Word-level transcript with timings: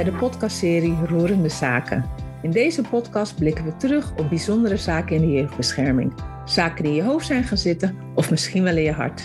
bij 0.00 0.10
de 0.10 0.18
podcastserie 0.18 0.96
Roerende 1.06 1.48
Zaken. 1.48 2.04
In 2.42 2.50
deze 2.50 2.82
podcast 2.82 3.36
blikken 3.36 3.64
we 3.64 3.76
terug 3.76 4.12
op 4.16 4.28
bijzondere 4.28 4.76
zaken 4.76 5.16
in 5.16 5.22
de 5.22 5.32
jeugdbescherming. 5.32 6.12
Zaken 6.44 6.82
die 6.82 6.92
in 6.92 6.98
je 6.98 7.04
hoofd 7.04 7.26
zijn 7.26 7.44
gaan 7.44 7.58
zitten 7.58 7.96
of 8.14 8.30
misschien 8.30 8.62
wel 8.62 8.76
in 8.76 8.82
je 8.82 8.92
hart. 8.92 9.22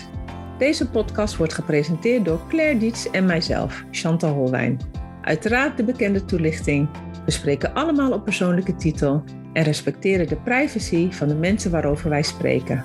Deze 0.58 0.90
podcast 0.90 1.36
wordt 1.36 1.52
gepresenteerd 1.52 2.24
door 2.24 2.40
Claire 2.48 2.78
Dietz 2.78 3.06
en 3.06 3.26
mijzelf, 3.26 3.84
Chantal 3.90 4.32
Holwijn. 4.32 4.80
Uiteraard 5.22 5.76
de 5.76 5.84
bekende 5.84 6.24
toelichting. 6.24 6.88
We 7.24 7.30
spreken 7.30 7.74
allemaal 7.74 8.12
op 8.12 8.24
persoonlijke 8.24 8.76
titel 8.76 9.24
en 9.52 9.62
respecteren 9.62 10.28
de 10.28 10.36
privacy 10.36 11.10
van 11.10 11.28
de 11.28 11.34
mensen 11.34 11.70
waarover 11.70 12.10
wij 12.10 12.22
spreken. 12.22 12.84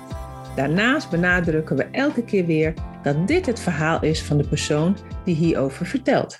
Daarnaast 0.56 1.10
benadrukken 1.10 1.76
we 1.76 1.84
elke 1.84 2.24
keer 2.24 2.46
weer 2.46 2.74
dat 3.02 3.28
dit 3.28 3.46
het 3.46 3.60
verhaal 3.60 4.02
is 4.02 4.22
van 4.22 4.36
de 4.36 4.48
persoon 4.48 4.96
die 5.24 5.34
hierover 5.34 5.86
vertelt. 5.86 6.36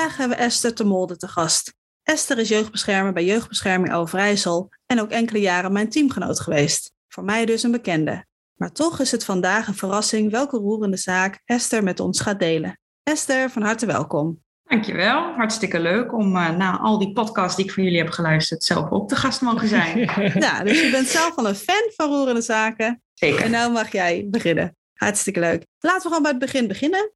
Vandaag 0.00 0.18
hebben 0.18 0.36
we 0.38 0.44
Esther 0.44 0.74
de 0.74 0.84
Molde 0.84 1.16
te 1.16 1.28
gast. 1.28 1.74
Esther 2.02 2.38
is 2.38 2.48
jeugdbeschermer 2.48 3.12
bij 3.12 3.24
Jeugdbescherming 3.24 3.94
Overijssel 3.94 4.68
en 4.86 5.00
ook 5.00 5.10
enkele 5.10 5.40
jaren 5.40 5.72
mijn 5.72 5.88
teamgenoot 5.88 6.40
geweest. 6.40 6.92
Voor 7.08 7.24
mij 7.24 7.46
dus 7.46 7.62
een 7.62 7.70
bekende. 7.70 8.24
Maar 8.54 8.72
toch 8.72 9.00
is 9.00 9.10
het 9.10 9.24
vandaag 9.24 9.68
een 9.68 9.74
verrassing 9.74 10.30
welke 10.30 10.56
roerende 10.56 10.96
zaak 10.96 11.40
Esther 11.44 11.82
met 11.82 12.00
ons 12.00 12.20
gaat 12.20 12.38
delen. 12.38 12.78
Esther, 13.02 13.50
van 13.50 13.62
harte 13.62 13.86
welkom. 13.86 14.42
Dankjewel, 14.62 15.32
hartstikke 15.32 15.80
leuk 15.80 16.12
om 16.12 16.36
uh, 16.36 16.56
na 16.56 16.78
al 16.78 16.98
die 16.98 17.12
podcasts 17.12 17.56
die 17.56 17.64
ik 17.64 17.72
van 17.72 17.82
jullie 17.82 17.98
heb 17.98 18.10
geluisterd 18.10 18.64
zelf 18.64 18.90
ook 18.90 19.08
te 19.08 19.16
gast 19.16 19.40
mogen 19.40 19.68
zijn. 19.68 19.98
ja, 20.46 20.62
dus 20.62 20.82
je 20.82 20.90
bent 20.90 21.06
zelf 21.06 21.36
al 21.36 21.48
een 21.48 21.54
fan 21.54 21.90
van 21.96 22.08
roerende 22.08 22.42
zaken. 22.42 23.02
Zeker. 23.14 23.44
En 23.44 23.50
nou 23.50 23.72
mag 23.72 23.92
jij 23.92 24.26
beginnen. 24.30 24.76
Hartstikke 24.94 25.40
leuk. 25.40 25.66
Laten 25.78 26.02
we 26.02 26.08
gewoon 26.08 26.22
bij 26.22 26.30
het 26.30 26.40
begin 26.40 26.68
beginnen. 26.68 27.12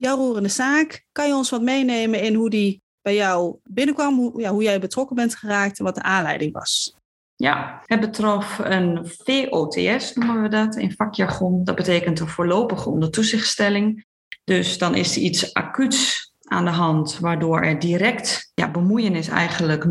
Jouw 0.00 0.16
roerende 0.16 0.48
zaak, 0.48 1.06
kan 1.12 1.26
je 1.26 1.34
ons 1.34 1.50
wat 1.50 1.62
meenemen 1.62 2.22
in 2.22 2.34
hoe 2.34 2.50
die 2.50 2.82
bij 3.02 3.14
jou 3.14 3.56
binnenkwam, 3.64 4.14
hoe, 4.14 4.40
ja, 4.40 4.50
hoe 4.50 4.62
jij 4.62 4.80
betrokken 4.80 5.16
bent 5.16 5.34
geraakt 5.34 5.78
en 5.78 5.84
wat 5.84 5.94
de 5.94 6.02
aanleiding 6.02 6.52
was? 6.52 6.96
Ja, 7.36 7.82
het 7.84 8.00
betrof 8.00 8.58
een 8.58 9.06
VOTS, 9.06 10.14
noemen 10.14 10.42
we 10.42 10.48
dat 10.48 10.76
in 10.76 10.92
vakjargon. 10.92 11.64
Dat 11.64 11.74
betekent 11.74 12.20
een 12.20 12.28
voorlopige 12.28 12.90
ondertoezichtstelling. 12.90 14.04
Dus 14.44 14.78
dan 14.78 14.94
is 14.94 15.16
er 15.16 15.22
iets 15.22 15.54
acuuts 15.54 16.32
aan 16.40 16.64
de 16.64 16.70
hand, 16.70 17.18
waardoor 17.18 17.60
er 17.60 17.78
direct 17.78 18.50
ja, 18.54 18.70
bemoeienis 18.70 19.28
eigenlijk 19.28 19.86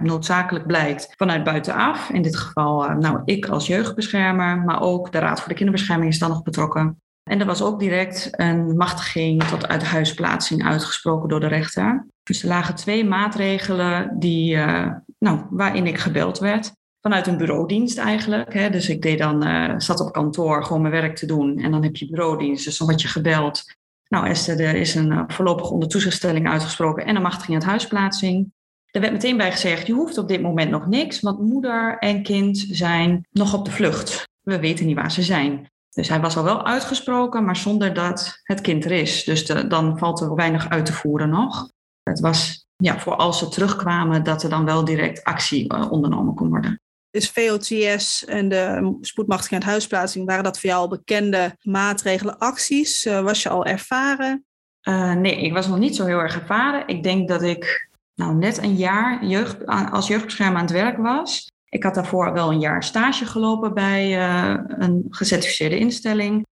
noodzakelijk 0.00 0.66
blijkt 0.66 1.14
vanuit 1.16 1.44
buitenaf. 1.44 2.10
In 2.10 2.22
dit 2.22 2.36
geval 2.36 2.84
uh, 2.84 2.96
nou, 2.96 3.22
ik 3.24 3.48
als 3.48 3.66
jeugdbeschermer, 3.66 4.58
maar 4.58 4.80
ook 4.80 5.12
de 5.12 5.18
Raad 5.18 5.40
voor 5.40 5.48
de 5.48 5.54
Kinderbescherming 5.54 6.12
is 6.12 6.18
dan 6.18 6.30
nog 6.30 6.42
betrokken. 6.42 7.00
En 7.30 7.40
er 7.40 7.46
was 7.46 7.62
ook 7.62 7.80
direct 7.80 8.28
een 8.30 8.76
machtiging 8.76 9.44
tot 9.44 9.68
uithuisplaatsing 9.68 10.64
uitgesproken 10.64 11.28
door 11.28 11.40
de 11.40 11.46
rechter. 11.46 12.06
Dus 12.22 12.42
er 12.42 12.48
lagen 12.48 12.74
twee 12.74 13.04
maatregelen 13.04 14.18
die, 14.18 14.54
uh, 14.54 14.92
nou, 15.18 15.46
waarin 15.50 15.86
ik 15.86 15.98
gebeld 15.98 16.38
werd. 16.38 16.72
Vanuit 17.00 17.26
een 17.26 17.36
bureaudienst 17.36 17.98
eigenlijk. 17.98 18.54
Hè. 18.54 18.70
Dus 18.70 18.88
ik 18.88 19.02
deed 19.02 19.18
dan, 19.18 19.46
uh, 19.46 19.74
zat 19.78 20.00
op 20.00 20.12
kantoor 20.12 20.64
gewoon 20.64 20.80
mijn 20.82 20.94
werk 20.94 21.16
te 21.16 21.26
doen. 21.26 21.58
En 21.58 21.70
dan 21.70 21.82
heb 21.82 21.96
je 21.96 22.10
bureaudienst. 22.10 22.64
Dus 22.64 22.78
dan 22.78 22.86
word 22.86 23.02
je 23.02 23.08
gebeld 23.08 23.64
nou, 24.08 24.26
Esther, 24.26 24.60
er 24.60 24.74
is 24.74 24.94
een 24.94 25.12
uh, 25.12 25.22
voorlopig 25.26 25.70
onder 25.70 25.88
toezichtstelling 25.88 26.48
uitgesproken 26.48 27.04
en 27.04 27.16
een 27.16 27.22
machtiging 27.22 27.54
uit 27.54 27.64
huisplaatsing. 27.64 28.52
Er 28.90 29.00
werd 29.00 29.12
meteen 29.12 29.36
bij 29.36 29.52
gezegd, 29.52 29.86
je 29.86 29.92
hoeft 29.92 30.18
op 30.18 30.28
dit 30.28 30.42
moment 30.42 30.70
nog 30.70 30.86
niks, 30.86 31.20
want 31.20 31.38
moeder 31.38 31.98
en 31.98 32.22
kind 32.22 32.66
zijn 32.70 33.26
nog 33.30 33.54
op 33.54 33.64
de 33.64 33.70
vlucht. 33.70 34.28
We 34.40 34.58
weten 34.58 34.86
niet 34.86 34.96
waar 34.96 35.12
ze 35.12 35.22
zijn. 35.22 35.70
Dus 35.96 36.08
hij 36.08 36.20
was 36.20 36.36
al 36.36 36.44
wel 36.44 36.66
uitgesproken, 36.66 37.44
maar 37.44 37.56
zonder 37.56 37.94
dat 37.94 38.40
het 38.42 38.60
kind 38.60 38.84
er 38.84 38.90
is. 38.90 39.24
Dus 39.24 39.46
dan 39.46 39.98
valt 39.98 40.20
er 40.20 40.34
weinig 40.34 40.68
uit 40.68 40.86
te 40.86 40.92
voeren 40.92 41.28
nog. 41.28 41.70
Het 42.02 42.20
was 42.20 42.66
ja, 42.76 42.98
voor 42.98 43.16
als 43.16 43.38
ze 43.38 43.48
terugkwamen, 43.48 44.24
dat 44.24 44.42
er 44.42 44.50
dan 44.50 44.64
wel 44.64 44.84
direct 44.84 45.24
actie 45.24 45.74
uh, 45.74 45.92
ondernomen 45.92 46.34
kon 46.34 46.48
worden. 46.48 46.80
Dus 47.10 47.30
VOTS 47.30 48.24
en 48.24 48.48
de 48.48 48.96
spoedmachtiging 49.00 49.60
en 49.60 49.68
huisplaatsing, 49.68 50.26
waren 50.26 50.44
dat 50.44 50.60
voor 50.60 50.70
jou 50.70 50.82
al 50.82 50.88
bekende 50.88 51.56
maatregelen, 51.62 52.38
acties? 52.38 53.04
Uh, 53.04 53.20
was 53.20 53.42
je 53.42 53.48
al 53.48 53.64
ervaren? 53.64 54.44
Uh, 54.88 55.14
nee, 55.14 55.36
ik 55.36 55.52
was 55.52 55.66
nog 55.66 55.78
niet 55.78 55.96
zo 55.96 56.04
heel 56.04 56.18
erg 56.18 56.34
ervaren. 56.34 56.88
Ik 56.88 57.02
denk 57.02 57.28
dat 57.28 57.42
ik 57.42 57.88
nou, 58.14 58.34
net 58.34 58.58
een 58.58 58.76
jaar 58.76 59.24
jeugd, 59.24 59.66
als 59.66 60.06
jeugdbeschermer 60.06 60.56
aan 60.56 60.64
het 60.64 60.72
werk 60.72 60.96
was. 60.96 61.50
Ik 61.68 61.82
had 61.82 61.94
daarvoor 61.94 62.32
wel 62.32 62.50
een 62.52 62.60
jaar 62.60 62.84
stage 62.84 63.26
gelopen 63.26 63.74
bij 63.74 64.16
uh, 64.16 64.60
een 64.66 65.06
gecertificeerde 65.10 65.78
instelling. 65.78 66.46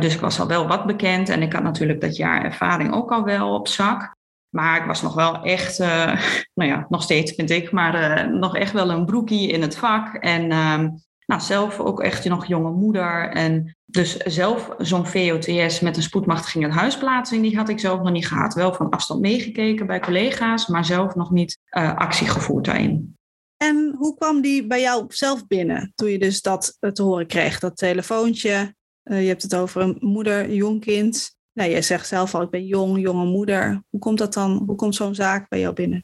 dus 0.00 0.14
ik 0.14 0.20
was 0.20 0.40
al 0.40 0.46
wel 0.46 0.66
wat 0.66 0.86
bekend 0.86 1.28
en 1.28 1.42
ik 1.42 1.52
had 1.52 1.62
natuurlijk 1.62 2.00
dat 2.00 2.16
jaar 2.16 2.44
ervaring 2.44 2.94
ook 2.94 3.12
al 3.12 3.24
wel 3.24 3.54
op 3.54 3.68
zak. 3.68 4.16
Maar 4.48 4.80
ik 4.80 4.86
was 4.86 5.02
nog 5.02 5.14
wel 5.14 5.42
echt, 5.42 5.80
uh, 5.80 6.20
nou 6.58 6.70
ja, 6.70 6.86
nog 6.88 7.02
steeds 7.02 7.32
vind 7.32 7.50
ik, 7.50 7.70
maar 7.70 8.30
nog 8.30 8.56
echt 8.56 8.72
wel 8.72 8.90
een 8.90 9.06
broekie 9.06 9.50
in 9.50 9.62
het 9.62 9.76
vak. 9.76 10.14
En 10.14 10.44
uh, 10.50 10.78
nou, 11.26 11.40
zelf 11.40 11.78
ook 11.80 12.00
echt 12.00 12.24
nog 12.24 12.46
jonge 12.46 12.70
moeder. 12.70 13.30
En 13.30 13.76
dus 13.84 14.16
zelf 14.16 14.74
zo'n 14.78 15.06
VOTS 15.06 15.80
met 15.80 15.96
een 15.96 16.02
spoedmachtiging 16.02 16.64
en 16.64 16.70
huisplaatsing, 16.70 17.42
die 17.42 17.56
had 17.56 17.68
ik 17.68 17.80
zelf 17.80 18.00
nog 18.00 18.10
niet 18.10 18.28
gehad. 18.28 18.54
Wel 18.54 18.74
van 18.74 18.90
afstand 18.90 19.20
meegekeken 19.20 19.86
bij 19.86 20.00
collega's, 20.00 20.66
maar 20.66 20.84
zelf 20.84 21.14
nog 21.14 21.30
niet 21.30 21.58
actie 21.70 22.28
gevoerd 22.28 22.64
daarin. 22.64 23.17
En 23.64 23.94
hoe 23.96 24.16
kwam 24.16 24.40
die 24.40 24.66
bij 24.66 24.80
jou 24.80 25.04
zelf 25.08 25.46
binnen 25.46 25.92
toen 25.94 26.10
je 26.10 26.18
dus 26.18 26.42
dat 26.42 26.76
te 26.92 27.02
horen 27.02 27.26
kreeg, 27.26 27.58
dat 27.58 27.76
telefoontje? 27.76 28.76
je 29.02 29.14
hebt 29.14 29.42
het 29.42 29.54
over 29.54 29.82
een 29.82 29.96
moeder, 30.00 30.52
jong 30.52 30.80
kind 30.80 31.36
nou, 31.58 31.70
jij 31.70 31.82
zegt 31.82 32.06
zelf 32.06 32.34
al, 32.34 32.42
ik 32.42 32.50
ben 32.50 32.66
jong, 32.66 33.00
jonge 33.00 33.24
moeder. 33.24 33.82
Hoe 33.90 34.00
komt 34.00 34.18
dat 34.18 34.34
dan? 34.34 34.62
Hoe 34.66 34.76
komt 34.76 34.94
zo'n 34.94 35.14
zaak 35.14 35.48
bij 35.48 35.60
jou 35.60 35.74
binnen? 35.74 36.02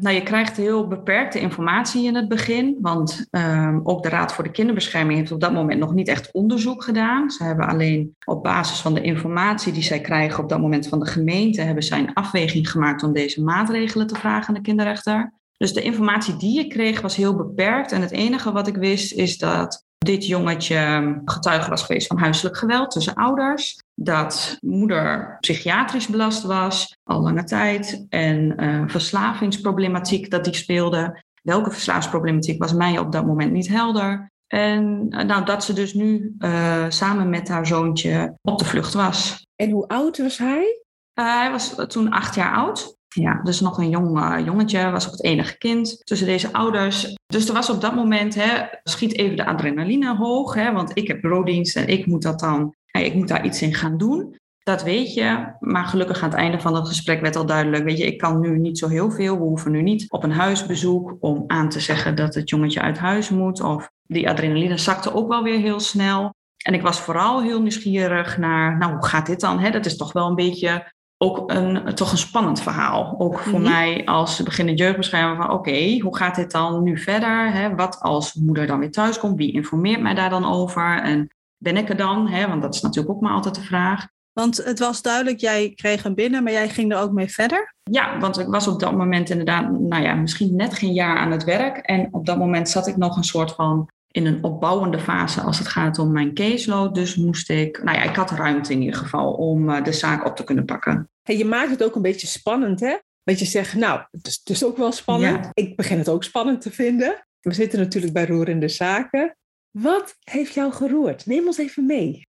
Nou, 0.00 0.14
je 0.14 0.22
krijgt 0.22 0.56
heel 0.56 0.88
beperkte 0.88 1.40
informatie 1.40 2.04
in 2.04 2.14
het 2.14 2.28
begin, 2.28 2.78
want 2.80 3.26
um, 3.30 3.80
ook 3.84 4.02
de 4.02 4.08
Raad 4.08 4.32
voor 4.34 4.44
de 4.44 4.50
Kinderbescherming 4.50 5.18
heeft 5.18 5.32
op 5.32 5.40
dat 5.40 5.52
moment 5.52 5.80
nog 5.80 5.94
niet 5.94 6.08
echt 6.08 6.32
onderzoek 6.32 6.84
gedaan. 6.84 7.30
Ze 7.30 7.44
hebben 7.44 7.66
alleen 7.66 8.16
op 8.24 8.42
basis 8.42 8.80
van 8.80 8.94
de 8.94 9.00
informatie 9.00 9.72
die 9.72 9.82
zij 9.82 10.00
krijgen 10.00 10.42
op 10.42 10.48
dat 10.48 10.60
moment 10.60 10.88
van 10.88 10.98
de 10.98 11.06
gemeente, 11.06 11.60
hebben 11.60 11.84
zij 11.84 11.98
een 11.98 12.12
afweging 12.12 12.70
gemaakt 12.70 13.02
om 13.02 13.12
deze 13.12 13.42
maatregelen 13.42 14.06
te 14.06 14.14
vragen 14.14 14.48
aan 14.48 14.54
de 14.54 14.60
kinderrechter. 14.60 15.32
Dus 15.56 15.72
de 15.72 15.82
informatie 15.82 16.36
die 16.36 16.58
ik 16.58 16.68
kreeg 16.68 17.00
was 17.00 17.16
heel 17.16 17.36
beperkt 17.36 17.92
en 17.92 18.00
het 18.00 18.10
enige 18.10 18.52
wat 18.52 18.66
ik 18.66 18.76
wist 18.76 19.12
is 19.12 19.38
dat 19.38 19.84
dit 19.98 20.26
jongetje 20.26 21.20
getuige 21.24 21.70
was 21.70 21.82
geweest 21.82 22.06
van 22.06 22.18
huiselijk 22.18 22.56
geweld 22.56 22.90
tussen 22.90 23.14
ouders. 23.14 23.82
Dat 23.94 24.58
moeder 24.60 25.36
psychiatrisch 25.40 26.06
belast 26.06 26.42
was, 26.42 26.96
al 27.02 27.20
lange 27.20 27.44
tijd. 27.44 28.06
En 28.08 28.62
uh, 28.62 28.82
verslavingsproblematiek 28.86 30.30
dat 30.30 30.44
die 30.44 30.54
speelde. 30.54 31.22
Welke 31.42 31.70
verslavingsproblematiek 31.70 32.62
was 32.62 32.72
mij 32.72 32.98
op 32.98 33.12
dat 33.12 33.26
moment 33.26 33.52
niet 33.52 33.68
helder. 33.68 34.32
En 34.46 35.06
uh, 35.08 35.20
nou, 35.20 35.44
dat 35.44 35.64
ze 35.64 35.72
dus 35.72 35.94
nu 35.94 36.34
uh, 36.38 36.84
samen 36.88 37.28
met 37.28 37.48
haar 37.48 37.66
zoontje 37.66 38.38
op 38.42 38.58
de 38.58 38.64
vlucht 38.64 38.94
was. 38.94 39.46
En 39.56 39.70
hoe 39.70 39.88
oud 39.88 40.18
was 40.18 40.38
hij? 40.38 40.82
hij 41.14 41.50
was 41.50 41.74
toen 41.88 42.10
acht 42.10 42.34
jaar 42.34 42.54
oud. 42.54 42.96
Ja, 43.14 43.40
dus 43.42 43.60
nog 43.60 43.78
een 43.78 43.88
jong 43.88 44.18
uh, 44.18 44.44
jongetje, 44.44 44.90
was 44.90 45.06
ook 45.06 45.12
het 45.12 45.24
enige 45.24 45.58
kind 45.58 46.00
tussen 46.04 46.26
deze 46.26 46.52
ouders. 46.52 47.16
Dus 47.26 47.48
er 47.48 47.54
was 47.54 47.70
op 47.70 47.80
dat 47.80 47.94
moment, 47.94 48.34
hè, 48.34 48.64
schiet 48.82 49.14
even 49.14 49.36
de 49.36 49.46
adrenaline 49.46 50.16
hoog, 50.16 50.54
hè, 50.54 50.72
want 50.72 50.90
ik 50.96 51.08
heb 51.08 51.20
bureaudienst 51.20 51.76
en 51.76 51.88
ik 51.88 52.06
moet 52.06 52.22
dat 52.22 52.40
dan, 52.40 52.74
ik 52.90 53.14
moet 53.14 53.28
daar 53.28 53.44
iets 53.44 53.62
in 53.62 53.74
gaan 53.74 53.96
doen. 53.98 54.38
Dat 54.58 54.82
weet 54.82 55.14
je, 55.14 55.54
maar 55.60 55.84
gelukkig 55.84 56.22
aan 56.22 56.30
het 56.30 56.38
einde 56.38 56.60
van 56.60 56.74
het 56.74 56.88
gesprek 56.88 57.20
werd 57.20 57.36
al 57.36 57.46
duidelijk, 57.46 57.84
weet 57.84 57.98
je, 57.98 58.06
ik 58.06 58.18
kan 58.18 58.40
nu 58.40 58.58
niet 58.58 58.78
zo 58.78 58.88
heel 58.88 59.10
veel. 59.10 59.36
We 59.36 59.42
hoeven 59.42 59.72
nu 59.72 59.82
niet 59.82 60.10
op 60.10 60.24
een 60.24 60.32
huisbezoek 60.32 61.16
om 61.20 61.44
aan 61.46 61.68
te 61.68 61.80
zeggen 61.80 62.14
dat 62.14 62.34
het 62.34 62.48
jongetje 62.50 62.80
uit 62.80 62.98
huis 62.98 63.30
moet. 63.30 63.60
Of 63.60 63.90
die 64.02 64.28
adrenaline 64.28 64.78
zakte 64.78 65.14
ook 65.14 65.28
wel 65.28 65.42
weer 65.42 65.58
heel 65.58 65.80
snel. 65.80 66.34
En 66.64 66.74
ik 66.74 66.82
was 66.82 67.00
vooral 67.00 67.42
heel 67.42 67.60
nieuwsgierig 67.60 68.38
naar, 68.38 68.78
nou, 68.78 68.92
hoe 68.92 69.06
gaat 69.06 69.26
dit 69.26 69.40
dan? 69.40 69.58
Hè? 69.58 69.70
Dat 69.70 69.86
is 69.86 69.96
toch 69.96 70.12
wel 70.12 70.28
een 70.28 70.34
beetje 70.34 70.92
ook 71.24 71.50
een, 71.50 71.94
toch 71.94 72.12
een 72.12 72.18
spannend 72.18 72.60
verhaal. 72.60 73.14
Ook 73.18 73.38
voor 73.38 73.58
mm-hmm. 73.58 73.72
mij 73.72 74.04
als 74.04 74.42
beginnend 74.42 74.78
jeugdbeschermer 74.78 75.36
van 75.36 75.44
oké, 75.44 75.54
okay, 75.54 75.98
hoe 75.98 76.16
gaat 76.16 76.34
dit 76.34 76.50
dan 76.50 76.82
nu 76.82 76.98
verder? 76.98 77.52
Hè? 77.52 77.74
Wat 77.74 78.00
als 78.00 78.34
moeder 78.34 78.66
dan 78.66 78.78
weer 78.78 78.90
thuis 78.90 79.18
komt? 79.18 79.36
Wie 79.36 79.52
informeert 79.52 80.00
mij 80.00 80.14
daar 80.14 80.30
dan 80.30 80.46
over? 80.46 81.02
En 81.02 81.28
ben 81.56 81.76
ik 81.76 81.88
er 81.88 81.96
dan? 81.96 82.28
Hè? 82.28 82.48
Want 82.48 82.62
dat 82.62 82.74
is 82.74 82.80
natuurlijk 82.80 83.14
ook 83.14 83.22
maar 83.22 83.32
altijd 83.32 83.54
de 83.54 83.60
vraag. 83.62 84.06
Want 84.32 84.56
het 84.56 84.78
was 84.78 85.02
duidelijk, 85.02 85.40
jij 85.40 85.72
kreeg 85.74 86.02
hem 86.02 86.14
binnen, 86.14 86.42
maar 86.42 86.52
jij 86.52 86.68
ging 86.68 86.92
er 86.92 87.00
ook 87.00 87.12
mee 87.12 87.28
verder? 87.28 87.74
Ja, 87.82 88.18
want 88.18 88.38
ik 88.38 88.46
was 88.46 88.68
op 88.68 88.80
dat 88.80 88.96
moment 88.96 89.30
inderdaad, 89.30 89.70
nou 89.70 90.02
ja, 90.02 90.14
misschien 90.14 90.56
net 90.56 90.74
geen 90.74 90.92
jaar 90.92 91.16
aan 91.16 91.30
het 91.30 91.44
werk. 91.44 91.76
En 91.76 92.08
op 92.10 92.26
dat 92.26 92.38
moment 92.38 92.68
zat 92.68 92.86
ik 92.86 92.96
nog 92.96 93.16
een 93.16 93.24
soort 93.24 93.52
van 93.52 93.88
in 94.14 94.26
een 94.26 94.44
opbouwende 94.44 94.98
fase 94.98 95.40
als 95.40 95.58
het 95.58 95.68
gaat 95.68 95.98
om 95.98 96.12
mijn 96.12 96.34
caseload. 96.34 96.94
Dus 96.94 97.16
moest 97.16 97.50
ik, 97.50 97.82
nou 97.82 97.96
ja, 97.98 98.02
ik 98.02 98.16
had 98.16 98.30
ruimte 98.30 98.72
in 98.72 98.82
ieder 98.82 99.00
geval 99.00 99.32
om 99.32 99.70
uh, 99.70 99.84
de 99.84 99.92
zaak 99.92 100.26
op 100.26 100.36
te 100.36 100.44
kunnen 100.44 100.64
pakken. 100.64 101.10
Hey, 101.22 101.36
je 101.36 101.44
maakt 101.44 101.70
het 101.70 101.84
ook 101.84 101.94
een 101.94 102.02
beetje 102.02 102.26
spannend, 102.26 102.80
hè? 102.80 102.96
Dat 103.22 103.38
je 103.38 103.44
zegt, 103.44 103.74
nou, 103.74 104.00
het 104.10 104.26
is, 104.26 104.34
het 104.34 104.48
is 104.48 104.64
ook 104.64 104.76
wel 104.76 104.92
spannend. 104.92 105.44
Ja. 105.44 105.50
Ik 105.54 105.76
begin 105.76 105.98
het 105.98 106.08
ook 106.08 106.24
spannend 106.24 106.60
te 106.60 106.70
vinden. 106.70 107.26
We 107.40 107.52
zitten 107.52 107.78
natuurlijk 107.78 108.12
bij 108.12 108.26
roerende 108.26 108.68
zaken. 108.68 109.36
Wat 109.70 110.16
heeft 110.24 110.54
jou 110.54 110.72
geroerd? 110.72 111.26
Neem 111.26 111.46
ons 111.46 111.58
even 111.58 111.86
mee. 111.86 112.26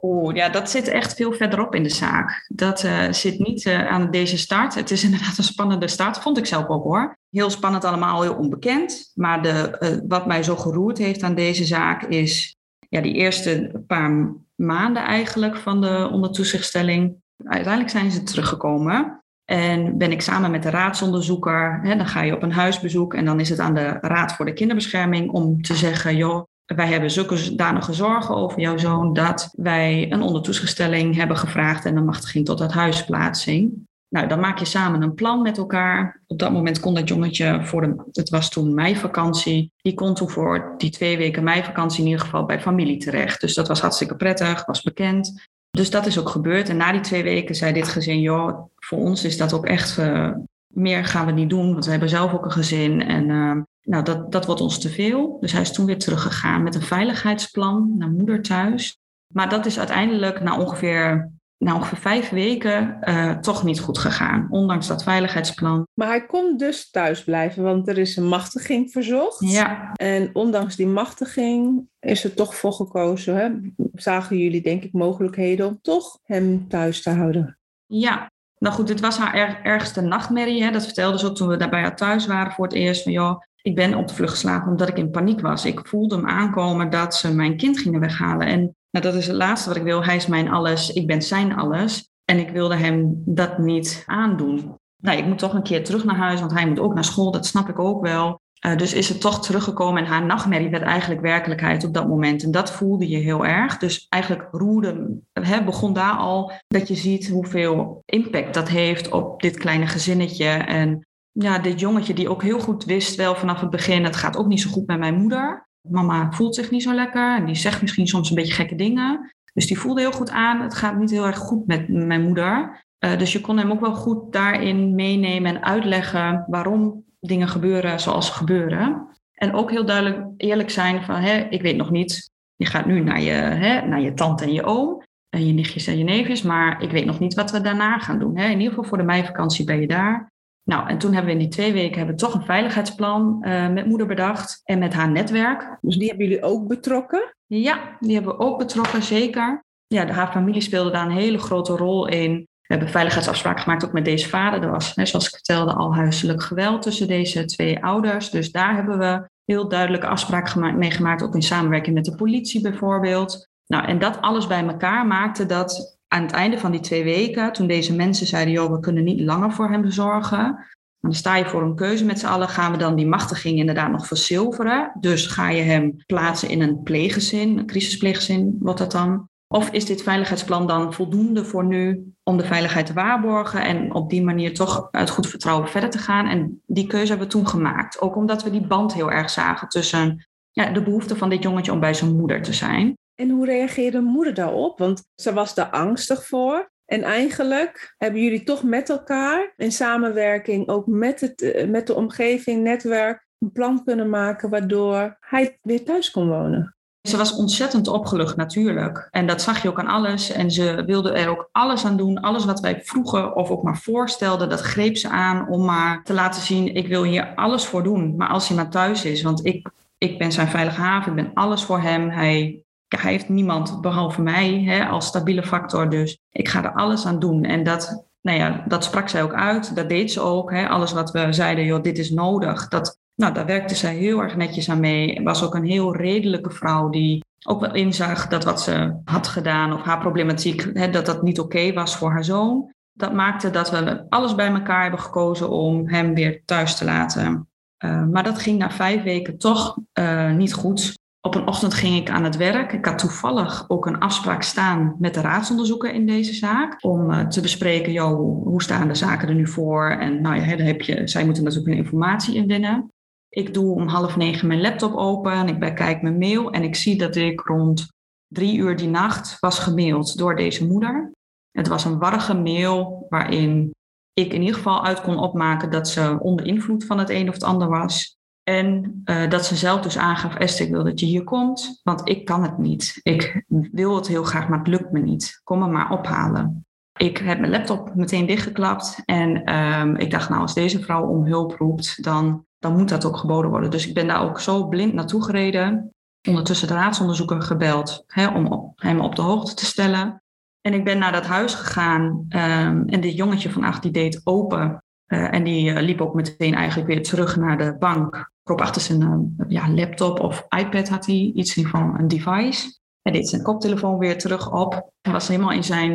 Oeh, 0.00 0.34
ja, 0.34 0.48
dat 0.48 0.70
zit 0.70 0.88
echt 0.88 1.14
veel 1.14 1.32
verderop 1.32 1.74
in 1.74 1.82
de 1.82 1.88
zaak. 1.88 2.46
Dat 2.48 2.84
uh, 2.84 3.12
zit 3.12 3.38
niet 3.38 3.64
uh, 3.64 3.88
aan 3.88 4.10
deze 4.10 4.38
start. 4.38 4.74
Het 4.74 4.90
is 4.90 5.04
inderdaad 5.08 5.38
een 5.38 5.44
spannende 5.44 5.88
start, 5.88 6.18
vond 6.18 6.38
ik 6.38 6.46
zelf 6.46 6.68
ook 6.68 6.84
hoor. 6.84 7.18
Heel 7.30 7.50
spannend 7.50 7.84
allemaal, 7.84 8.22
heel 8.22 8.34
onbekend. 8.34 9.12
Maar 9.14 9.42
de, 9.42 9.76
uh, 9.80 10.08
wat 10.08 10.26
mij 10.26 10.42
zo 10.42 10.56
geroerd 10.56 10.98
heeft 10.98 11.22
aan 11.22 11.34
deze 11.34 11.64
zaak 11.64 12.02
is 12.02 12.56
ja, 12.88 13.00
die 13.00 13.14
eerste 13.14 13.82
paar 13.86 14.34
maanden 14.54 15.02
eigenlijk 15.02 15.56
van 15.56 15.80
de 15.80 16.08
ondertoezichtstelling. 16.12 17.16
Uiteindelijk 17.44 17.90
zijn 17.90 18.10
ze 18.10 18.22
teruggekomen. 18.22 19.22
En 19.44 19.98
ben 19.98 20.12
ik 20.12 20.22
samen 20.22 20.50
met 20.50 20.62
de 20.62 20.70
raadsonderzoeker, 20.70 21.80
hè, 21.82 21.96
dan 21.96 22.06
ga 22.06 22.22
je 22.22 22.34
op 22.34 22.42
een 22.42 22.52
huisbezoek 22.52 23.14
en 23.14 23.24
dan 23.24 23.40
is 23.40 23.48
het 23.48 23.58
aan 23.58 23.74
de 23.74 23.98
Raad 24.00 24.32
voor 24.32 24.44
de 24.44 24.52
Kinderbescherming 24.52 25.30
om 25.30 25.62
te 25.62 25.74
zeggen, 25.74 26.16
joh, 26.16 26.44
wij 26.76 26.86
hebben 26.86 27.10
zulke 27.10 27.54
danige 27.54 27.92
zorgen 27.92 28.34
over 28.34 28.60
jouw 28.60 28.78
zoon 28.78 29.12
dat 29.12 29.52
wij 29.56 30.12
een 30.12 30.22
ondertoezichtstelling 30.22 31.14
hebben 31.14 31.36
gevraagd 31.36 31.84
en 31.84 31.96
een 31.96 32.04
machtiging 32.04 32.44
tot 32.44 32.72
huisplaatsing. 32.72 33.86
Nou, 34.08 34.28
dan 34.28 34.40
maak 34.40 34.58
je 34.58 34.64
samen 34.64 35.02
een 35.02 35.14
plan 35.14 35.42
met 35.42 35.58
elkaar. 35.58 36.22
Op 36.26 36.38
dat 36.38 36.52
moment 36.52 36.80
kon 36.80 36.94
dat 36.94 37.08
jongetje 37.08 37.64
voor 37.64 37.80
de, 37.80 38.04
het 38.12 38.28
was 38.28 38.50
toen 38.50 38.74
meivakantie, 38.74 39.72
die 39.76 39.94
kon 39.94 40.14
toen 40.14 40.30
voor 40.30 40.74
die 40.76 40.90
twee 40.90 41.16
weken 41.16 41.44
meivakantie 41.44 42.00
in 42.00 42.06
ieder 42.06 42.24
geval 42.24 42.44
bij 42.44 42.60
familie 42.60 42.96
terecht. 42.96 43.40
Dus 43.40 43.54
dat 43.54 43.68
was 43.68 43.80
hartstikke 43.80 44.16
prettig, 44.16 44.66
was 44.66 44.82
bekend. 44.82 45.48
Dus 45.70 45.90
dat 45.90 46.06
is 46.06 46.18
ook 46.18 46.28
gebeurd. 46.28 46.68
En 46.68 46.76
na 46.76 46.92
die 46.92 47.00
twee 47.00 47.22
weken 47.22 47.54
zei 47.54 47.72
dit 47.72 47.88
gezin, 47.88 48.20
joh, 48.20 48.70
voor 48.76 48.98
ons 48.98 49.24
is 49.24 49.36
dat 49.36 49.52
ook 49.52 49.66
echt, 49.66 49.98
uh, 49.98 50.30
meer 50.66 51.04
gaan 51.04 51.26
we 51.26 51.32
niet 51.32 51.50
doen, 51.50 51.72
want 51.72 51.84
we 51.84 51.90
hebben 51.90 52.08
zelf 52.08 52.32
ook 52.32 52.44
een 52.44 52.52
gezin. 52.52 53.02
En 53.02 53.28
uh, 53.28 53.56
nou, 53.88 54.04
dat, 54.04 54.32
dat 54.32 54.46
wordt 54.46 54.60
ons 54.60 54.78
te 54.78 54.88
veel. 54.88 55.36
Dus 55.40 55.52
hij 55.52 55.60
is 55.60 55.72
toen 55.72 55.86
weer 55.86 55.98
teruggegaan 55.98 56.62
met 56.62 56.74
een 56.74 56.82
veiligheidsplan 56.82 57.94
naar 57.98 58.10
moeder 58.10 58.42
thuis. 58.42 58.98
Maar 59.34 59.48
dat 59.48 59.66
is 59.66 59.78
uiteindelijk 59.78 60.40
na 60.40 60.58
ongeveer, 60.58 61.30
na 61.56 61.74
ongeveer 61.74 61.98
vijf 61.98 62.28
weken 62.28 62.98
uh, 63.00 63.36
toch 63.36 63.64
niet 63.64 63.80
goed 63.80 63.98
gegaan, 63.98 64.46
ondanks 64.50 64.86
dat 64.86 65.02
veiligheidsplan. 65.02 65.86
Maar 65.94 66.08
hij 66.08 66.26
kon 66.26 66.56
dus 66.56 66.90
thuis 66.90 67.24
blijven, 67.24 67.62
want 67.62 67.88
er 67.88 67.98
is 67.98 68.16
een 68.16 68.28
machtiging 68.28 68.90
verzocht. 68.90 69.50
Ja. 69.50 69.92
En 69.92 70.30
ondanks 70.32 70.76
die 70.76 70.86
machtiging 70.86 71.88
is 72.00 72.24
er 72.24 72.34
toch 72.34 72.54
voor 72.54 72.72
gekozen. 72.72 73.36
Hè? 73.36 73.50
Zagen 73.94 74.38
jullie 74.38 74.62
denk 74.62 74.82
ik 74.82 74.92
mogelijkheden 74.92 75.66
om 75.66 75.78
toch 75.82 76.18
hem 76.22 76.68
thuis 76.68 77.02
te 77.02 77.10
houden? 77.10 77.58
Ja, 77.86 78.30
nou 78.58 78.74
goed, 78.74 78.86
dit 78.86 79.00
was 79.00 79.18
haar 79.18 79.34
er, 79.34 79.60
ergste 79.62 80.00
nachtmerrie. 80.00 80.62
Hè? 80.62 80.70
Dat 80.70 80.84
vertelde 80.84 81.18
ze 81.18 81.26
ook 81.26 81.36
toen 81.36 81.48
we 81.48 81.56
daar 81.56 81.70
bij 81.70 81.80
haar 81.80 81.96
thuis 81.96 82.26
waren 82.26 82.52
voor 82.52 82.64
het 82.64 82.74
eerst. 82.74 83.02
Van 83.02 83.12
joh, 83.12 83.40
ik 83.68 83.74
ben 83.74 83.94
op 83.94 84.08
de 84.08 84.14
vlucht 84.14 84.32
geslagen 84.32 84.70
omdat 84.70 84.88
ik 84.88 84.96
in 84.96 85.10
paniek 85.10 85.40
was. 85.40 85.64
Ik 85.64 85.86
voelde 85.86 86.16
hem 86.16 86.26
aankomen 86.26 86.90
dat 86.90 87.14
ze 87.14 87.34
mijn 87.34 87.56
kind 87.56 87.78
gingen 87.78 88.00
weghalen. 88.00 88.46
En 88.46 88.60
nou, 88.90 89.04
dat 89.04 89.14
is 89.14 89.26
het 89.26 89.36
laatste 89.36 89.68
wat 89.68 89.78
ik 89.78 89.82
wil. 89.82 90.04
Hij 90.04 90.16
is 90.16 90.26
mijn 90.26 90.50
alles, 90.50 90.92
ik 90.92 91.06
ben 91.06 91.22
zijn 91.22 91.56
alles. 91.56 92.10
En 92.24 92.38
ik 92.38 92.50
wilde 92.50 92.76
hem 92.76 93.22
dat 93.24 93.58
niet 93.58 94.02
aandoen. 94.06 94.76
Nou, 95.02 95.18
ik 95.18 95.26
moet 95.26 95.38
toch 95.38 95.54
een 95.54 95.62
keer 95.62 95.84
terug 95.84 96.04
naar 96.04 96.16
huis, 96.16 96.40
want 96.40 96.52
hij 96.52 96.68
moet 96.68 96.78
ook 96.78 96.94
naar 96.94 97.04
school. 97.04 97.30
Dat 97.30 97.46
snap 97.46 97.68
ik 97.68 97.78
ook 97.78 98.02
wel. 98.02 98.40
Uh, 98.66 98.76
dus 98.76 98.94
is 98.94 99.08
het 99.08 99.20
toch 99.20 99.42
teruggekomen 99.42 100.02
en 100.02 100.08
haar 100.08 100.26
nachtmerrie 100.26 100.70
werd 100.70 100.82
eigenlijk 100.82 101.20
werkelijkheid 101.20 101.84
op 101.84 101.94
dat 101.94 102.08
moment. 102.08 102.42
En 102.42 102.50
dat 102.50 102.70
voelde 102.70 103.08
je 103.08 103.16
heel 103.16 103.46
erg. 103.46 103.78
Dus 103.78 104.06
eigenlijk 104.08 104.48
roerde, 104.50 105.20
hè, 105.32 105.64
begon 105.64 105.92
daar 105.92 106.16
al 106.16 106.52
dat 106.66 106.88
je 106.88 106.94
ziet 106.94 107.28
hoeveel 107.28 108.02
impact 108.04 108.54
dat 108.54 108.68
heeft 108.68 109.10
op 109.10 109.40
dit 109.40 109.56
kleine 109.56 109.86
gezinnetje. 109.86 110.48
En 110.48 111.06
ja, 111.32 111.58
dit 111.58 111.80
jongetje 111.80 112.14
die 112.14 112.28
ook 112.28 112.42
heel 112.42 112.60
goed 112.60 112.84
wist 112.84 113.16
wel 113.16 113.34
vanaf 113.34 113.60
het 113.60 113.70
begin, 113.70 114.04
het 114.04 114.16
gaat 114.16 114.36
ook 114.36 114.46
niet 114.46 114.60
zo 114.60 114.70
goed 114.70 114.86
met 114.86 114.98
mijn 114.98 115.14
moeder. 115.14 115.68
Mama 115.88 116.32
voelt 116.32 116.54
zich 116.54 116.70
niet 116.70 116.82
zo 116.82 116.94
lekker 116.94 117.36
en 117.36 117.44
die 117.44 117.54
zegt 117.54 117.80
misschien 117.80 118.06
soms 118.06 118.28
een 118.28 118.36
beetje 118.36 118.54
gekke 118.54 118.74
dingen. 118.74 119.34
Dus 119.52 119.66
die 119.66 119.78
voelde 119.78 120.00
heel 120.00 120.12
goed 120.12 120.30
aan, 120.30 120.60
het 120.60 120.74
gaat 120.74 120.98
niet 120.98 121.10
heel 121.10 121.26
erg 121.26 121.38
goed 121.38 121.66
met 121.66 121.88
mijn 121.88 122.22
moeder. 122.22 122.84
Uh, 123.04 123.18
dus 123.18 123.32
je 123.32 123.40
kon 123.40 123.58
hem 123.58 123.70
ook 123.70 123.80
wel 123.80 123.94
goed 123.94 124.32
daarin 124.32 124.94
meenemen 124.94 125.54
en 125.54 125.64
uitleggen 125.64 126.44
waarom 126.46 127.04
dingen 127.20 127.48
gebeuren 127.48 128.00
zoals 128.00 128.26
ze 128.26 128.32
gebeuren. 128.32 129.06
En 129.32 129.54
ook 129.54 129.70
heel 129.70 129.86
duidelijk 129.86 130.26
eerlijk 130.36 130.70
zijn 130.70 131.02
van, 131.02 131.14
hè, 131.14 131.38
ik 131.38 131.62
weet 131.62 131.76
nog 131.76 131.90
niet, 131.90 132.30
je 132.56 132.66
gaat 132.66 132.86
nu 132.86 133.00
naar 133.00 133.20
je, 133.20 133.30
hè, 133.32 133.86
naar 133.86 134.00
je 134.00 134.14
tante 134.14 134.44
en 134.44 134.52
je 134.52 134.64
oom 134.64 135.02
en 135.28 135.46
je 135.46 135.52
nichtjes 135.52 135.86
en 135.86 135.98
je 135.98 136.04
neefjes, 136.04 136.42
maar 136.42 136.82
ik 136.82 136.90
weet 136.90 137.04
nog 137.04 137.18
niet 137.18 137.34
wat 137.34 137.50
we 137.50 137.60
daarna 137.60 137.98
gaan 137.98 138.18
doen. 138.18 138.38
Hè. 138.38 138.44
In 138.44 138.58
ieder 138.58 138.68
geval 138.68 138.84
voor 138.84 138.98
de 138.98 139.04
meivakantie 139.04 139.64
ben 139.64 139.80
je 139.80 139.86
daar. 139.86 140.32
Nou, 140.68 140.88
en 140.88 140.98
toen 140.98 141.12
hebben 141.12 141.34
we 141.34 141.38
in 141.40 141.44
die 141.44 141.56
twee 141.56 141.72
weken 141.72 141.96
hebben 141.96 142.14
we 142.14 142.20
toch 142.20 142.34
een 142.34 142.44
veiligheidsplan 142.44 143.38
uh, 143.40 143.68
met 143.68 143.86
moeder 143.86 144.06
bedacht 144.06 144.60
en 144.64 144.78
met 144.78 144.94
haar 144.94 145.10
netwerk. 145.10 145.78
Dus 145.80 145.96
die 145.96 146.08
hebben 146.08 146.26
jullie 146.26 146.42
ook 146.42 146.68
betrokken? 146.68 147.34
Ja, 147.46 147.96
die 148.00 148.14
hebben 148.14 148.36
we 148.36 148.44
ook 148.44 148.58
betrokken, 148.58 149.02
zeker. 149.02 149.64
Ja, 149.86 150.04
de, 150.04 150.12
haar 150.12 150.32
familie 150.32 150.60
speelde 150.60 150.90
daar 150.90 151.06
een 151.06 151.10
hele 151.10 151.38
grote 151.38 151.76
rol 151.76 152.08
in. 152.08 152.32
We 152.36 152.74
hebben 152.74 152.88
veiligheidsafspraken 152.88 153.62
gemaakt 153.62 153.84
ook 153.84 153.92
met 153.92 154.04
deze 154.04 154.28
vader. 154.28 154.62
Er 154.62 154.70
was, 154.70 154.92
zoals 154.94 155.26
ik 155.26 155.34
vertelde, 155.34 155.72
al 155.72 155.94
huiselijk 155.94 156.42
geweld 156.42 156.82
tussen 156.82 157.08
deze 157.08 157.44
twee 157.44 157.84
ouders. 157.84 158.30
Dus 158.30 158.52
daar 158.52 158.74
hebben 158.74 158.98
we 158.98 159.28
heel 159.44 159.68
duidelijke 159.68 160.06
afspraken 160.06 160.92
gemaakt, 160.92 161.22
ook 161.22 161.34
in 161.34 161.42
samenwerking 161.42 161.94
met 161.94 162.04
de 162.04 162.14
politie 162.14 162.60
bijvoorbeeld. 162.60 163.48
Nou, 163.66 163.86
en 163.86 163.98
dat 163.98 164.20
alles 164.20 164.46
bij 164.46 164.66
elkaar 164.66 165.06
maakte 165.06 165.46
dat 165.46 165.97
aan 166.08 166.22
het 166.22 166.32
einde 166.32 166.58
van 166.58 166.70
die 166.70 166.80
twee 166.80 167.04
weken, 167.04 167.52
toen 167.52 167.66
deze 167.66 167.94
mensen 167.94 168.26
zeiden, 168.26 168.52
joh, 168.52 168.70
we 168.70 168.80
kunnen 168.80 169.04
niet 169.04 169.20
langer 169.20 169.52
voor 169.52 169.70
hem 169.70 169.90
zorgen, 169.90 170.66
dan 171.00 171.14
sta 171.14 171.36
je 171.36 171.44
voor 171.44 171.62
een 171.62 171.74
keuze 171.74 172.04
met 172.04 172.18
z'n 172.18 172.26
allen. 172.26 172.48
Gaan 172.48 172.72
we 172.72 172.78
dan 172.78 172.96
die 172.96 173.06
machtiging 173.06 173.58
inderdaad 173.58 173.90
nog 173.90 174.06
verzilveren? 174.06 174.92
Dus 175.00 175.26
ga 175.26 175.50
je 175.50 175.62
hem 175.62 175.96
plaatsen 176.06 176.48
in 176.48 176.62
een 176.62 176.82
pleeggezin, 176.82 177.58
een 177.58 177.66
crisispleeggezin 177.66 178.56
wordt 178.60 178.78
dat 178.78 178.92
dan? 178.92 179.28
Of 179.54 179.70
is 179.70 179.84
dit 179.84 180.02
veiligheidsplan 180.02 180.66
dan 180.66 180.94
voldoende 180.94 181.44
voor 181.44 181.64
nu 181.64 182.12
om 182.22 182.36
de 182.36 182.44
veiligheid 182.44 182.86
te 182.86 182.92
waarborgen 182.92 183.62
en 183.62 183.94
op 183.94 184.10
die 184.10 184.24
manier 184.24 184.54
toch 184.54 184.88
uit 184.90 185.10
goed 185.10 185.26
vertrouwen 185.26 185.68
verder 185.68 185.90
te 185.90 185.98
gaan? 185.98 186.26
En 186.26 186.62
die 186.66 186.86
keuze 186.86 187.08
hebben 187.08 187.26
we 187.26 187.32
toen 187.32 187.48
gemaakt. 187.48 188.00
Ook 188.00 188.16
omdat 188.16 188.42
we 188.42 188.50
die 188.50 188.66
band 188.66 188.94
heel 188.94 189.10
erg 189.10 189.30
zagen 189.30 189.68
tussen 189.68 190.28
ja, 190.50 190.70
de 190.70 190.82
behoefte 190.82 191.16
van 191.16 191.28
dit 191.28 191.42
jongetje 191.42 191.72
om 191.72 191.80
bij 191.80 191.94
zijn 191.94 192.16
moeder 192.16 192.42
te 192.42 192.52
zijn. 192.52 192.96
En 193.20 193.30
hoe 193.30 193.46
reageerde 193.46 194.00
moeder 194.00 194.34
daarop? 194.34 194.78
Want 194.78 195.02
ze 195.14 195.32
was 195.32 195.54
daar 195.54 195.70
angstig 195.70 196.26
voor. 196.26 196.70
En 196.84 197.02
eigenlijk 197.02 197.94
hebben 197.96 198.22
jullie 198.22 198.44
toch 198.44 198.62
met 198.62 198.90
elkaar 198.90 199.52
in 199.56 199.72
samenwerking, 199.72 200.68
ook 200.68 200.86
met, 200.86 201.20
het, 201.20 201.66
met 201.68 201.86
de 201.86 201.94
omgeving, 201.94 202.62
netwerk, 202.62 203.26
een 203.38 203.52
plan 203.52 203.84
kunnen 203.84 204.08
maken 204.08 204.50
waardoor 204.50 205.16
hij 205.20 205.58
weer 205.62 205.84
thuis 205.84 206.10
kon 206.10 206.28
wonen. 206.28 206.76
Ze 207.08 207.16
was 207.16 207.36
ontzettend 207.36 207.88
opgelucht 207.88 208.36
natuurlijk. 208.36 209.08
En 209.10 209.26
dat 209.26 209.42
zag 209.42 209.62
je 209.62 209.68
ook 209.68 209.78
aan 209.78 209.86
alles. 209.86 210.30
En 210.30 210.50
ze 210.50 210.84
wilde 210.86 211.12
er 211.12 211.28
ook 211.28 211.48
alles 211.52 211.84
aan 211.84 211.96
doen. 211.96 212.20
Alles 212.20 212.44
wat 212.44 212.60
wij 212.60 212.80
vroegen 212.84 213.36
of 213.36 213.50
ook 213.50 213.62
maar 213.62 213.78
voorstelden, 213.78 214.48
dat 214.48 214.60
greep 214.60 214.96
ze 214.96 215.08
aan 215.08 215.48
om 215.48 215.64
maar 215.64 216.02
te 216.04 216.12
laten 216.12 216.42
zien, 216.42 216.74
ik 216.74 216.88
wil 216.88 217.02
hier 217.02 217.34
alles 217.34 217.64
voor 217.64 217.82
doen. 217.82 218.16
Maar 218.16 218.28
als 218.28 218.48
hij 218.48 218.56
maar 218.56 218.70
thuis 218.70 219.04
is, 219.04 219.22
want 219.22 219.46
ik, 219.46 219.70
ik 219.98 220.18
ben 220.18 220.32
zijn 220.32 220.48
veilige 220.48 220.80
haven, 220.80 221.10
ik 221.10 221.24
ben 221.24 221.34
alles 221.34 221.62
voor 221.62 221.80
hem. 221.80 222.10
Hij 222.10 222.62
hij 222.88 223.10
heeft 223.10 223.28
niemand 223.28 223.80
behalve 223.80 224.22
mij 224.22 224.62
hè, 224.62 224.86
als 224.86 225.06
stabiele 225.06 225.42
factor. 225.42 225.90
Dus 225.90 226.18
ik 226.30 226.48
ga 226.48 226.64
er 226.64 226.72
alles 226.72 227.06
aan 227.06 227.18
doen. 227.18 227.44
En 227.44 227.62
dat, 227.62 228.06
nou 228.20 228.38
ja, 228.38 228.64
dat 228.68 228.84
sprak 228.84 229.08
zij 229.08 229.22
ook 229.22 229.34
uit. 229.34 229.76
Dat 229.76 229.88
deed 229.88 230.12
ze 230.12 230.20
ook. 230.20 230.50
Hè. 230.50 230.68
Alles 230.68 230.92
wat 230.92 231.10
we 231.10 231.32
zeiden, 231.32 231.64
joh, 231.64 231.82
dit 231.82 231.98
is 231.98 232.10
nodig. 232.10 232.68
Dat, 232.68 232.98
nou, 233.14 233.34
daar 233.34 233.46
werkte 233.46 233.74
zij 233.74 233.94
heel 233.94 234.22
erg 234.22 234.36
netjes 234.36 234.70
aan 234.70 234.80
mee. 234.80 235.20
Was 235.22 235.44
ook 235.44 235.54
een 235.54 235.66
heel 235.66 235.96
redelijke 235.96 236.50
vrouw 236.50 236.88
die 236.88 237.24
ook 237.46 237.60
wel 237.60 237.74
inzag 237.74 238.28
dat 238.28 238.44
wat 238.44 238.62
ze 238.62 239.00
had 239.04 239.28
gedaan 239.28 239.72
of 239.72 239.82
haar 239.82 239.98
problematiek, 239.98 240.70
hè, 240.72 240.90
dat 240.90 241.06
dat 241.06 241.22
niet 241.22 241.40
oké 241.40 241.72
was 241.72 241.96
voor 241.96 242.10
haar 242.10 242.24
zoon. 242.24 242.72
Dat 242.92 243.12
maakte 243.12 243.50
dat 243.50 243.70
we 243.70 244.06
alles 244.08 244.34
bij 244.34 244.48
elkaar 244.48 244.82
hebben 244.82 245.00
gekozen 245.00 245.50
om 245.50 245.88
hem 245.88 246.14
weer 246.14 246.42
thuis 246.44 246.76
te 246.76 246.84
laten. 246.84 247.48
Uh, 247.84 248.04
maar 248.04 248.22
dat 248.22 248.38
ging 248.38 248.58
na 248.58 248.70
vijf 248.70 249.02
weken 249.02 249.38
toch 249.38 249.78
uh, 249.98 250.32
niet 250.32 250.52
goed. 250.54 250.98
Op 251.20 251.34
een 251.34 251.46
ochtend 251.46 251.74
ging 251.74 251.96
ik 251.96 252.10
aan 252.10 252.24
het 252.24 252.36
werk. 252.36 252.72
Ik 252.72 252.84
had 252.84 252.98
toevallig 252.98 253.64
ook 253.68 253.86
een 253.86 253.98
afspraak 253.98 254.42
staan 254.42 254.96
met 254.98 255.14
de 255.14 255.20
raadsonderzoeker 255.20 255.92
in 255.92 256.06
deze 256.06 256.32
zaak. 256.32 256.84
Om 256.84 257.10
uh, 257.10 257.26
te 257.26 257.40
bespreken, 257.40 257.92
joh, 257.92 258.44
hoe 258.44 258.62
staan 258.62 258.88
de 258.88 258.94
zaken 258.94 259.28
er 259.28 259.34
nu 259.34 259.46
voor? 259.46 259.90
En 259.90 260.20
nou 260.20 260.36
ja, 260.36 260.56
dan 260.56 260.66
heb 260.66 260.80
je, 260.80 261.08
zij 261.08 261.24
moeten 261.24 261.44
natuurlijk 261.44 261.70
een 261.70 261.84
informatie 261.84 262.34
inwinnen. 262.34 262.92
Ik 263.28 263.54
doe 263.54 263.74
om 263.74 263.86
half 263.86 264.16
negen 264.16 264.48
mijn 264.48 264.60
laptop 264.60 264.94
open 264.94 265.32
en 265.32 265.48
ik 265.48 265.58
bekijk 265.58 266.02
mijn 266.02 266.18
mail. 266.18 266.50
En 266.50 266.62
ik 266.62 266.76
zie 266.76 266.98
dat 266.98 267.16
ik 267.16 267.40
rond 267.40 267.86
drie 268.26 268.56
uur 268.58 268.76
die 268.76 268.88
nacht 268.88 269.36
was 269.40 269.58
gemaild 269.58 270.18
door 270.18 270.36
deze 270.36 270.66
moeder. 270.66 271.12
Het 271.50 271.68
was 271.68 271.84
een 271.84 271.98
warrige 271.98 272.34
mail 272.34 273.06
waarin 273.08 273.74
ik 274.12 274.32
in 274.32 274.40
ieder 274.40 274.56
geval 274.56 274.84
uit 274.84 275.00
kon 275.00 275.18
opmaken 275.18 275.70
dat 275.70 275.88
ze 275.88 276.18
onder 276.20 276.46
invloed 276.46 276.84
van 276.84 276.98
het 276.98 277.10
een 277.10 277.28
of 277.28 277.34
het 277.34 277.44
ander 277.44 277.68
was. 277.68 278.17
En 278.48 279.02
uh, 279.04 279.30
dat 279.30 279.46
ze 279.46 279.56
zelf 279.56 279.80
dus 279.80 279.98
aangaf, 279.98 280.34
Esther, 280.34 280.66
ik 280.66 280.72
wil 280.72 280.84
dat 280.84 281.00
je 281.00 281.06
hier 281.06 281.24
komt, 281.24 281.80
want 281.82 282.08
ik 282.08 282.24
kan 282.24 282.42
het 282.42 282.58
niet. 282.58 283.00
Ik 283.02 283.44
wil 283.48 283.94
het 283.94 284.06
heel 284.06 284.24
graag, 284.24 284.48
maar 284.48 284.58
het 284.58 284.68
lukt 284.68 284.92
me 284.92 285.00
niet. 285.00 285.40
Kom 285.44 285.58
me 285.58 285.66
maar 285.66 285.90
ophalen. 285.90 286.66
Ik 286.96 287.18
heb 287.18 287.38
mijn 287.38 287.52
laptop 287.52 287.94
meteen 287.94 288.26
dichtgeklapt 288.26 289.02
en 289.04 289.54
um, 289.54 289.96
ik 289.96 290.10
dacht, 290.10 290.28
nou, 290.28 290.40
als 290.40 290.54
deze 290.54 290.82
vrouw 290.82 291.06
om 291.06 291.26
hulp 291.26 291.52
roept, 291.52 292.02
dan, 292.02 292.44
dan 292.58 292.76
moet 292.76 292.88
dat 292.88 293.04
ook 293.04 293.16
geboden 293.16 293.50
worden. 293.50 293.70
Dus 293.70 293.88
ik 293.88 293.94
ben 293.94 294.06
daar 294.06 294.22
ook 294.22 294.40
zo 294.40 294.68
blind 294.68 294.92
naartoe 294.92 295.24
gereden. 295.24 295.94
ondertussen 296.28 296.68
de 296.68 296.74
raadsonderzoeker 296.74 297.42
gebeld 297.42 298.04
hè, 298.06 298.28
om 298.28 298.72
hem 298.76 299.00
op 299.00 299.16
de 299.16 299.22
hoogte 299.22 299.54
te 299.54 299.64
stellen. 299.64 300.22
En 300.60 300.74
ik 300.74 300.84
ben 300.84 300.98
naar 300.98 301.12
dat 301.12 301.26
huis 301.26 301.54
gegaan 301.54 302.24
ehm, 302.28 302.82
en 302.86 303.00
dit 303.00 303.16
jongetje 303.16 303.50
van 303.50 303.64
acht 303.64 303.82
die 303.82 303.92
deed 303.92 304.20
open. 304.24 304.82
Eh, 305.08 305.34
en 305.34 305.44
die 305.44 305.72
eh, 305.72 305.82
liep 305.82 306.00
ook 306.00 306.14
meteen 306.14 306.54
eigenlijk 306.54 306.88
weer 306.88 307.02
terug 307.02 307.36
naar 307.36 307.58
de 307.58 307.76
bank. 307.78 308.30
Kroop 308.48 308.60
achter 308.60 308.82
zijn 308.82 309.02
uh, 309.02 309.46
ja, 309.48 309.70
laptop 309.70 310.20
of 310.20 310.46
iPad 310.48 310.88
had 310.88 311.06
hij, 311.06 311.32
iets 311.34 311.56
in 311.56 311.62
ieder 311.62 311.78
geval 311.78 311.98
een 311.98 312.08
device. 312.08 312.78
Hij 313.02 313.12
deed 313.12 313.28
zijn 313.28 313.42
koptelefoon 313.42 313.98
weer 313.98 314.18
terug 314.18 314.52
op. 314.52 314.92
Hij 315.00 315.12
was 315.12 315.28
helemaal 315.28 315.52
in 315.52 315.64
zijn 315.64 315.94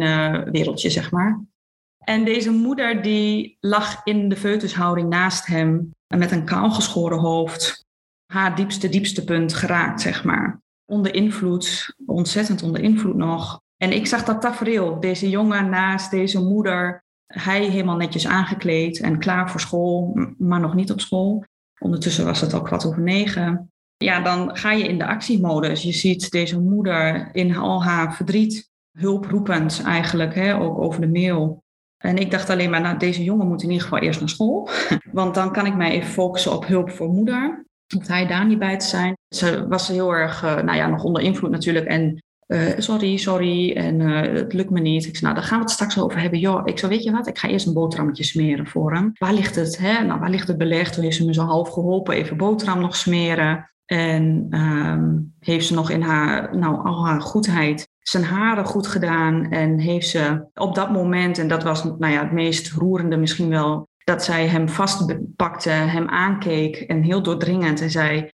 wereldje, 0.51 0.89
zeg 0.89 1.11
maar. 1.11 1.41
En 1.97 2.25
deze 2.25 2.51
moeder 2.51 3.01
die 3.01 3.57
lag 3.59 4.01
in 4.03 4.29
de 4.29 4.35
foetushouding 4.35 5.09
naast 5.09 5.45
hem 5.45 5.91
met 6.07 6.31
een 6.31 6.45
kaalgeschoren 6.45 7.19
hoofd. 7.19 7.85
Haar 8.25 8.55
diepste, 8.55 8.89
diepste 8.89 9.23
punt 9.23 9.53
geraakt, 9.53 10.01
zeg 10.01 10.23
maar. 10.23 10.61
Onder 10.85 11.13
invloed, 11.13 11.95
ontzettend 12.05 12.63
onder 12.63 12.81
invloed 12.81 13.15
nog. 13.15 13.61
En 13.77 13.91
ik 13.91 14.07
zag 14.07 14.23
dat 14.23 14.41
tafereel, 14.41 14.99
deze 14.99 15.29
jongen 15.29 15.69
naast 15.69 16.11
deze 16.11 16.43
moeder. 16.43 17.03
Hij 17.25 17.65
helemaal 17.65 17.97
netjes 17.97 18.27
aangekleed 18.27 18.99
en 18.99 19.19
klaar 19.19 19.51
voor 19.51 19.59
school, 19.59 20.17
maar 20.37 20.59
nog 20.59 20.73
niet 20.73 20.91
op 20.91 21.01
school. 21.01 21.45
Ondertussen 21.79 22.25
was 22.25 22.41
het 22.41 22.53
al 22.53 22.61
kwart 22.61 22.85
over 22.85 23.01
negen. 23.01 23.71
Ja, 23.97 24.21
dan 24.21 24.57
ga 24.57 24.71
je 24.71 24.87
in 24.87 24.97
de 24.97 25.05
actiemodus. 25.05 25.83
Je 25.83 25.91
ziet 25.91 26.31
deze 26.31 26.59
moeder 26.59 27.29
in 27.31 27.55
al 27.55 27.83
haar 27.83 28.15
verdriet, 28.15 28.69
hulproepend 28.97 29.81
eigenlijk, 29.85 30.35
hè, 30.35 30.59
ook 30.59 30.77
over 30.77 31.01
de 31.01 31.07
mail. 31.07 31.63
En 31.97 32.17
ik 32.17 32.31
dacht 32.31 32.49
alleen 32.49 32.69
maar, 32.69 32.81
nou, 32.81 32.97
deze 32.97 33.23
jongen 33.23 33.47
moet 33.47 33.63
in 33.63 33.69
ieder 33.69 33.83
geval 33.83 33.99
eerst 33.99 34.19
naar 34.19 34.29
school. 34.29 34.69
Want 35.11 35.35
dan 35.35 35.51
kan 35.51 35.65
ik 35.65 35.75
mij 35.75 35.91
even 35.91 36.11
focussen 36.11 36.51
op 36.51 36.65
hulp 36.65 36.91
voor 36.91 37.09
moeder. 37.09 37.65
Hoeft 37.95 38.07
hij 38.07 38.27
daar 38.27 38.45
niet 38.45 38.59
bij 38.59 38.77
te 38.77 38.85
zijn. 38.85 39.17
Ze 39.35 39.67
was 39.67 39.87
heel 39.87 40.11
erg, 40.11 40.43
uh, 40.43 40.61
nou 40.61 40.77
ja, 40.77 40.87
nog 40.87 41.03
onder 41.03 41.21
invloed 41.21 41.51
natuurlijk. 41.51 41.85
En 41.85 42.23
uh, 42.53 42.69
sorry, 42.77 43.17
sorry, 43.17 43.73
en 43.73 43.99
uh, 43.99 44.21
het 44.21 44.53
lukt 44.53 44.69
me 44.69 44.79
niet. 44.79 45.05
Ik 45.05 45.15
zei, 45.15 45.23
nou, 45.23 45.35
daar 45.35 45.43
gaan 45.43 45.57
we 45.57 45.63
het 45.63 45.73
straks 45.73 45.99
over 45.99 46.19
hebben. 46.21 46.39
Joh, 46.39 46.61
ik 46.65 46.79
zei, 46.79 46.91
weet 46.91 47.03
je 47.03 47.11
wat, 47.11 47.27
ik 47.27 47.37
ga 47.37 47.47
eerst 47.47 47.67
een 47.67 47.73
boterhammetje 47.73 48.23
smeren 48.23 48.67
voor 48.67 48.93
hem. 48.93 49.11
Waar 49.17 49.33
ligt 49.33 49.55
het, 49.55 49.77
hè? 49.77 50.03
Nou, 50.03 50.19
waar 50.19 50.29
ligt 50.29 50.47
het 50.47 50.57
beleg? 50.57 50.91
Toen 50.91 51.03
heeft 51.03 51.15
ze 51.15 51.25
me 51.25 51.33
zo 51.33 51.43
half 51.43 51.69
geholpen, 51.69 52.15
even 52.15 52.37
boterham 52.37 52.79
nog 52.79 52.95
smeren. 52.95 53.71
En 53.85 54.47
um, 54.49 55.33
heeft 55.39 55.65
ze 55.65 55.73
nog 55.73 55.89
in 55.89 56.01
haar, 56.01 56.57
nou, 56.57 56.85
al 56.85 57.05
haar 57.05 57.21
goedheid 57.21 57.87
zijn 57.99 58.23
haren 58.23 58.65
goed 58.65 58.87
gedaan. 58.87 59.51
En 59.51 59.79
heeft 59.79 60.07
ze 60.07 60.45
op 60.53 60.75
dat 60.75 60.91
moment, 60.91 61.37
en 61.37 61.47
dat 61.47 61.63
was 61.63 61.83
nou 61.83 62.07
ja, 62.07 62.21
het 62.21 62.31
meest 62.31 62.71
roerende 62.71 63.17
misschien 63.17 63.49
wel, 63.49 63.87
dat 64.03 64.23
zij 64.23 64.47
hem 64.47 64.69
vastpakte, 64.69 65.69
hem 65.69 66.07
aankeek 66.07 66.75
en 66.75 67.01
heel 67.01 67.23
doordringend 67.23 67.81
en 67.81 67.91
zei: 67.91 68.29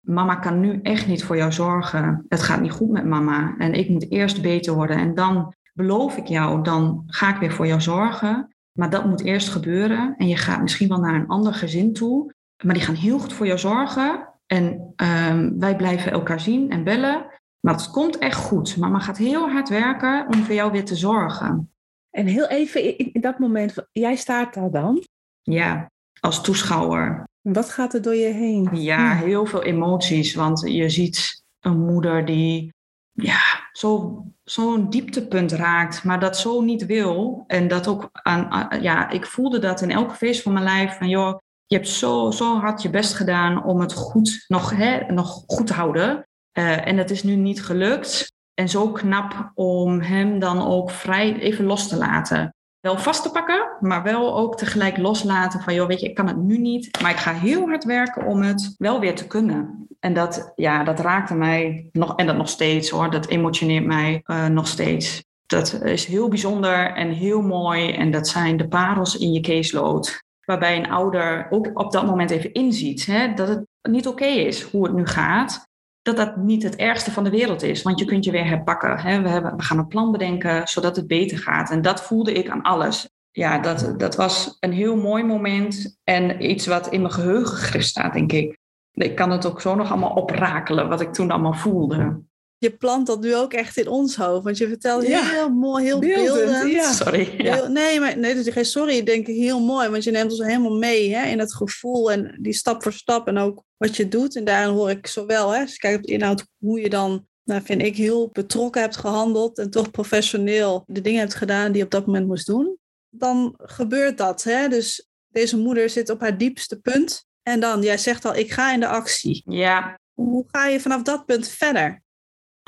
Mama 0.00 0.34
kan 0.34 0.60
nu 0.60 0.80
echt 0.82 1.06
niet 1.06 1.24
voor 1.24 1.36
jou 1.36 1.52
zorgen. 1.52 2.24
Het 2.28 2.42
gaat 2.42 2.60
niet 2.60 2.72
goed 2.72 2.90
met 2.90 3.04
mama. 3.04 3.54
En 3.58 3.72
ik 3.72 3.88
moet 3.88 4.10
eerst 4.10 4.42
beter 4.42 4.74
worden. 4.74 4.96
En 4.96 5.14
dan 5.14 5.54
beloof 5.72 6.16
ik 6.16 6.26
jou, 6.26 6.62
dan 6.62 7.02
ga 7.06 7.34
ik 7.34 7.40
weer 7.40 7.52
voor 7.52 7.66
jou 7.66 7.80
zorgen. 7.80 8.56
Maar 8.72 8.90
dat 8.90 9.04
moet 9.04 9.24
eerst 9.24 9.48
gebeuren. 9.48 10.14
En 10.16 10.28
je 10.28 10.36
gaat 10.36 10.60
misschien 10.60 10.88
wel 10.88 10.98
naar 10.98 11.14
een 11.14 11.28
ander 11.28 11.54
gezin 11.54 11.92
toe. 11.92 12.32
Maar 12.64 12.74
die 12.74 12.82
gaan 12.82 12.94
heel 12.94 13.18
goed 13.18 13.32
voor 13.32 13.46
jou 13.46 13.58
zorgen. 13.58 14.28
En 14.46 14.94
um, 14.96 15.58
wij 15.58 15.76
blijven 15.76 16.12
elkaar 16.12 16.40
zien 16.40 16.70
en 16.70 16.84
bellen. 16.84 17.26
Maar 17.60 17.74
het 17.74 17.90
komt 17.90 18.18
echt 18.18 18.36
goed. 18.36 18.76
Mama 18.76 18.98
gaat 18.98 19.16
heel 19.16 19.50
hard 19.50 19.68
werken 19.68 20.26
om 20.26 20.44
voor 20.44 20.54
jou 20.54 20.72
weer 20.72 20.84
te 20.84 20.96
zorgen. 20.96 21.72
En 22.10 22.26
heel 22.26 22.48
even 22.48 22.98
in 22.98 23.20
dat 23.20 23.38
moment, 23.38 23.74
jij 23.92 24.16
staat 24.16 24.54
daar 24.54 24.70
dan? 24.70 25.04
Ja, 25.42 25.90
als 26.20 26.42
toeschouwer. 26.42 27.27
Wat 27.52 27.70
gaat 27.70 27.94
er 27.94 28.02
door 28.02 28.14
je 28.14 28.32
heen? 28.32 28.68
Ja, 28.72 29.14
heel 29.14 29.46
veel 29.46 29.62
emoties. 29.62 30.34
Want 30.34 30.60
je 30.64 30.88
ziet 30.88 31.42
een 31.60 31.84
moeder 31.84 32.24
die 32.24 32.74
ja, 33.12 33.68
zo'n 33.72 34.34
zo 34.44 34.88
dieptepunt 34.88 35.52
raakt, 35.52 36.04
maar 36.04 36.20
dat 36.20 36.38
zo 36.38 36.60
niet 36.60 36.86
wil. 36.86 37.44
En 37.46 37.68
dat 37.68 37.86
ook 37.86 38.08
aan, 38.12 38.68
ja, 38.82 39.10
ik 39.10 39.26
voelde 39.26 39.58
dat 39.58 39.80
in 39.80 39.90
elke 39.90 40.14
feest 40.14 40.42
van 40.42 40.52
mijn 40.52 40.64
lijf. 40.64 40.96
Van 40.98 41.08
joh, 41.08 41.38
je 41.66 41.76
hebt 41.76 41.88
zo, 41.88 42.30
zo 42.30 42.58
hard 42.58 42.82
je 42.82 42.90
best 42.90 43.14
gedaan 43.14 43.64
om 43.64 43.80
het 43.80 43.92
goed 43.92 44.44
nog, 44.48 44.70
hè, 44.70 45.12
nog 45.12 45.42
goed 45.46 45.66
te 45.66 45.72
houden. 45.72 46.28
Uh, 46.58 46.86
en 46.86 46.96
dat 46.96 47.10
is 47.10 47.22
nu 47.22 47.34
niet 47.34 47.64
gelukt. 47.64 48.32
En 48.54 48.68
zo 48.68 48.92
knap 48.92 49.52
om 49.54 50.00
hem 50.00 50.38
dan 50.38 50.66
ook 50.66 50.90
vrij 50.90 51.38
even 51.38 51.64
los 51.64 51.88
te 51.88 51.96
laten. 51.96 52.54
Wel 52.80 52.98
vast 52.98 53.22
te 53.22 53.30
pakken, 53.30 53.76
maar 53.80 54.02
wel 54.02 54.36
ook 54.36 54.56
tegelijk 54.56 54.96
loslaten 54.96 55.60
van, 55.60 55.74
joh, 55.74 55.86
weet 55.86 56.00
je, 56.00 56.08
ik 56.08 56.14
kan 56.14 56.26
het 56.26 56.36
nu 56.36 56.58
niet, 56.58 57.00
maar 57.02 57.10
ik 57.10 57.16
ga 57.16 57.32
heel 57.32 57.66
hard 57.66 57.84
werken 57.84 58.26
om 58.26 58.42
het 58.42 58.74
wel 58.78 59.00
weer 59.00 59.14
te 59.14 59.26
kunnen. 59.26 59.86
En 60.00 60.14
dat, 60.14 60.52
ja, 60.54 60.84
dat 60.84 61.00
raakte 61.00 61.34
mij 61.34 61.88
nog, 61.92 62.16
en 62.16 62.26
dat 62.26 62.36
nog 62.36 62.48
steeds 62.48 62.90
hoor, 62.90 63.10
dat 63.10 63.28
emotioneert 63.28 63.84
mij 63.84 64.22
uh, 64.24 64.46
nog 64.46 64.66
steeds. 64.66 65.24
Dat 65.46 65.82
is 65.82 66.04
heel 66.04 66.28
bijzonder 66.28 66.94
en 66.94 67.10
heel 67.10 67.40
mooi 67.40 67.92
en 67.92 68.10
dat 68.10 68.28
zijn 68.28 68.56
de 68.56 68.68
parels 68.68 69.16
in 69.18 69.32
je 69.32 69.40
caseload. 69.40 70.24
Waarbij 70.44 70.76
een 70.76 70.90
ouder 70.90 71.46
ook 71.50 71.70
op 71.74 71.92
dat 71.92 72.06
moment 72.06 72.30
even 72.30 72.52
inziet 72.52 73.06
hè, 73.06 73.34
dat 73.34 73.48
het 73.48 73.66
niet 73.82 74.06
oké 74.06 74.24
is 74.24 74.62
hoe 74.62 74.84
het 74.84 74.94
nu 74.94 75.06
gaat 75.06 75.67
dat 76.02 76.16
dat 76.16 76.36
niet 76.36 76.62
het 76.62 76.76
ergste 76.76 77.10
van 77.10 77.24
de 77.24 77.30
wereld 77.30 77.62
is. 77.62 77.82
Want 77.82 77.98
je 77.98 78.04
kunt 78.04 78.24
je 78.24 78.30
weer 78.30 78.46
herpakken. 78.46 78.98
Hè? 78.98 79.22
We, 79.22 79.28
hebben, 79.28 79.56
we 79.56 79.62
gaan 79.62 79.78
een 79.78 79.86
plan 79.86 80.12
bedenken 80.12 80.68
zodat 80.68 80.96
het 80.96 81.06
beter 81.06 81.38
gaat. 81.38 81.70
En 81.70 81.82
dat 81.82 82.02
voelde 82.02 82.32
ik 82.32 82.48
aan 82.48 82.62
alles. 82.62 83.08
Ja, 83.30 83.58
dat, 83.58 83.94
dat 83.96 84.16
was 84.16 84.56
een 84.60 84.72
heel 84.72 84.96
mooi 84.96 85.24
moment 85.24 85.98
en 86.04 86.50
iets 86.50 86.66
wat 86.66 86.88
in 86.88 87.00
mijn 87.00 87.12
geheugen 87.12 87.56
gegrift 87.56 87.88
staat, 87.88 88.12
denk 88.12 88.32
ik. 88.32 88.58
Ik 88.92 89.14
kan 89.14 89.30
het 89.30 89.46
ook 89.46 89.60
zo 89.60 89.74
nog 89.74 89.90
allemaal 89.90 90.14
oprakelen, 90.14 90.88
wat 90.88 91.00
ik 91.00 91.12
toen 91.12 91.30
allemaal 91.30 91.54
voelde 91.54 92.26
je 92.58 92.76
plant 92.76 93.06
dat 93.06 93.20
nu 93.20 93.36
ook 93.36 93.52
echt 93.52 93.76
in 93.76 93.88
ons 93.88 94.16
hoofd. 94.16 94.44
Want 94.44 94.58
je 94.58 94.68
vertelt 94.68 95.06
heel 95.06 95.50
mooi, 95.50 95.84
heel 95.84 95.98
beeldend. 95.98 96.72
Ja. 96.72 96.92
Sorry. 96.92 97.42
Ja. 97.42 97.68
nee, 97.68 98.00
maar 98.00 98.18
nee, 98.18 98.34
dus 98.34 98.48
geen 98.48 98.64
sorry. 98.64 98.96
Ik 98.96 99.06
denk 99.06 99.26
heel 99.26 99.60
mooi. 99.60 99.88
Want 99.88 100.04
je 100.04 100.10
neemt 100.10 100.30
ons 100.30 100.42
helemaal 100.42 100.78
mee 100.78 101.14
hè, 101.14 101.26
in 101.26 101.38
het 101.38 101.54
gevoel 101.54 102.12
en 102.12 102.38
die 102.40 102.52
stap 102.52 102.82
voor 102.82 102.92
stap. 102.92 103.26
En 103.26 103.38
ook 103.38 103.62
wat 103.76 103.96
je 103.96 104.08
doet. 104.08 104.36
En 104.36 104.44
daarin 104.44 104.74
hoor 104.74 104.90
ik 104.90 105.06
zowel, 105.06 105.50
hè, 105.50 105.60
als 105.60 105.72
je 105.72 105.78
kijkt 105.78 105.98
op 105.98 106.04
de 106.04 106.12
inhoud, 106.12 106.46
hoe 106.58 106.80
je 106.80 106.88
dan, 106.88 107.26
nou, 107.44 107.62
vind 107.64 107.82
ik, 107.82 107.96
heel 107.96 108.28
betrokken 108.32 108.80
hebt 108.80 108.96
gehandeld. 108.96 109.58
En 109.58 109.70
toch 109.70 109.90
professioneel 109.90 110.84
de 110.86 111.00
dingen 111.00 111.20
hebt 111.20 111.34
gedaan 111.34 111.66
die 111.66 111.78
je 111.78 111.84
op 111.84 111.90
dat 111.90 112.06
moment 112.06 112.26
moest 112.26 112.46
doen. 112.46 112.78
Dan 113.10 113.54
gebeurt 113.56 114.18
dat. 114.18 114.42
Hè? 114.42 114.68
Dus 114.68 115.08
deze 115.28 115.58
moeder 115.58 115.90
zit 115.90 116.10
op 116.10 116.20
haar 116.20 116.38
diepste 116.38 116.80
punt. 116.80 117.26
En 117.42 117.60
dan, 117.60 117.82
jij 117.82 117.98
zegt 117.98 118.24
al, 118.24 118.34
ik 118.34 118.52
ga 118.52 118.72
in 118.72 118.80
de 118.80 118.88
actie. 118.88 119.42
Ja. 119.46 119.98
Hoe 120.14 120.44
ga 120.46 120.66
je 120.66 120.80
vanaf 120.80 121.02
dat 121.02 121.26
punt 121.26 121.48
verder? 121.48 122.02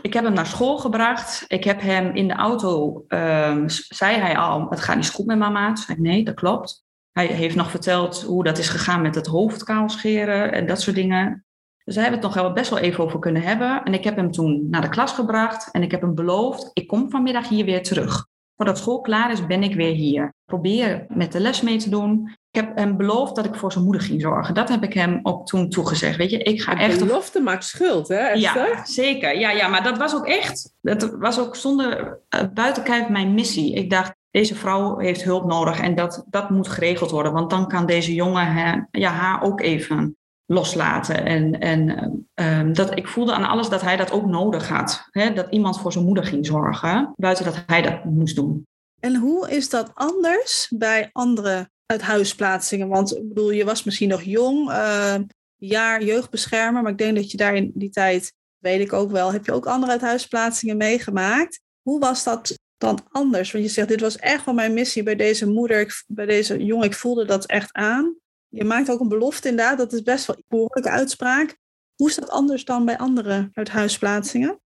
Ik 0.03 0.13
heb 0.13 0.25
hem 0.25 0.33
naar 0.33 0.47
school 0.47 0.79
gebracht. 0.79 1.45
Ik 1.49 1.65
heb 1.65 1.81
hem 1.81 2.15
in 2.15 2.29
de 2.29 2.35
auto, 2.35 3.05
um, 3.09 3.69
zei 3.69 4.17
hij 4.17 4.37
al, 4.37 4.67
het 4.71 4.81
gaat 4.81 4.97
niet 4.97 5.11
goed 5.11 5.27
met 5.27 5.39
mama. 5.39 5.67
Toen 5.67 5.85
zei 5.85 6.01
nee, 6.01 6.25
dat 6.25 6.35
klopt. 6.35 6.85
Hij 7.13 7.27
heeft 7.27 7.57
nog 7.57 7.71
verteld 7.71 8.23
hoe 8.23 8.45
dat 8.45 8.59
is 8.59 8.69
gegaan 8.69 9.03
met 9.03 9.15
het 9.15 9.27
hoofd 9.27 9.65
kaalscheren 9.65 10.53
en 10.53 10.67
dat 10.67 10.81
soort 10.81 10.97
dingen. 10.97 11.45
Dus 11.85 11.95
daar 11.95 12.05
hebben 12.05 12.21
we 12.21 12.27
het 12.27 12.37
nog 12.37 12.45
wel 12.45 12.55
best 12.55 12.71
wel 12.71 12.79
even 12.79 13.05
over 13.05 13.19
kunnen 13.19 13.43
hebben. 13.43 13.83
En 13.83 13.95
ik 13.95 14.05
heb 14.05 14.17
hem 14.17 14.31
toen 14.31 14.67
naar 14.71 14.81
de 14.81 14.89
klas 14.89 15.13
gebracht 15.13 15.71
en 15.71 15.83
ik 15.83 15.91
heb 15.91 16.01
hem 16.01 16.15
beloofd, 16.15 16.71
ik 16.73 16.87
kom 16.87 17.11
vanmiddag 17.11 17.49
hier 17.49 17.65
weer 17.65 17.83
terug. 17.83 18.27
Voordat 18.57 18.79
school 18.79 19.01
klaar 19.01 19.33
is, 19.33 19.47
ben 19.47 19.63
ik 19.63 19.75
weer 19.75 19.95
hier. 19.95 20.35
Probeer 20.45 21.07
met 21.09 21.33
de 21.33 21.41
les 21.41 21.61
mee 21.61 21.77
te 21.77 21.91
doen. 21.91 22.37
Ik 22.53 22.61
heb 22.61 22.77
hem 22.77 22.97
beloofd 22.97 23.37
dat 23.37 23.45
ik 23.45 23.55
voor 23.55 23.73
zijn 23.73 23.85
moeder 23.85 24.03
ging 24.03 24.21
zorgen. 24.21 24.55
Dat 24.55 24.69
heb 24.69 24.83
ik 24.83 24.93
hem 24.93 25.21
ook 25.23 25.47
toen 25.47 25.69
toegezegd. 25.69 26.17
Weet 26.17 26.31
je, 26.31 26.39
ik 26.39 26.63
ga 26.63 26.79
echt. 26.79 26.99
Belofte 26.99 27.41
maakt 27.41 27.65
schuld, 27.65 28.09
hè? 28.09 28.17
Esther? 28.17 28.69
Ja, 28.69 28.85
zeker. 28.85 29.39
Ja, 29.39 29.51
ja, 29.51 29.69
maar 29.69 29.83
dat 29.83 29.99
was 29.99 30.15
ook 30.15 30.27
echt. 30.27 30.75
Dat 30.81 31.17
was 31.19 31.41
ook 31.41 31.57
zonder 31.57 32.21
uh, 32.35 32.41
buiten 32.55 32.83
kijf 32.83 33.09
mijn 33.09 33.35
missie. 33.35 33.75
Ik 33.75 33.91
dacht, 33.91 34.15
deze 34.31 34.55
vrouw 34.55 34.99
heeft 34.99 35.23
hulp 35.23 35.45
nodig 35.45 35.81
en 35.81 35.95
dat, 35.95 36.25
dat 36.27 36.51
moet 36.51 36.69
geregeld 36.69 37.11
worden. 37.11 37.33
Want 37.33 37.51
dan 37.51 37.69
kan 37.69 37.87
deze 37.87 38.15
jongen 38.15 38.53
hè, 38.53 38.81
ja, 38.91 39.11
haar 39.11 39.43
ook 39.43 39.61
even 39.61 40.17
loslaten. 40.47 41.25
En, 41.25 41.61
en 41.61 41.89
um, 42.35 42.73
dat, 42.75 42.97
ik 42.97 43.09
voelde 43.09 43.33
aan 43.33 43.49
alles 43.49 43.69
dat 43.69 43.81
hij 43.81 43.97
dat 43.97 44.13
ook 44.13 44.27
nodig 44.27 44.69
had. 44.69 45.07
Hè? 45.11 45.33
Dat 45.33 45.47
iemand 45.51 45.81
voor 45.81 45.93
zijn 45.93 46.05
moeder 46.05 46.25
ging 46.25 46.47
zorgen, 46.47 47.13
buiten 47.17 47.45
dat 47.45 47.63
hij 47.67 47.83
dat 47.83 48.05
moest 48.05 48.37
doen. 48.37 48.67
En 49.01 49.17
hoe 49.17 49.51
is 49.51 49.71
dat 49.71 49.91
anders 49.95 50.73
bij 50.77 51.09
andere 51.13 51.71
uithuisplaatsingen? 51.91 52.89
Want 52.89 53.17
ik 53.17 53.29
bedoel, 53.29 53.51
je 53.51 53.65
was 53.65 53.85
misschien 53.85 54.09
nog 54.09 54.23
jong, 54.23 54.71
uh, 54.71 55.15
jaar 55.57 56.03
jeugdbeschermer, 56.03 56.83
maar 56.83 56.93
ik 56.93 56.99
denk 56.99 57.17
dat 57.17 57.31
je 57.31 57.37
daar 57.37 57.55
in 57.55 57.71
die 57.75 57.91
tijd, 57.91 58.33
weet 58.59 58.81
ik 58.81 58.93
ook 58.93 59.11
wel, 59.11 59.33
heb 59.33 59.47
je 59.47 59.53
ook 59.53 59.67
andere 59.67 59.93
uithuisplaatsingen 59.93 60.77
meegemaakt. 60.77 61.61
Hoe 61.83 62.01
was 62.01 62.25
dat 62.25 62.59
dan 62.77 62.99
anders? 63.11 63.53
Want 63.53 63.65
je 63.65 63.71
zegt, 63.71 63.89
dit 63.89 64.01
was 64.01 64.17
echt 64.17 64.45
wel 64.45 64.55
mijn 64.55 64.75
missie 64.75 65.03
bij 65.03 65.17
deze 65.17 65.49
moeder, 65.49 66.05
bij 66.07 66.27
deze 66.27 66.65
jongen, 66.65 66.87
ik 66.87 66.95
voelde 66.95 67.25
dat 67.25 67.47
echt 67.47 67.73
aan. 67.73 68.17
Je 68.49 68.65
maakt 68.65 68.91
ook 68.91 69.01
een 69.01 69.09
belofte 69.09 69.49
inderdaad, 69.49 69.79
dat 69.79 69.93
is 69.93 70.03
best 70.03 70.27
wel 70.27 70.37
een 70.37 70.45
behoorlijke 70.49 70.91
uitspraak. 70.91 71.57
Hoe 71.97 72.09
is 72.09 72.15
dat 72.15 72.31
anders 72.31 72.65
dan 72.65 72.85
bij 72.85 72.99
andere 72.99 73.51
uithuisplaatsingen? 73.53 74.61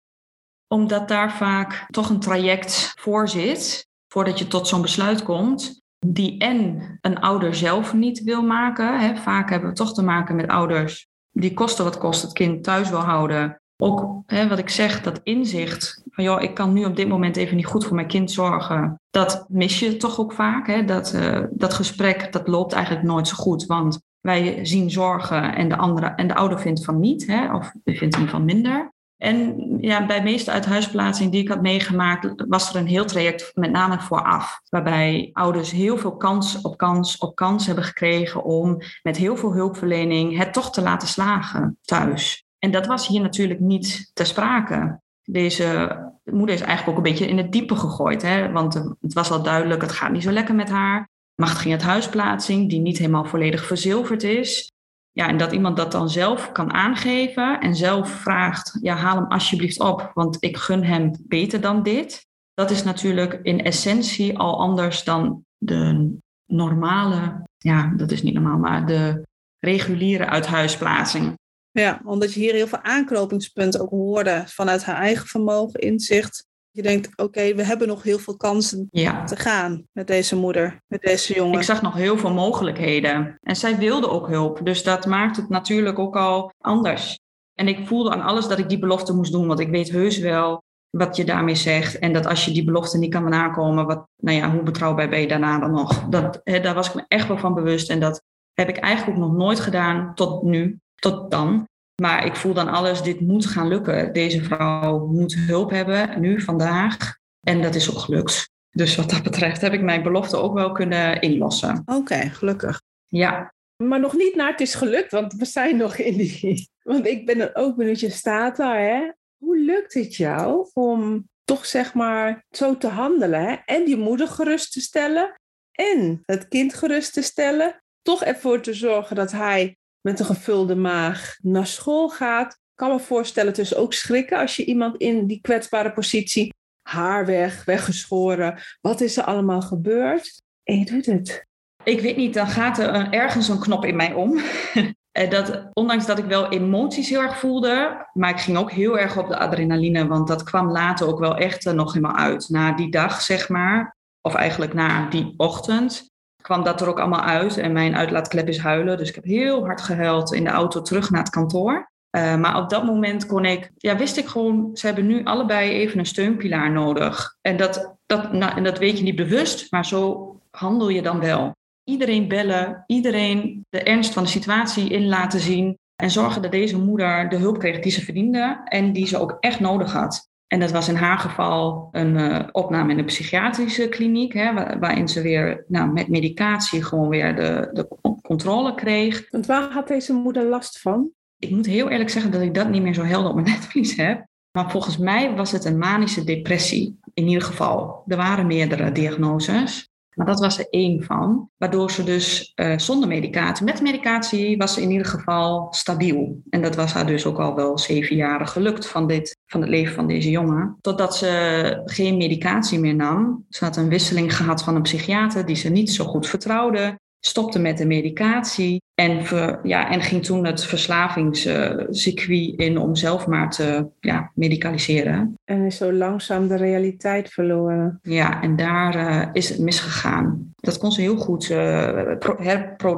Omdat 0.68 1.08
daar 1.08 1.36
vaak 1.36 1.86
toch 1.90 2.10
een 2.10 2.20
traject 2.20 2.92
voor 2.98 3.28
zit, 3.28 3.88
voordat 4.08 4.38
je 4.38 4.46
tot 4.46 4.68
zo'n 4.68 4.82
besluit 4.82 5.22
komt, 5.22 5.81
die 6.06 6.38
en 6.38 6.82
een 7.00 7.20
ouder 7.20 7.54
zelf 7.54 7.94
niet 7.94 8.22
wil 8.22 8.42
maken. 8.42 9.00
Hè. 9.00 9.16
Vaak 9.16 9.50
hebben 9.50 9.68
we 9.68 9.74
toch 9.74 9.94
te 9.94 10.02
maken 10.02 10.36
met 10.36 10.48
ouders 10.48 11.10
die 11.32 11.54
kosten 11.54 11.84
wat 11.84 11.98
kost 11.98 12.22
het 12.22 12.32
kind 12.32 12.64
thuis 12.64 12.90
wil 12.90 12.98
houden, 12.98 13.62
ook 13.76 14.22
hè, 14.26 14.48
wat 14.48 14.58
ik 14.58 14.68
zeg, 14.68 15.02
dat 15.02 15.20
inzicht 15.22 16.02
van 16.10 16.24
joh, 16.24 16.42
ik 16.42 16.54
kan 16.54 16.72
nu 16.72 16.84
op 16.84 16.96
dit 16.96 17.08
moment 17.08 17.36
even 17.36 17.56
niet 17.56 17.66
goed 17.66 17.84
voor 17.84 17.94
mijn 17.94 18.06
kind 18.06 18.30
zorgen. 18.30 19.00
Dat 19.10 19.44
mis 19.48 19.78
je 19.78 19.96
toch 19.96 20.20
ook 20.20 20.32
vaak. 20.32 20.66
Hè? 20.66 20.84
Dat, 20.84 21.12
uh, 21.14 21.44
dat 21.50 21.74
gesprek 21.74 22.32
dat 22.32 22.48
loopt 22.48 22.72
eigenlijk 22.72 23.04
nooit 23.04 23.28
zo 23.28 23.36
goed. 23.36 23.66
Want 23.66 24.00
wij 24.20 24.64
zien 24.64 24.90
zorgen 24.90 25.54
en 25.54 25.68
de, 25.68 25.76
andere, 25.76 26.06
en 26.06 26.28
de 26.28 26.34
ouder 26.34 26.60
vindt 26.60 26.84
van 26.84 27.00
niet, 27.00 27.26
hè? 27.26 27.54
of 27.54 27.72
vindt 27.84 28.16
hem 28.16 28.28
van 28.28 28.44
minder. 28.44 28.91
En 29.22 29.56
ja, 29.80 30.06
bij 30.06 30.16
de 30.16 30.24
meeste 30.24 30.50
uithuisplaatsingen 30.50 31.30
die 31.30 31.42
ik 31.42 31.48
had 31.48 31.62
meegemaakt, 31.62 32.44
was 32.48 32.70
er 32.70 32.80
een 32.80 32.86
heel 32.86 33.04
traject 33.04 33.50
met 33.54 33.70
name 33.70 34.00
vooraf. 34.00 34.60
Waarbij 34.68 35.30
ouders 35.32 35.70
heel 35.70 35.98
veel 35.98 36.16
kans 36.16 36.60
op 36.60 36.76
kans 36.76 37.18
op 37.18 37.34
kans 37.34 37.66
hebben 37.66 37.84
gekregen 37.84 38.44
om 38.44 38.78
met 39.02 39.16
heel 39.16 39.36
veel 39.36 39.52
hulpverlening 39.52 40.36
het 40.36 40.52
toch 40.52 40.72
te 40.72 40.82
laten 40.82 41.08
slagen 41.08 41.78
thuis. 41.82 42.44
En 42.58 42.70
dat 42.70 42.86
was 42.86 43.06
hier 43.06 43.20
natuurlijk 43.20 43.60
niet 43.60 44.10
ter 44.12 44.26
sprake. 44.26 45.00
Deze 45.22 45.98
moeder 46.24 46.54
is 46.54 46.60
eigenlijk 46.60 46.90
ook 46.90 47.04
een 47.04 47.10
beetje 47.10 47.28
in 47.28 47.38
het 47.38 47.52
diepe 47.52 47.76
gegooid. 47.76 48.22
Hè? 48.22 48.52
Want 48.52 48.74
het 49.00 49.12
was 49.12 49.30
al 49.30 49.42
duidelijk, 49.42 49.82
het 49.82 49.92
gaat 49.92 50.12
niet 50.12 50.22
zo 50.22 50.30
lekker 50.30 50.54
met 50.54 50.70
haar. 50.70 51.08
Macht 51.34 51.58
ging 51.58 51.74
het 51.74 51.82
huisplaatsing, 51.82 52.70
die 52.70 52.80
niet 52.80 52.98
helemaal 52.98 53.24
volledig 53.24 53.64
verzilverd 53.64 54.22
is. 54.22 54.71
Ja, 55.12 55.28
en 55.28 55.36
dat 55.36 55.52
iemand 55.52 55.76
dat 55.76 55.92
dan 55.92 56.10
zelf 56.10 56.52
kan 56.52 56.72
aangeven 56.72 57.60
en 57.60 57.76
zelf 57.76 58.10
vraagt, 58.10 58.78
ja, 58.80 58.94
haal 58.94 59.16
hem 59.16 59.26
alsjeblieft 59.26 59.80
op, 59.80 60.10
want 60.14 60.36
ik 60.40 60.56
gun 60.56 60.84
hem 60.84 61.10
beter 61.20 61.60
dan 61.60 61.82
dit. 61.82 62.26
Dat 62.54 62.70
is 62.70 62.82
natuurlijk 62.82 63.38
in 63.42 63.64
essentie 63.64 64.38
al 64.38 64.58
anders 64.58 65.04
dan 65.04 65.44
de 65.58 66.16
normale, 66.46 67.46
ja, 67.58 67.92
dat 67.96 68.10
is 68.10 68.22
niet 68.22 68.34
normaal, 68.34 68.58
maar 68.58 68.86
de 68.86 69.22
reguliere 69.58 70.26
uithuisplaatsing. 70.26 71.38
Ja, 71.70 72.00
omdat 72.04 72.34
je 72.34 72.40
hier 72.40 72.52
heel 72.52 72.66
veel 72.66 72.82
aanknopingspunten 72.82 73.80
ook 73.80 73.90
hoorde 73.90 74.44
vanuit 74.46 74.84
haar 74.84 74.96
eigen 74.96 75.26
vermogen, 75.26 75.80
inzicht. 75.80 76.46
Je 76.74 76.82
denkt, 76.82 77.18
oké, 77.18 77.54
we 77.54 77.64
hebben 77.64 77.88
nog 77.88 78.02
heel 78.02 78.18
veel 78.18 78.36
kansen 78.36 78.88
te 78.90 79.36
gaan 79.36 79.86
met 79.92 80.06
deze 80.06 80.36
moeder, 80.36 80.80
met 80.86 81.00
deze 81.00 81.34
jongen. 81.34 81.58
Ik 81.58 81.64
zag 81.64 81.82
nog 81.82 81.94
heel 81.94 82.18
veel 82.18 82.32
mogelijkheden. 82.32 83.38
En 83.40 83.56
zij 83.56 83.78
wilde 83.78 84.08
ook 84.08 84.28
hulp. 84.28 84.60
Dus 84.64 84.82
dat 84.82 85.06
maakt 85.06 85.36
het 85.36 85.48
natuurlijk 85.48 85.98
ook 85.98 86.16
al 86.16 86.52
anders. 86.58 87.18
En 87.54 87.68
ik 87.68 87.86
voelde 87.86 88.10
aan 88.10 88.20
alles 88.20 88.48
dat 88.48 88.58
ik 88.58 88.68
die 88.68 88.78
belofte 88.78 89.14
moest 89.14 89.32
doen. 89.32 89.46
Want 89.46 89.60
ik 89.60 89.70
weet 89.70 89.90
heus 89.90 90.18
wel 90.18 90.62
wat 90.90 91.16
je 91.16 91.24
daarmee 91.24 91.54
zegt. 91.54 91.98
En 91.98 92.12
dat 92.12 92.26
als 92.26 92.44
je 92.44 92.52
die 92.52 92.64
belofte 92.64 92.98
niet 92.98 93.12
kan 93.12 93.28
nakomen, 93.28 93.86
wat, 93.86 94.08
nou 94.16 94.36
ja, 94.36 94.50
hoe 94.50 94.62
betrouwbaar 94.62 95.08
ben 95.08 95.20
je 95.20 95.28
daarna 95.28 95.58
dan 95.58 95.70
nog? 95.70 96.08
Dat, 96.08 96.40
hè, 96.44 96.60
daar 96.60 96.74
was 96.74 96.88
ik 96.88 96.94
me 96.94 97.04
echt 97.08 97.28
wel 97.28 97.38
van 97.38 97.54
bewust. 97.54 97.90
En 97.90 98.00
dat 98.00 98.22
heb 98.52 98.68
ik 98.68 98.76
eigenlijk 98.76 99.18
ook 99.18 99.24
nog 99.24 99.36
nooit 99.36 99.60
gedaan 99.60 100.14
tot 100.14 100.42
nu 100.42 100.78
tot 100.94 101.30
dan. 101.30 101.68
Maar 102.00 102.26
ik 102.26 102.36
voel 102.36 102.54
dan 102.54 102.68
alles, 102.68 103.02
dit 103.02 103.20
moet 103.20 103.46
gaan 103.46 103.68
lukken. 103.68 104.12
Deze 104.12 104.42
vrouw 104.42 105.06
moet 105.06 105.34
hulp 105.34 105.70
hebben, 105.70 106.20
nu, 106.20 106.40
vandaag. 106.40 107.16
En 107.40 107.62
dat 107.62 107.74
is 107.74 107.90
ook 107.90 107.98
gelukt. 107.98 108.50
Dus 108.70 108.96
wat 108.96 109.10
dat 109.10 109.22
betreft 109.22 109.60
heb 109.60 109.72
ik 109.72 109.82
mijn 109.82 110.02
belofte 110.02 110.36
ook 110.36 110.54
wel 110.54 110.72
kunnen 110.72 111.20
inlossen. 111.20 111.82
Oké, 111.84 112.16
gelukkig. 112.16 112.82
Ja. 113.08 113.54
Maar 113.76 114.00
nog 114.00 114.16
niet 114.16 114.34
naar 114.34 114.50
het 114.50 114.60
is 114.60 114.74
gelukt, 114.74 115.12
want 115.12 115.32
we 115.32 115.44
zijn 115.44 115.76
nog 115.76 115.96
in 115.96 116.16
die... 116.16 116.68
Want 116.82 117.06
ik 117.06 117.26
ben 117.26 117.40
er 117.40 117.50
ook 117.54 117.76
benieuwd, 117.76 118.00
je 118.00 118.10
staat 118.10 118.56
daar, 118.56 118.80
hè? 118.80 119.10
Hoe 119.36 119.58
lukt 119.58 119.94
het 119.94 120.16
jou 120.16 120.68
om 120.72 121.28
toch 121.44 121.66
zeg 121.66 121.94
maar 121.94 122.44
zo 122.50 122.76
te 122.76 122.86
handelen 122.86 123.44
hè? 123.44 123.56
en 123.64 123.84
die 123.84 123.96
moeder 123.96 124.28
gerust 124.28 124.72
te 124.72 124.80
stellen 124.80 125.40
en 125.72 126.22
het 126.26 126.48
kind 126.48 126.74
gerust 126.74 127.12
te 127.12 127.22
stellen? 127.22 127.82
Toch 128.02 128.24
ervoor 128.24 128.60
te 128.60 128.74
zorgen 128.74 129.16
dat 129.16 129.32
hij 129.32 129.76
met 130.02 130.20
een 130.20 130.26
gevulde 130.26 130.74
maag 130.74 131.36
naar 131.42 131.66
school 131.66 132.08
gaat. 132.08 132.52
Ik 132.52 132.78
kan 132.88 132.90
me 132.90 133.00
voorstellen, 133.00 133.54
is 133.54 133.74
ook 133.74 133.92
schrikken 133.92 134.38
als 134.38 134.56
je 134.56 134.64
iemand 134.64 134.96
in 134.96 135.26
die 135.26 135.40
kwetsbare 135.40 135.92
positie, 135.92 136.54
haar 136.82 137.26
weg, 137.26 137.64
weggeschoren, 137.64 138.62
wat 138.80 139.00
is 139.00 139.16
er 139.16 139.24
allemaal 139.24 139.62
gebeurd? 139.62 140.42
En 140.64 140.78
je 140.78 140.84
doet 140.84 141.06
het. 141.06 141.46
Ik 141.84 142.00
weet 142.00 142.16
niet, 142.16 142.34
dan 142.34 142.46
gaat 142.46 142.78
er 142.78 143.10
ergens 143.10 143.48
een 143.48 143.60
knop 143.60 143.84
in 143.84 143.96
mij 143.96 144.12
om. 144.12 144.40
dat, 145.28 145.68
ondanks 145.72 146.06
dat 146.06 146.18
ik 146.18 146.24
wel 146.24 146.48
emoties 146.48 147.08
heel 147.08 147.20
erg 147.20 147.38
voelde, 147.38 148.06
maar 148.12 148.30
ik 148.30 148.40
ging 148.40 148.56
ook 148.56 148.70
heel 148.70 148.98
erg 148.98 149.18
op 149.18 149.28
de 149.28 149.38
adrenaline, 149.38 150.06
want 150.06 150.28
dat 150.28 150.42
kwam 150.42 150.70
later 150.70 151.06
ook 151.06 151.18
wel 151.18 151.36
echt 151.36 151.72
nog 151.72 151.92
helemaal 151.92 152.16
uit. 152.16 152.48
Na 152.48 152.72
die 152.72 152.90
dag, 152.90 153.20
zeg 153.20 153.48
maar, 153.48 153.96
of 154.20 154.34
eigenlijk 154.34 154.74
na 154.74 155.08
die 155.08 155.34
ochtend, 155.36 156.11
kwam 156.42 156.64
dat 156.64 156.80
er 156.80 156.88
ook 156.88 156.98
allemaal 156.98 157.20
uit. 157.20 157.56
En 157.56 157.72
mijn 157.72 157.96
uitlaatklep 157.96 158.48
is 158.48 158.58
huilen. 158.58 158.98
Dus 158.98 159.08
ik 159.08 159.14
heb 159.14 159.24
heel 159.24 159.64
hard 159.64 159.80
gehuild 159.80 160.32
in 160.32 160.44
de 160.44 160.50
auto 160.50 160.82
terug 160.82 161.10
naar 161.10 161.22
het 161.22 161.30
kantoor. 161.30 161.90
Uh, 162.16 162.36
maar 162.36 162.56
op 162.56 162.70
dat 162.70 162.84
moment 162.84 163.26
kon 163.26 163.44
ik, 163.44 163.70
ja, 163.76 163.96
wist 163.96 164.16
ik 164.16 164.26
gewoon, 164.26 164.70
ze 164.74 164.86
hebben 164.86 165.06
nu 165.06 165.24
allebei 165.24 165.70
even 165.70 165.98
een 165.98 166.06
steunpilaar 166.06 166.70
nodig. 166.70 167.36
En 167.40 167.56
dat, 167.56 167.96
dat, 168.06 168.32
nou, 168.32 168.56
en 168.56 168.64
dat 168.64 168.78
weet 168.78 168.98
je 168.98 169.04
niet 169.04 169.16
bewust, 169.16 169.70
maar 169.70 169.86
zo 169.86 170.36
handel 170.50 170.88
je 170.88 171.02
dan 171.02 171.20
wel. 171.20 171.56
Iedereen 171.84 172.28
bellen, 172.28 172.84
iedereen 172.86 173.66
de 173.68 173.82
ernst 173.82 174.12
van 174.12 174.22
de 174.22 174.28
situatie 174.28 174.88
in 174.88 175.08
laten 175.08 175.40
zien. 175.40 175.78
En 175.96 176.10
zorgen 176.10 176.42
dat 176.42 176.50
deze 176.50 176.78
moeder 176.78 177.28
de 177.28 177.36
hulp 177.36 177.58
kreeg 177.58 177.80
die 177.80 177.92
ze 177.92 178.04
verdiende 178.04 178.60
en 178.64 178.92
die 178.92 179.06
ze 179.06 179.18
ook 179.18 179.36
echt 179.40 179.60
nodig 179.60 179.92
had. 179.92 180.30
En 180.52 180.60
dat 180.60 180.70
was 180.70 180.88
in 180.88 180.94
haar 180.94 181.18
geval 181.18 181.88
een 181.92 182.16
uh, 182.16 182.40
opname 182.52 182.90
in 182.90 182.96
de 182.96 183.04
psychiatrische 183.04 183.88
kliniek, 183.88 184.32
hè, 184.32 184.78
waarin 184.78 185.08
ze 185.08 185.22
weer 185.22 185.64
nou, 185.68 185.92
met 185.92 186.08
medicatie 186.08 186.84
gewoon 186.84 187.08
weer 187.08 187.36
de, 187.36 187.70
de 187.72 187.88
controle 188.22 188.74
kreeg. 188.74 189.30
Want 189.30 189.46
waar 189.46 189.70
had 189.70 189.88
deze 189.88 190.12
moeder 190.12 190.44
last 190.44 190.80
van? 190.80 191.10
Ik 191.38 191.50
moet 191.50 191.66
heel 191.66 191.88
eerlijk 191.88 192.10
zeggen 192.10 192.32
dat 192.32 192.40
ik 192.40 192.54
dat 192.54 192.68
niet 192.68 192.82
meer 192.82 192.94
zo 192.94 193.02
helder 193.02 193.28
op 193.28 193.34
mijn 193.34 193.46
netvlies 193.56 193.96
heb. 193.96 194.26
Maar 194.50 194.70
volgens 194.70 194.98
mij 194.98 195.34
was 195.34 195.52
het 195.52 195.64
een 195.64 195.78
manische 195.78 196.24
depressie. 196.24 196.98
In 197.14 197.26
ieder 197.26 197.42
geval, 197.42 198.02
er 198.06 198.16
waren 198.16 198.46
meerdere 198.46 198.92
diagnoses. 198.92 199.91
Maar 200.14 200.26
dat 200.26 200.40
was 200.40 200.58
er 200.58 200.66
één 200.70 201.02
van. 201.02 201.48
Waardoor 201.56 201.90
ze 201.90 202.04
dus 202.04 202.52
uh, 202.54 202.78
zonder 202.78 203.08
medicatie, 203.08 203.64
met 203.64 203.80
medicatie 203.80 204.56
was 204.56 204.74
ze 204.74 204.82
in 204.82 204.90
ieder 204.90 205.06
geval 205.06 205.66
stabiel. 205.70 206.42
En 206.50 206.62
dat 206.62 206.76
was 206.76 206.92
haar 206.92 207.06
dus 207.06 207.26
ook 207.26 207.38
al 207.38 207.54
wel 207.54 207.78
zeven 207.78 208.16
jaren 208.16 208.48
gelukt 208.48 208.88
van, 208.88 209.06
dit, 209.06 209.36
van 209.46 209.60
het 209.60 209.70
leven 209.70 209.94
van 209.94 210.06
deze 210.06 210.30
jongen. 210.30 210.76
Totdat 210.80 211.16
ze 211.16 211.82
geen 211.84 212.16
medicatie 212.16 212.78
meer 212.78 212.94
nam. 212.94 213.44
Ze 213.48 213.64
had 213.64 213.76
een 213.76 213.88
wisseling 213.88 214.36
gehad 214.36 214.62
van 214.62 214.76
een 214.76 214.82
psychiater 214.82 215.46
die 215.46 215.56
ze 215.56 215.68
niet 215.68 215.90
zo 215.90 216.04
goed 216.04 216.26
vertrouwde 216.26 217.00
stopte 217.24 217.58
met 217.58 217.78
de 217.78 217.86
medicatie 217.86 218.82
en, 218.94 219.26
ja, 219.62 219.90
en 219.90 220.00
ging 220.00 220.24
toen 220.24 220.46
het 220.46 220.64
verslavingscircuit 220.64 222.54
in 222.56 222.78
om 222.78 222.96
zelf 222.96 223.26
maar 223.26 223.50
te 223.50 223.86
ja, 224.00 224.32
medicaliseren. 224.34 225.34
En 225.44 225.64
is 225.64 225.76
zo 225.76 225.92
langzaam 225.92 226.48
de 226.48 226.56
realiteit 226.56 227.28
verloren. 227.28 227.98
Ja, 228.02 228.42
en 228.42 228.56
daar 228.56 228.96
uh, 228.96 229.28
is 229.32 229.48
het 229.48 229.58
misgegaan. 229.58 230.52
Dat 230.56 230.78
kon 230.78 230.92
ze 230.92 231.00
heel 231.00 231.16
goed 231.16 231.50
uh, 231.50 232.16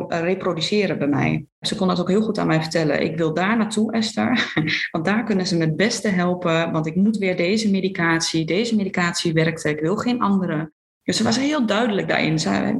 reproduceren 0.08 0.98
bij 0.98 1.08
mij. 1.08 1.46
Ze 1.60 1.76
kon 1.76 1.88
dat 1.88 2.00
ook 2.00 2.08
heel 2.08 2.22
goed 2.22 2.38
aan 2.38 2.46
mij 2.46 2.60
vertellen. 2.60 3.02
Ik 3.02 3.16
wil 3.16 3.34
daar 3.34 3.56
naartoe, 3.56 3.92
Esther, 3.92 4.52
want 4.92 5.04
daar 5.04 5.24
kunnen 5.24 5.46
ze 5.46 5.56
me 5.56 5.64
het 5.64 5.76
beste 5.76 6.08
helpen. 6.08 6.72
Want 6.72 6.86
ik 6.86 6.94
moet 6.94 7.16
weer 7.16 7.36
deze 7.36 7.70
medicatie, 7.70 8.46
deze 8.46 8.76
medicatie 8.76 9.32
werkte, 9.32 9.68
ik 9.68 9.80
wil 9.80 9.96
geen 9.96 10.20
andere. 10.20 10.72
Dus 11.04 11.16
ze 11.16 11.22
was 11.22 11.36
heel 11.36 11.66
duidelijk 11.66 12.08
daarin. 12.08 12.38
Ze 12.38 12.78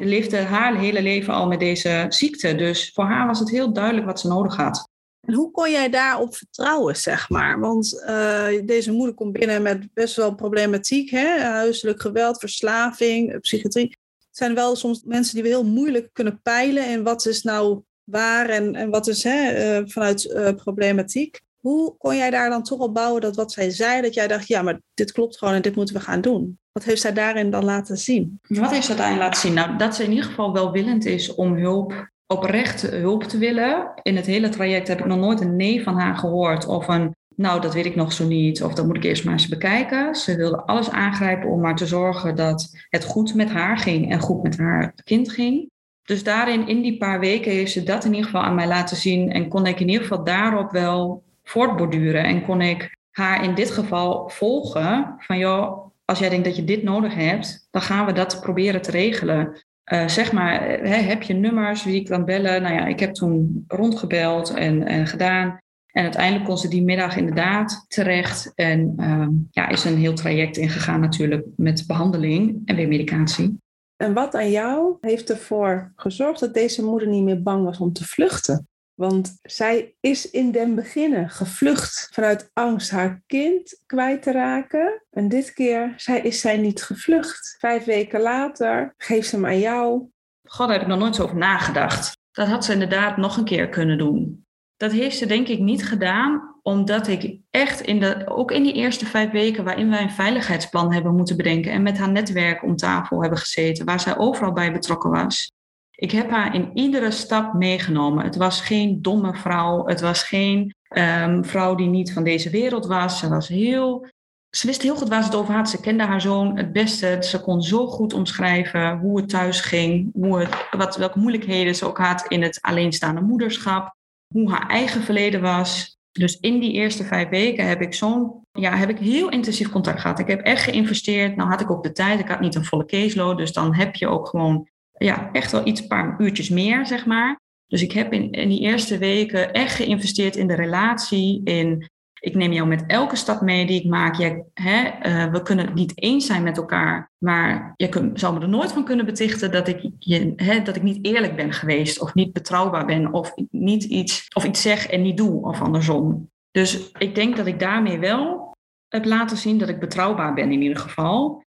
leefde 0.00 0.36
haar 0.36 0.78
hele 0.78 1.02
leven 1.02 1.34
al 1.34 1.46
met 1.46 1.60
deze 1.60 2.06
ziekte. 2.08 2.54
Dus 2.54 2.90
voor 2.94 3.04
haar 3.04 3.26
was 3.26 3.38
het 3.38 3.50
heel 3.50 3.72
duidelijk 3.72 4.06
wat 4.06 4.20
ze 4.20 4.28
nodig 4.28 4.56
had. 4.56 4.88
En 5.20 5.34
hoe 5.34 5.50
kon 5.50 5.70
jij 5.70 5.90
daarop 5.90 6.36
vertrouwen, 6.36 6.96
zeg 6.96 7.28
maar? 7.28 7.60
Want 7.60 8.04
uh, 8.08 8.46
deze 8.64 8.92
moeder 8.92 9.14
komt 9.14 9.32
binnen 9.32 9.62
met 9.62 9.94
best 9.94 10.16
wel 10.16 10.34
problematiek, 10.34 11.10
hè? 11.10 11.40
huiselijk 11.40 12.00
geweld, 12.00 12.38
verslaving, 12.38 13.40
psychiatrie. 13.40 13.88
Het 14.18 14.36
zijn 14.36 14.54
wel 14.54 14.76
soms 14.76 15.02
mensen 15.04 15.34
die 15.34 15.42
we 15.42 15.48
heel 15.48 15.64
moeilijk 15.64 16.08
kunnen 16.12 16.40
peilen 16.42 16.86
en 16.86 17.02
wat 17.02 17.26
is 17.26 17.42
nou 17.42 17.82
waar 18.04 18.48
en, 18.48 18.90
wat 18.90 19.06
is 19.06 19.22
hè, 19.22 19.78
uh, 19.80 19.88
vanuit 19.88 20.54
problematiek. 20.56 21.40
Hoe 21.56 21.96
kon 21.98 22.16
jij 22.16 22.30
daar 22.30 22.50
dan 22.50 22.62
toch 22.62 22.78
op 22.78 22.94
bouwen 22.94 23.20
dat 23.20 23.36
wat 23.36 23.52
zij 23.52 23.70
zei, 23.70 24.02
dat 24.02 24.14
jij 24.14 24.28
dacht, 24.28 24.48
ja, 24.48 24.62
maar 24.62 24.80
dit 24.94 25.12
klopt 25.12 25.38
gewoon 25.38 25.54
en 25.54 25.62
dit 25.62 25.76
moeten 25.76 25.94
we 25.94 26.00
gaan 26.00 26.20
doen? 26.20 26.58
Wat 26.76 26.84
heeft 26.84 27.00
zij 27.00 27.12
daarin 27.12 27.50
dan 27.50 27.64
laten 27.64 27.96
zien? 27.96 28.40
Wat 28.48 28.70
heeft 28.70 28.86
zij 28.86 28.96
daarin 28.96 29.18
laten 29.18 29.40
zien? 29.40 29.54
Nou, 29.54 29.76
dat 29.76 29.94
ze 29.94 30.04
in 30.04 30.10
ieder 30.10 30.24
geval 30.24 30.52
wel 30.52 30.72
willend 30.72 31.04
is 31.04 31.34
om 31.34 31.54
hulp, 31.54 32.10
oprecht 32.26 32.82
hulp 32.82 33.24
te 33.24 33.38
willen. 33.38 33.92
In 34.02 34.16
het 34.16 34.26
hele 34.26 34.48
traject 34.48 34.88
heb 34.88 34.98
ik 34.98 35.06
nog 35.06 35.18
nooit 35.18 35.40
een 35.40 35.56
nee 35.56 35.82
van 35.82 35.98
haar 35.98 36.16
gehoord 36.16 36.66
of 36.66 36.88
een 36.88 37.14
nou, 37.36 37.60
dat 37.60 37.74
weet 37.74 37.86
ik 37.86 37.96
nog 37.96 38.12
zo 38.12 38.26
niet, 38.26 38.62
of 38.62 38.74
dat 38.74 38.86
moet 38.86 38.96
ik 38.96 39.04
eerst 39.04 39.24
maar 39.24 39.32
eens 39.32 39.48
bekijken. 39.48 40.14
Ze 40.14 40.36
wilde 40.36 40.66
alles 40.66 40.90
aangrijpen 40.90 41.50
om 41.50 41.60
maar 41.60 41.76
te 41.76 41.86
zorgen 41.86 42.36
dat 42.36 42.70
het 42.88 43.04
goed 43.04 43.34
met 43.34 43.50
haar 43.50 43.78
ging 43.78 44.10
en 44.10 44.20
goed 44.20 44.42
met 44.42 44.58
haar 44.58 44.92
kind 45.04 45.32
ging. 45.32 45.70
Dus 46.02 46.24
daarin, 46.24 46.68
in 46.68 46.82
die 46.82 46.96
paar 46.96 47.20
weken, 47.20 47.52
heeft 47.52 47.72
ze 47.72 47.82
dat 47.82 48.04
in 48.04 48.10
ieder 48.10 48.24
geval 48.24 48.42
aan 48.42 48.54
mij 48.54 48.66
laten 48.66 48.96
zien 48.96 49.32
en 49.32 49.48
kon 49.48 49.66
ik 49.66 49.80
in 49.80 49.88
ieder 49.88 50.02
geval 50.02 50.24
daarop 50.24 50.70
wel 50.70 51.22
voortborduren 51.44 52.24
en 52.24 52.42
kon 52.42 52.60
ik 52.60 52.96
haar 53.10 53.44
in 53.44 53.54
dit 53.54 53.70
geval 53.70 54.28
volgen 54.28 55.14
van 55.18 55.38
joh, 55.38 55.85
als 56.06 56.18
jij 56.18 56.28
denkt 56.28 56.44
dat 56.44 56.56
je 56.56 56.64
dit 56.64 56.82
nodig 56.82 57.14
hebt, 57.14 57.68
dan 57.70 57.82
gaan 57.82 58.06
we 58.06 58.12
dat 58.12 58.40
proberen 58.40 58.82
te 58.82 58.90
regelen. 58.90 59.64
Uh, 59.92 60.08
zeg 60.08 60.32
maar, 60.32 60.62
hè, 60.62 60.96
heb 60.96 61.22
je 61.22 61.34
nummers 61.34 61.84
wie 61.84 61.94
ik 61.94 62.06
kan 62.06 62.24
bellen? 62.24 62.62
Nou 62.62 62.74
ja, 62.74 62.86
ik 62.86 63.00
heb 63.00 63.14
toen 63.14 63.64
rondgebeld 63.68 64.54
en, 64.54 64.86
en 64.86 65.06
gedaan. 65.06 65.58
En 65.86 66.02
uiteindelijk 66.02 66.44
kon 66.44 66.58
ze 66.58 66.68
die 66.68 66.82
middag 66.82 67.16
inderdaad 67.16 67.84
terecht. 67.88 68.52
En 68.54 68.94
uh, 68.96 69.28
ja, 69.50 69.68
is 69.68 69.84
een 69.84 69.96
heel 69.96 70.14
traject 70.14 70.56
ingegaan 70.56 71.00
natuurlijk 71.00 71.46
met 71.56 71.84
behandeling 71.86 72.62
en 72.64 72.76
weer 72.76 72.88
medicatie. 72.88 73.58
En 73.96 74.14
wat 74.14 74.34
aan 74.34 74.50
jou 74.50 74.96
heeft 75.00 75.30
ervoor 75.30 75.92
gezorgd 75.96 76.40
dat 76.40 76.54
deze 76.54 76.84
moeder 76.84 77.08
niet 77.08 77.24
meer 77.24 77.42
bang 77.42 77.64
was 77.64 77.78
om 77.78 77.92
te 77.92 78.04
vluchten? 78.04 78.68
Want 78.96 79.38
zij 79.42 79.94
is 80.00 80.30
in 80.30 80.50
den 80.50 80.74
beginnen 80.74 81.30
gevlucht 81.30 82.08
vanuit 82.12 82.50
angst 82.52 82.90
haar 82.90 83.22
kind 83.26 83.82
kwijt 83.86 84.22
te 84.22 84.32
raken. 84.32 85.02
En 85.10 85.28
dit 85.28 85.52
keer 85.52 85.92
zij, 85.96 86.20
is 86.20 86.40
zij 86.40 86.56
niet 86.56 86.82
gevlucht. 86.82 87.56
Vijf 87.58 87.84
weken 87.84 88.20
later 88.20 88.94
geeft 88.96 89.28
ze 89.28 89.36
hem 89.36 89.46
aan 89.46 89.58
jou. 89.58 90.08
God, 90.44 90.66
daar 90.66 90.76
heb 90.76 90.80
ik 90.80 90.86
nog 90.86 90.98
nooit 90.98 91.14
zo 91.14 91.22
over 91.22 91.36
nagedacht. 91.36 92.18
Dat 92.32 92.48
had 92.48 92.64
ze 92.64 92.72
inderdaad 92.72 93.16
nog 93.16 93.36
een 93.36 93.44
keer 93.44 93.68
kunnen 93.68 93.98
doen. 93.98 94.46
Dat 94.76 94.92
heeft 94.92 95.16
ze 95.16 95.26
denk 95.26 95.48
ik 95.48 95.58
niet 95.58 95.86
gedaan, 95.86 96.56
omdat 96.62 97.06
ik 97.06 97.38
echt 97.50 97.80
in 97.80 98.00
de, 98.00 98.26
ook 98.26 98.50
in 98.50 98.62
die 98.62 98.72
eerste 98.72 99.06
vijf 99.06 99.30
weken 99.30 99.64
waarin 99.64 99.90
wij 99.90 100.02
een 100.02 100.10
veiligheidsplan 100.10 100.92
hebben 100.92 101.16
moeten 101.16 101.36
bedenken 101.36 101.72
en 101.72 101.82
met 101.82 101.98
haar 101.98 102.10
netwerk 102.10 102.62
om 102.62 102.76
tafel 102.76 103.20
hebben 103.20 103.38
gezeten, 103.38 103.84
waar 103.84 104.00
zij 104.00 104.18
overal 104.18 104.52
bij 104.52 104.72
betrokken 104.72 105.10
was. 105.10 105.52
Ik 105.96 106.10
heb 106.10 106.30
haar 106.30 106.54
in 106.54 106.70
iedere 106.74 107.10
stap 107.10 107.54
meegenomen. 107.54 108.24
Het 108.24 108.36
was 108.36 108.60
geen 108.60 109.02
domme 109.02 109.34
vrouw. 109.34 109.86
Het 109.86 110.00
was 110.00 110.22
geen 110.22 110.74
um, 110.96 111.44
vrouw 111.44 111.74
die 111.74 111.86
niet 111.86 112.12
van 112.12 112.24
deze 112.24 112.50
wereld 112.50 112.86
was. 112.86 113.18
Ze 113.18 113.28
was 113.28 113.48
heel. 113.48 114.06
Ze 114.50 114.66
wist 114.66 114.82
heel 114.82 114.96
goed 114.96 115.08
waar 115.08 115.22
ze 115.22 115.28
het 115.28 115.38
over 115.38 115.54
had. 115.54 115.70
Ze 115.70 115.80
kende 115.80 116.04
haar 116.04 116.20
zoon 116.20 116.56
het 116.56 116.72
beste. 116.72 117.18
Ze 117.20 117.40
kon 117.40 117.62
zo 117.62 117.86
goed 117.86 118.12
omschrijven 118.12 118.98
hoe 118.98 119.20
het 119.20 119.28
thuis 119.28 119.60
ging, 119.60 120.10
hoe 120.12 120.38
het, 120.38 120.66
wat, 120.70 120.96
welke 120.96 121.18
moeilijkheden 121.18 121.74
ze 121.74 121.86
ook 121.86 121.98
had 121.98 122.26
in 122.28 122.42
het 122.42 122.58
alleenstaande 122.60 123.20
moederschap, 123.20 123.94
hoe 124.34 124.50
haar 124.50 124.68
eigen 124.68 125.02
verleden 125.02 125.40
was. 125.40 125.96
Dus 126.12 126.38
in 126.40 126.60
die 126.60 126.72
eerste 126.72 127.04
vijf 127.04 127.28
weken 127.28 127.68
heb 127.68 127.80
ik 127.80 127.94
zo'n, 127.94 128.42
ja, 128.52 128.76
heb 128.76 128.88
ik 128.88 128.98
heel 128.98 129.28
intensief 129.28 129.70
contact 129.70 130.00
gehad. 130.00 130.18
Ik 130.18 130.28
heb 130.28 130.40
echt 130.40 130.62
geïnvesteerd. 130.62 131.36
Nou 131.36 131.48
had 131.48 131.60
ik 131.60 131.70
ook 131.70 131.82
de 131.82 131.92
tijd. 131.92 132.20
Ik 132.20 132.28
had 132.28 132.40
niet 132.40 132.54
een 132.54 132.64
volle 132.64 132.84
caseload, 132.84 133.38
dus 133.38 133.52
dan 133.52 133.74
heb 133.74 133.94
je 133.94 134.08
ook 134.08 134.28
gewoon 134.28 134.68
ja, 134.98 135.32
echt 135.32 135.52
wel 135.52 135.66
iets, 135.66 135.86
paar 135.86 136.14
uurtjes 136.18 136.48
meer, 136.48 136.86
zeg 136.86 137.06
maar. 137.06 137.40
Dus 137.66 137.82
ik 137.82 137.92
heb 137.92 138.12
in, 138.12 138.32
in 138.32 138.48
die 138.48 138.60
eerste 138.60 138.98
weken 138.98 139.52
echt 139.52 139.74
geïnvesteerd 139.74 140.36
in 140.36 140.46
de 140.46 140.54
relatie, 140.54 141.40
in 141.44 141.90
ik 142.20 142.34
neem 142.34 142.52
jou 142.52 142.68
met 142.68 142.84
elke 142.86 143.16
stap 143.16 143.40
mee 143.40 143.66
die 143.66 143.80
ik 143.80 143.88
maak. 143.88 144.14
Jij, 144.14 144.44
hè, 144.54 144.82
uh, 145.02 145.32
we 145.32 145.42
kunnen 145.42 145.64
het 145.64 145.74
niet 145.74 146.00
eens 146.02 146.26
zijn 146.26 146.42
met 146.42 146.56
elkaar, 146.56 147.12
maar 147.18 147.72
je 147.76 147.88
kun, 147.88 148.10
zou 148.14 148.34
me 148.34 148.40
er 148.40 148.48
nooit 148.48 148.72
van 148.72 148.84
kunnen 148.84 149.06
betichten 149.06 149.52
dat 149.52 149.68
ik, 149.68 149.90
je, 149.98 150.32
hè, 150.36 150.62
dat 150.62 150.76
ik 150.76 150.82
niet 150.82 151.04
eerlijk 151.04 151.36
ben 151.36 151.52
geweest 151.52 152.00
of 152.00 152.14
niet 152.14 152.32
betrouwbaar 152.32 152.86
ben 152.86 153.12
of 153.12 153.32
niet 153.50 153.84
iets, 153.84 154.28
of 154.34 154.44
iets 154.44 154.62
zeg 154.62 154.86
en 154.86 155.02
niet 155.02 155.16
doe 155.16 155.42
of 155.42 155.60
andersom. 155.60 156.30
Dus 156.50 156.90
ik 156.98 157.14
denk 157.14 157.36
dat 157.36 157.46
ik 157.46 157.58
daarmee 157.58 157.98
wel 157.98 158.54
heb 158.88 159.04
laten 159.04 159.36
zien 159.36 159.58
dat 159.58 159.68
ik 159.68 159.80
betrouwbaar 159.80 160.34
ben 160.34 160.52
in 160.52 160.62
ieder 160.62 160.78
geval. 160.78 161.44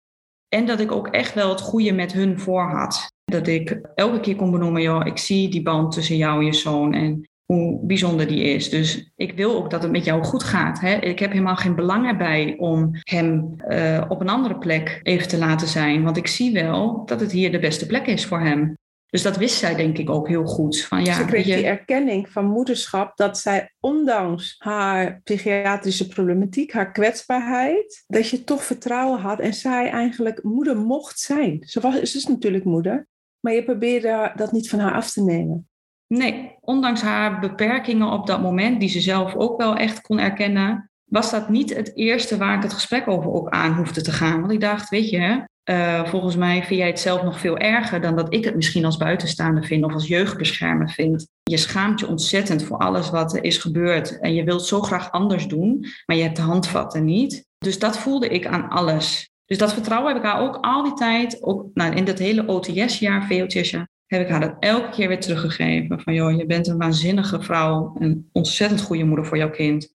En 0.50 0.66
dat 0.66 0.80
ik 0.80 0.92
ook 0.92 1.08
echt 1.08 1.34
wel 1.34 1.50
het 1.50 1.62
goede 1.62 1.92
met 1.92 2.14
hun 2.14 2.40
voor 2.40 2.70
had. 2.70 3.08
Dat 3.26 3.48
ik 3.48 3.80
elke 3.96 4.20
keer 4.20 4.36
kon 4.36 4.52
benoemen, 4.52 4.82
joh, 4.82 5.06
ik 5.06 5.18
zie 5.18 5.50
die 5.50 5.62
band 5.62 5.92
tussen 5.92 6.18
jou 6.18 6.40
en 6.40 6.46
je 6.46 6.54
zoon 6.54 6.94
en 6.94 7.30
hoe 7.46 7.80
bijzonder 7.86 8.28
die 8.28 8.44
is. 8.44 8.70
Dus 8.70 9.12
ik 9.16 9.34
wil 9.34 9.56
ook 9.56 9.70
dat 9.70 9.84
het 9.84 9.92
met 9.92 10.06
jou 10.06 10.24
goed 10.24 10.44
gaat. 10.44 10.80
Hè? 10.80 10.96
Ik 10.96 11.20
heb 11.20 11.32
helemaal 11.32 11.56
geen 11.56 11.76
belang 11.76 12.08
erbij 12.08 12.56
om 12.58 12.90
hem 12.94 13.56
uh, 13.68 14.06
op 14.08 14.22
een 14.22 14.30
andere 14.30 14.58
plek 14.58 15.00
even 15.04 15.28
te 15.28 15.38
laten 15.38 15.68
zijn. 15.68 16.04
Want 16.04 16.18
ik 16.18 16.28
zie 16.28 16.54
wel 16.54 17.06
dat 17.06 17.20
het 17.20 17.32
hier 17.32 17.52
de 17.52 17.60
beste 17.60 17.86
plek 17.86 18.08
is 18.08 18.26
voor 18.26 18.40
hem. 18.40 18.78
Dus 19.10 19.22
dat 19.22 19.38
wist 19.38 19.58
zij 19.58 19.76
denk 19.76 19.98
ik 19.98 20.10
ook 20.10 20.28
heel 20.28 20.46
goed. 20.46 20.82
Van, 20.82 21.04
ja, 21.04 21.14
Ze 21.14 21.26
kreeg 21.26 21.46
je... 21.46 21.56
die 21.56 21.66
erkenning 21.66 22.30
van 22.30 22.46
moederschap 22.46 23.18
dat 23.18 23.38
zij 23.38 23.74
ondanks 23.80 24.56
haar 24.58 25.22
psychiatrische 25.24 26.08
problematiek, 26.08 26.74
haar 26.74 26.92
kwetsbaarheid, 26.92 28.04
dat 28.08 28.30
je 28.30 28.44
toch 28.44 28.64
vertrouwen 28.64 29.20
had 29.20 29.40
en 29.40 29.54
zij 29.54 29.90
eigenlijk 29.90 30.44
moeder 30.44 30.78
mocht 30.78 31.20
zijn. 31.20 31.64
Ze, 31.66 31.80
was, 31.80 31.96
ze 31.96 32.18
is 32.18 32.26
natuurlijk 32.26 32.64
moeder, 32.64 33.08
maar 33.40 33.54
je 33.54 33.64
probeerde 33.64 34.32
dat 34.36 34.52
niet 34.52 34.70
van 34.70 34.80
haar 34.80 34.94
af 34.94 35.12
te 35.12 35.24
nemen. 35.24 35.70
Nee, 36.08 36.56
ondanks 36.60 37.02
haar 37.02 37.40
beperkingen 37.40 38.12
op 38.12 38.28
dat 38.28 38.42
moment, 38.42 38.80
die 38.80 38.90
ze 38.90 39.02
zelf 39.02 39.36
ook 39.36 39.58
wel 39.58 39.76
echt 39.76 40.02
kon 40.02 40.20
erkennen, 40.20 40.92
was 41.04 41.32
dat 41.32 41.50
niet 41.50 41.76
het 41.76 41.96
eerste 41.96 42.38
waar 42.38 42.56
ik 42.56 42.64
het 42.64 42.74
gesprek 42.74 43.08
over 43.08 43.32
ook 43.32 43.50
aan 43.50 43.74
hoefde 43.74 44.02
te 44.02 44.12
gaan. 44.12 44.40
Want 44.40 44.52
ik 44.52 44.62
dacht, 44.62 44.90
weet 44.90 45.10
je, 45.10 45.48
uh, 45.70 46.06
volgens 46.06 46.36
mij 46.36 46.64
vind 46.64 46.80
jij 46.80 46.88
het 46.88 47.00
zelf 47.00 47.24
nog 47.24 47.40
veel 47.40 47.58
erger 47.58 48.02
dan 48.02 48.16
dat 48.16 48.34
ik 48.34 48.46
het 48.46 48.56
misschien 48.56 48.86
als 48.86 48.98
buitenstaander 48.98 49.64
vind 49.64 49.84
of 49.84 49.94
als 49.94 50.08
jeugdbeschermer 50.08 50.90
vind. 50.90 51.28
Je 51.44 51.58
schaamt 51.58 52.00
je 52.00 52.08
ontzettend 52.08 52.64
voor 52.64 52.78
alles 52.78 53.10
wat 53.10 53.36
er 53.36 53.44
is 53.44 53.58
gebeurd 53.58 54.20
en 54.20 54.34
je 54.34 54.44
wilt 54.44 54.66
zo 54.66 54.82
graag 54.82 55.12
anders 55.12 55.48
doen, 55.48 55.86
maar 56.06 56.18
je 56.18 56.24
hebt 56.24 56.36
de 56.36 56.42
handvatten 56.42 57.06
niet. 57.06 57.46
Dus 57.58 57.80
dat 57.80 57.98
voelde 57.98 58.28
ik 58.28 58.46
aan 58.46 58.70
alles. 58.70 59.30
Dus 59.46 59.58
dat 59.58 59.74
vertrouwen 59.74 60.14
heb 60.14 60.24
ik 60.24 60.30
haar 60.30 60.42
ook 60.42 60.58
al 60.62 60.84
die 60.84 60.94
tijd, 60.94 61.44
ook 61.44 61.66
nou, 61.74 61.96
in 61.96 62.06
dat 62.06 62.20
hele 62.20 62.48
OTS-jaar, 62.48 63.28
VOTS-jaar, 63.28 63.90
heb 64.06 64.22
ik 64.22 64.28
haar 64.28 64.40
dat 64.40 64.56
elke 64.60 64.90
keer 64.90 65.08
weer 65.08 65.20
teruggegeven. 65.20 66.00
Van 66.00 66.14
joh, 66.14 66.38
je 66.38 66.46
bent 66.46 66.68
een 66.68 66.78
waanzinnige 66.78 67.42
vrouw, 67.42 67.96
een 68.00 68.30
ontzettend 68.32 68.82
goede 68.82 69.04
moeder 69.04 69.26
voor 69.26 69.38
jouw 69.38 69.50
kind. 69.50 69.94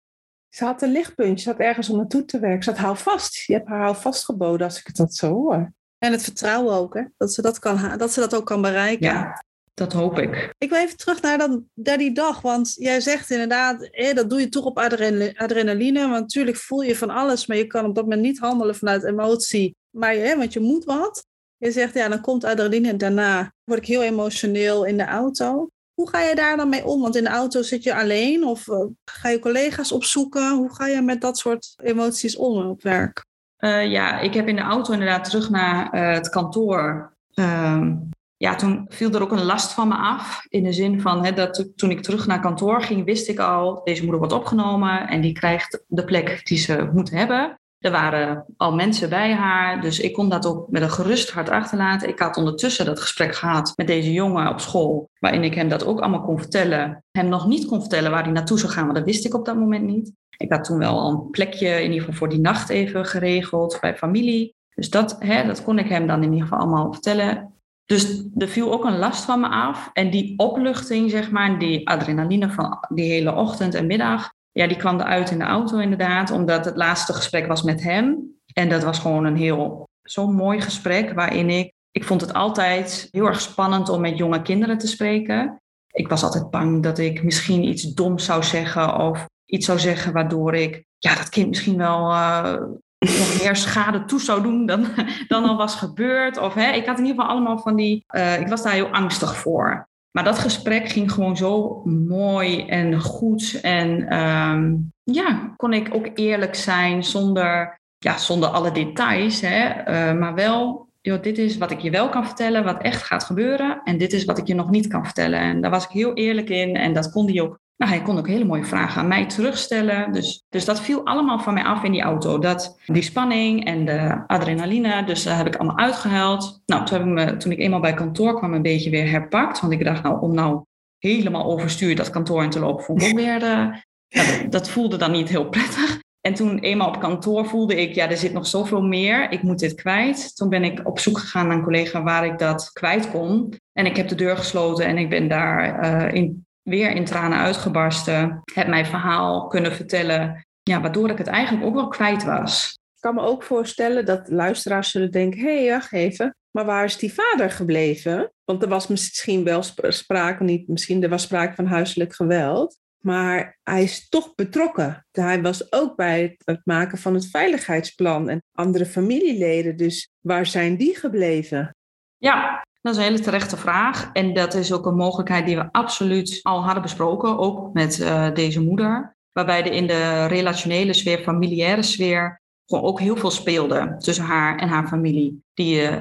Ze 0.54 0.64
had 0.64 0.82
een 0.82 0.92
lichtpuntje, 0.92 1.44
ze 1.44 1.50
had 1.50 1.58
ergens 1.58 1.88
om 1.88 1.96
naartoe 1.96 2.24
te 2.24 2.38
werken. 2.38 2.62
Ze 2.62 2.70
had 2.70 2.78
hou 2.78 2.96
vast. 2.96 3.36
Je 3.36 3.52
hebt 3.52 3.68
haar 3.68 3.80
hou 3.80 3.96
vast 3.96 4.24
geboden 4.24 4.66
als 4.66 4.78
ik 4.78 4.86
het 4.86 4.96
dat 4.96 5.14
zo 5.14 5.32
hoor. 5.32 5.72
En 5.98 6.12
het 6.12 6.22
vertrouwen 6.22 6.74
ook, 6.74 6.94
hè? 6.94 7.02
Dat, 7.16 7.32
ze 7.32 7.42
dat, 7.42 7.58
kan, 7.58 7.98
dat 7.98 8.12
ze 8.12 8.20
dat 8.20 8.34
ook 8.34 8.46
kan 8.46 8.62
bereiken. 8.62 9.06
Ja, 9.06 9.44
dat 9.74 9.92
hoop 9.92 10.18
ik. 10.18 10.54
Ik 10.58 10.70
wil 10.70 10.78
even 10.78 10.96
terug 10.96 11.22
naar, 11.22 11.38
dat, 11.38 11.60
naar 11.74 11.98
die 11.98 12.12
dag. 12.12 12.40
Want 12.40 12.74
jij 12.74 13.00
zegt 13.00 13.30
inderdaad, 13.30 13.88
hè, 13.90 14.12
dat 14.12 14.30
doe 14.30 14.40
je 14.40 14.48
toch 14.48 14.64
op 14.64 14.78
adrenaline. 14.78 16.00
Want 16.00 16.20
natuurlijk 16.20 16.56
voel 16.56 16.82
je 16.82 16.96
van 16.96 17.10
alles, 17.10 17.46
maar 17.46 17.56
je 17.56 17.66
kan 17.66 17.84
op 17.84 17.94
dat 17.94 18.04
moment 18.04 18.22
niet 18.22 18.38
handelen 18.38 18.74
vanuit 18.74 19.04
emotie. 19.04 19.76
Maar 19.90 20.14
hè, 20.14 20.36
want 20.36 20.52
je 20.52 20.60
moet 20.60 20.84
wat. 20.84 21.26
Je 21.56 21.70
zegt, 21.70 21.94
ja, 21.94 22.08
dan 22.08 22.20
komt 22.20 22.44
adrenaline 22.44 22.88
en 22.88 22.98
daarna 22.98 23.52
word 23.64 23.78
ik 23.80 23.86
heel 23.86 24.02
emotioneel 24.02 24.84
in 24.84 24.96
de 24.96 25.04
auto. 25.04 25.68
Hoe 25.94 26.08
ga 26.08 26.20
je 26.20 26.34
daar 26.34 26.56
dan 26.56 26.68
mee 26.68 26.84
om? 26.84 27.00
Want 27.00 27.16
in 27.16 27.24
de 27.24 27.30
auto 27.30 27.62
zit 27.62 27.82
je 27.82 27.94
alleen 27.94 28.44
of 28.44 28.66
uh, 28.66 28.84
ga 29.04 29.28
je 29.28 29.38
collega's 29.38 29.92
opzoeken? 29.92 30.56
Hoe 30.56 30.74
ga 30.74 30.86
je 30.86 31.02
met 31.02 31.20
dat 31.20 31.38
soort 31.38 31.74
emoties 31.82 32.36
om 32.36 32.66
op 32.66 32.82
werk? 32.82 33.24
Uh, 33.58 33.90
ja, 33.90 34.20
ik 34.20 34.34
heb 34.34 34.48
in 34.48 34.56
de 34.56 34.62
auto 34.62 34.92
inderdaad 34.92 35.24
terug 35.24 35.50
naar 35.50 35.94
uh, 35.94 36.12
het 36.12 36.28
kantoor. 36.28 37.12
Ehm, 37.34 37.96
ja, 38.36 38.54
toen 38.54 38.86
viel 38.88 39.12
er 39.12 39.22
ook 39.22 39.32
een 39.32 39.44
last 39.44 39.72
van 39.72 39.88
me 39.88 39.94
af. 39.94 40.46
In 40.48 40.64
de 40.64 40.72
zin 40.72 41.00
van 41.00 41.34
dat 41.34 41.68
toen 41.76 41.90
ik 41.90 42.02
terug 42.02 42.26
naar 42.26 42.40
kantoor 42.40 42.82
ging, 42.82 43.04
wist 43.04 43.28
ik 43.28 43.38
al, 43.38 43.80
deze 43.84 44.02
moeder 44.02 44.18
wordt 44.18 44.34
opgenomen 44.34 45.08
en 45.08 45.20
die 45.20 45.32
krijgt 45.32 45.84
de 45.86 46.04
plek 46.04 46.46
die 46.46 46.58
ze 46.58 46.90
moet 46.92 47.10
hebben. 47.10 47.58
Er 47.84 47.90
waren 47.90 48.44
al 48.56 48.74
mensen 48.74 49.08
bij 49.08 49.32
haar, 49.32 49.80
dus 49.80 50.00
ik 50.00 50.12
kon 50.12 50.28
dat 50.28 50.46
ook 50.46 50.70
met 50.70 50.82
een 50.82 50.90
gerust 50.90 51.30
hart 51.30 51.48
achterlaten. 51.48 52.08
Ik 52.08 52.18
had 52.18 52.36
ondertussen 52.36 52.86
dat 52.86 53.00
gesprek 53.00 53.34
gehad 53.34 53.72
met 53.76 53.86
deze 53.86 54.12
jongen 54.12 54.48
op 54.48 54.60
school, 54.60 55.10
waarin 55.18 55.44
ik 55.44 55.54
hem 55.54 55.68
dat 55.68 55.86
ook 55.86 56.00
allemaal 56.00 56.22
kon 56.22 56.38
vertellen. 56.38 57.04
Hem 57.10 57.28
nog 57.28 57.46
niet 57.46 57.66
kon 57.66 57.80
vertellen 57.80 58.10
waar 58.10 58.22
hij 58.22 58.32
naartoe 58.32 58.58
zou 58.58 58.72
gaan, 58.72 58.84
want 58.84 58.96
dat 58.96 59.04
wist 59.04 59.24
ik 59.24 59.34
op 59.34 59.44
dat 59.44 59.56
moment 59.56 59.84
niet. 59.84 60.12
Ik 60.36 60.52
had 60.52 60.64
toen 60.64 60.78
wel 60.78 61.08
een 61.08 61.30
plekje 61.30 61.68
in 61.68 61.90
ieder 61.90 61.98
geval 61.98 62.14
voor 62.14 62.28
die 62.28 62.40
nacht 62.40 62.68
even 62.68 63.06
geregeld 63.06 63.78
bij 63.80 63.96
familie. 63.96 64.54
Dus 64.74 64.90
dat, 64.90 65.16
hè, 65.18 65.46
dat 65.46 65.62
kon 65.62 65.78
ik 65.78 65.88
hem 65.88 66.06
dan 66.06 66.22
in 66.22 66.32
ieder 66.32 66.48
geval 66.48 66.58
allemaal 66.58 66.92
vertellen. 66.92 67.52
Dus 67.84 68.24
er 68.36 68.48
viel 68.48 68.72
ook 68.72 68.84
een 68.84 68.98
last 68.98 69.24
van 69.24 69.40
me 69.40 69.48
af. 69.48 69.90
En 69.92 70.10
die 70.10 70.38
opluchting, 70.38 71.10
zeg 71.10 71.30
maar, 71.30 71.58
die 71.58 71.88
adrenaline 71.88 72.50
van 72.50 72.78
die 72.88 73.10
hele 73.10 73.34
ochtend 73.34 73.74
en 73.74 73.86
middag, 73.86 74.32
ja, 74.54 74.66
die 74.66 74.76
kwam 74.76 75.00
eruit 75.00 75.30
in 75.30 75.38
de 75.38 75.44
auto 75.44 75.78
inderdaad, 75.78 76.30
omdat 76.30 76.64
het 76.64 76.76
laatste 76.76 77.12
gesprek 77.12 77.46
was 77.46 77.62
met 77.62 77.82
hem. 77.82 78.32
En 78.52 78.68
dat 78.68 78.82
was 78.82 78.98
gewoon 78.98 79.24
een 79.24 79.36
heel, 79.36 79.88
zo'n 80.02 80.34
mooi 80.34 80.60
gesprek 80.60 81.12
waarin 81.12 81.50
ik, 81.50 81.72
ik 81.90 82.04
vond 82.04 82.20
het 82.20 82.32
altijd 82.32 83.08
heel 83.10 83.26
erg 83.26 83.40
spannend 83.40 83.88
om 83.88 84.00
met 84.00 84.18
jonge 84.18 84.42
kinderen 84.42 84.78
te 84.78 84.86
spreken. 84.86 85.62
Ik 85.92 86.08
was 86.08 86.22
altijd 86.22 86.50
bang 86.50 86.82
dat 86.82 86.98
ik 86.98 87.22
misschien 87.22 87.64
iets 87.64 87.82
doms 87.82 88.24
zou 88.24 88.42
zeggen 88.42 88.96
of 88.96 89.26
iets 89.44 89.66
zou 89.66 89.78
zeggen 89.78 90.12
waardoor 90.12 90.54
ik 90.54 90.84
ja, 90.98 91.14
dat 91.14 91.28
kind 91.28 91.48
misschien 91.48 91.76
wel 91.76 92.10
uh, 92.10 92.54
nog 92.98 93.42
meer 93.42 93.56
schade 93.56 94.04
toe 94.04 94.20
zou 94.20 94.42
doen 94.42 94.66
dan, 94.66 94.86
dan 95.28 95.44
al 95.44 95.56
was 95.56 95.74
gebeurd. 95.74 96.38
Of, 96.38 96.54
hè, 96.54 96.70
ik 96.70 96.86
had 96.86 96.98
in 96.98 97.04
ieder 97.04 97.20
geval 97.20 97.36
allemaal 97.36 97.58
van 97.58 97.76
die, 97.76 98.04
uh, 98.14 98.40
ik 98.40 98.48
was 98.48 98.62
daar 98.62 98.72
heel 98.72 98.88
angstig 98.88 99.36
voor. 99.36 99.88
Maar 100.14 100.24
dat 100.24 100.38
gesprek 100.38 100.88
ging 100.88 101.12
gewoon 101.12 101.36
zo 101.36 101.82
mooi 102.08 102.66
en 102.66 103.00
goed. 103.00 103.58
En 103.62 104.18
um, 104.18 104.92
ja, 105.02 105.54
kon 105.56 105.72
ik 105.72 105.94
ook 105.94 106.08
eerlijk 106.14 106.54
zijn 106.54 107.04
zonder, 107.04 107.80
ja, 107.98 108.18
zonder 108.18 108.48
alle 108.48 108.72
details. 108.72 109.40
Hè, 109.40 109.68
uh, 109.68 110.18
maar 110.18 110.34
wel, 110.34 110.88
joh, 111.00 111.22
dit 111.22 111.38
is 111.38 111.58
wat 111.58 111.70
ik 111.70 111.80
je 111.80 111.90
wel 111.90 112.08
kan 112.08 112.26
vertellen, 112.26 112.64
wat 112.64 112.82
echt 112.82 113.02
gaat 113.02 113.24
gebeuren. 113.24 113.80
En 113.84 113.98
dit 113.98 114.12
is 114.12 114.24
wat 114.24 114.38
ik 114.38 114.46
je 114.46 114.54
nog 114.54 114.70
niet 114.70 114.86
kan 114.86 115.04
vertellen. 115.04 115.40
En 115.40 115.60
daar 115.60 115.70
was 115.70 115.84
ik 115.84 115.90
heel 115.90 116.14
eerlijk 116.14 116.48
in. 116.48 116.76
En 116.76 116.92
dat 116.92 117.10
kon 117.10 117.26
hij 117.30 117.40
ook 117.40 117.58
nou, 117.76 117.92
hij 117.92 118.02
kon 118.02 118.18
ook 118.18 118.28
hele 118.28 118.44
mooie 118.44 118.64
vragen 118.64 119.00
aan 119.00 119.08
mij 119.08 119.26
terugstellen. 119.26 120.12
Dus, 120.12 120.44
dus 120.48 120.64
dat 120.64 120.80
viel 120.80 121.04
allemaal 121.04 121.38
van 121.38 121.54
mij 121.54 121.64
af 121.64 121.84
in 121.84 121.92
die 121.92 122.02
auto. 122.02 122.38
Dat, 122.38 122.78
die 122.86 123.02
spanning 123.02 123.64
en 123.64 123.84
de 123.84 124.24
adrenaline, 124.26 125.04
dus 125.04 125.22
dat 125.22 125.36
heb 125.36 125.46
ik 125.46 125.56
allemaal 125.56 125.78
uitgehaald. 125.78 126.62
Nou, 126.66 126.84
toen, 126.84 126.98
heb 126.98 127.06
ik 127.06 127.12
me, 127.12 127.36
toen 127.36 127.52
ik 127.52 127.58
eenmaal 127.58 127.80
bij 127.80 127.94
kantoor 127.94 128.36
kwam, 128.36 128.54
een 128.54 128.62
beetje 128.62 128.90
weer 128.90 129.10
herpakt. 129.10 129.60
Want 129.60 129.72
ik 129.72 129.84
dacht, 129.84 130.02
nou, 130.02 130.20
om 130.20 130.34
nou 130.34 130.64
helemaal 130.98 131.44
overstuur 131.44 131.96
dat 131.96 132.10
kantoor 132.10 132.42
in 132.42 132.50
te 132.50 132.58
lopen, 132.58 132.84
vond 132.84 133.02
ik 133.02 133.16
weer 133.16 133.42
uh, 133.42 133.74
dat, 134.08 134.52
dat 134.52 134.68
voelde 134.68 134.96
dan 134.96 135.10
niet 135.10 135.28
heel 135.28 135.48
prettig. 135.48 136.02
En 136.20 136.34
toen 136.34 136.58
eenmaal 136.58 136.88
op 136.88 137.00
kantoor 137.00 137.46
voelde 137.46 137.80
ik, 137.80 137.94
ja, 137.94 138.10
er 138.10 138.16
zit 138.16 138.32
nog 138.32 138.46
zoveel 138.46 138.82
meer. 138.82 139.30
Ik 139.30 139.42
moet 139.42 139.58
dit 139.58 139.74
kwijt. 139.74 140.36
Toen 140.36 140.48
ben 140.48 140.64
ik 140.64 140.80
op 140.84 140.98
zoek 140.98 141.18
gegaan 141.18 141.46
naar 141.46 141.56
een 141.56 141.62
collega 141.62 142.02
waar 142.02 142.26
ik 142.26 142.38
dat 142.38 142.70
kwijt 142.72 143.10
kon. 143.10 143.54
En 143.72 143.86
ik 143.86 143.96
heb 143.96 144.08
de 144.08 144.14
deur 144.14 144.36
gesloten 144.36 144.86
en 144.86 144.98
ik 144.98 145.08
ben 145.08 145.28
daar 145.28 145.84
uh, 145.84 146.14
in, 146.14 146.43
weer 146.64 146.90
in 146.90 147.04
tranen 147.04 147.38
uitgebarsten. 147.38 148.42
Heb 148.54 148.66
mijn 148.66 148.86
verhaal 148.86 149.46
kunnen 149.46 149.72
vertellen, 149.72 150.46
ja, 150.62 150.80
waardoor 150.80 151.10
ik 151.10 151.18
het 151.18 151.26
eigenlijk 151.26 151.66
ook 151.66 151.74
wel 151.74 151.88
kwijt 151.88 152.24
was. 152.24 152.78
Ik 152.94 153.00
kan 153.00 153.14
me 153.14 153.20
ook 153.20 153.42
voorstellen 153.42 154.04
dat 154.04 154.28
luisteraars 154.28 154.90
zullen 154.90 155.10
denken, 155.10 155.40
hé, 155.40 155.64
hey, 155.64 155.70
wacht 155.70 155.92
even. 155.92 156.36
Maar 156.50 156.64
waar 156.64 156.84
is 156.84 156.96
die 156.96 157.14
vader 157.14 157.50
gebleven? 157.50 158.32
Want 158.44 158.62
er 158.62 158.68
was 158.68 158.86
misschien 158.86 159.44
wel 159.44 159.62
sprake, 159.88 160.44
niet 160.44 160.68
misschien, 160.68 161.02
er 161.02 161.08
was 161.08 161.22
sprake 161.22 161.54
van 161.54 161.66
huiselijk 161.66 162.14
geweld. 162.14 162.78
Maar 162.98 163.58
hij 163.62 163.82
is 163.82 164.08
toch 164.08 164.34
betrokken. 164.34 165.06
Hij 165.10 165.42
was 165.42 165.72
ook 165.72 165.96
bij 165.96 166.36
het 166.44 166.60
maken 166.64 166.98
van 166.98 167.14
het 167.14 167.30
veiligheidsplan 167.30 168.28
en 168.28 168.42
andere 168.52 168.86
familieleden. 168.86 169.76
Dus 169.76 170.08
waar 170.20 170.46
zijn 170.46 170.76
die 170.76 170.96
gebleven? 170.96 171.76
Ja, 172.16 172.64
dat 172.84 172.92
is 172.92 172.98
een 172.98 173.08
hele 173.08 173.20
terechte 173.20 173.56
vraag. 173.56 174.10
En 174.12 174.34
dat 174.34 174.54
is 174.54 174.72
ook 174.72 174.86
een 174.86 174.94
mogelijkheid 174.94 175.46
die 175.46 175.56
we 175.56 175.68
absoluut 175.72 176.40
al 176.42 176.64
hadden 176.64 176.82
besproken, 176.82 177.38
ook 177.38 177.72
met 177.72 177.98
uh, 177.98 178.34
deze 178.34 178.60
moeder. 178.60 179.16
Waarbij 179.32 179.64
er 179.64 179.72
in 179.72 179.86
de 179.86 180.26
relationele 180.26 180.92
sfeer, 180.92 181.18
familiaire 181.18 181.82
sfeer, 181.82 182.42
gewoon 182.66 182.84
ook 182.84 183.00
heel 183.00 183.16
veel 183.16 183.30
speelde 183.30 183.94
tussen 183.98 184.24
haar 184.24 184.56
en 184.56 184.68
haar 184.68 184.88
familie. 184.88 185.42
Die 185.54 185.74
uh, 185.74 185.92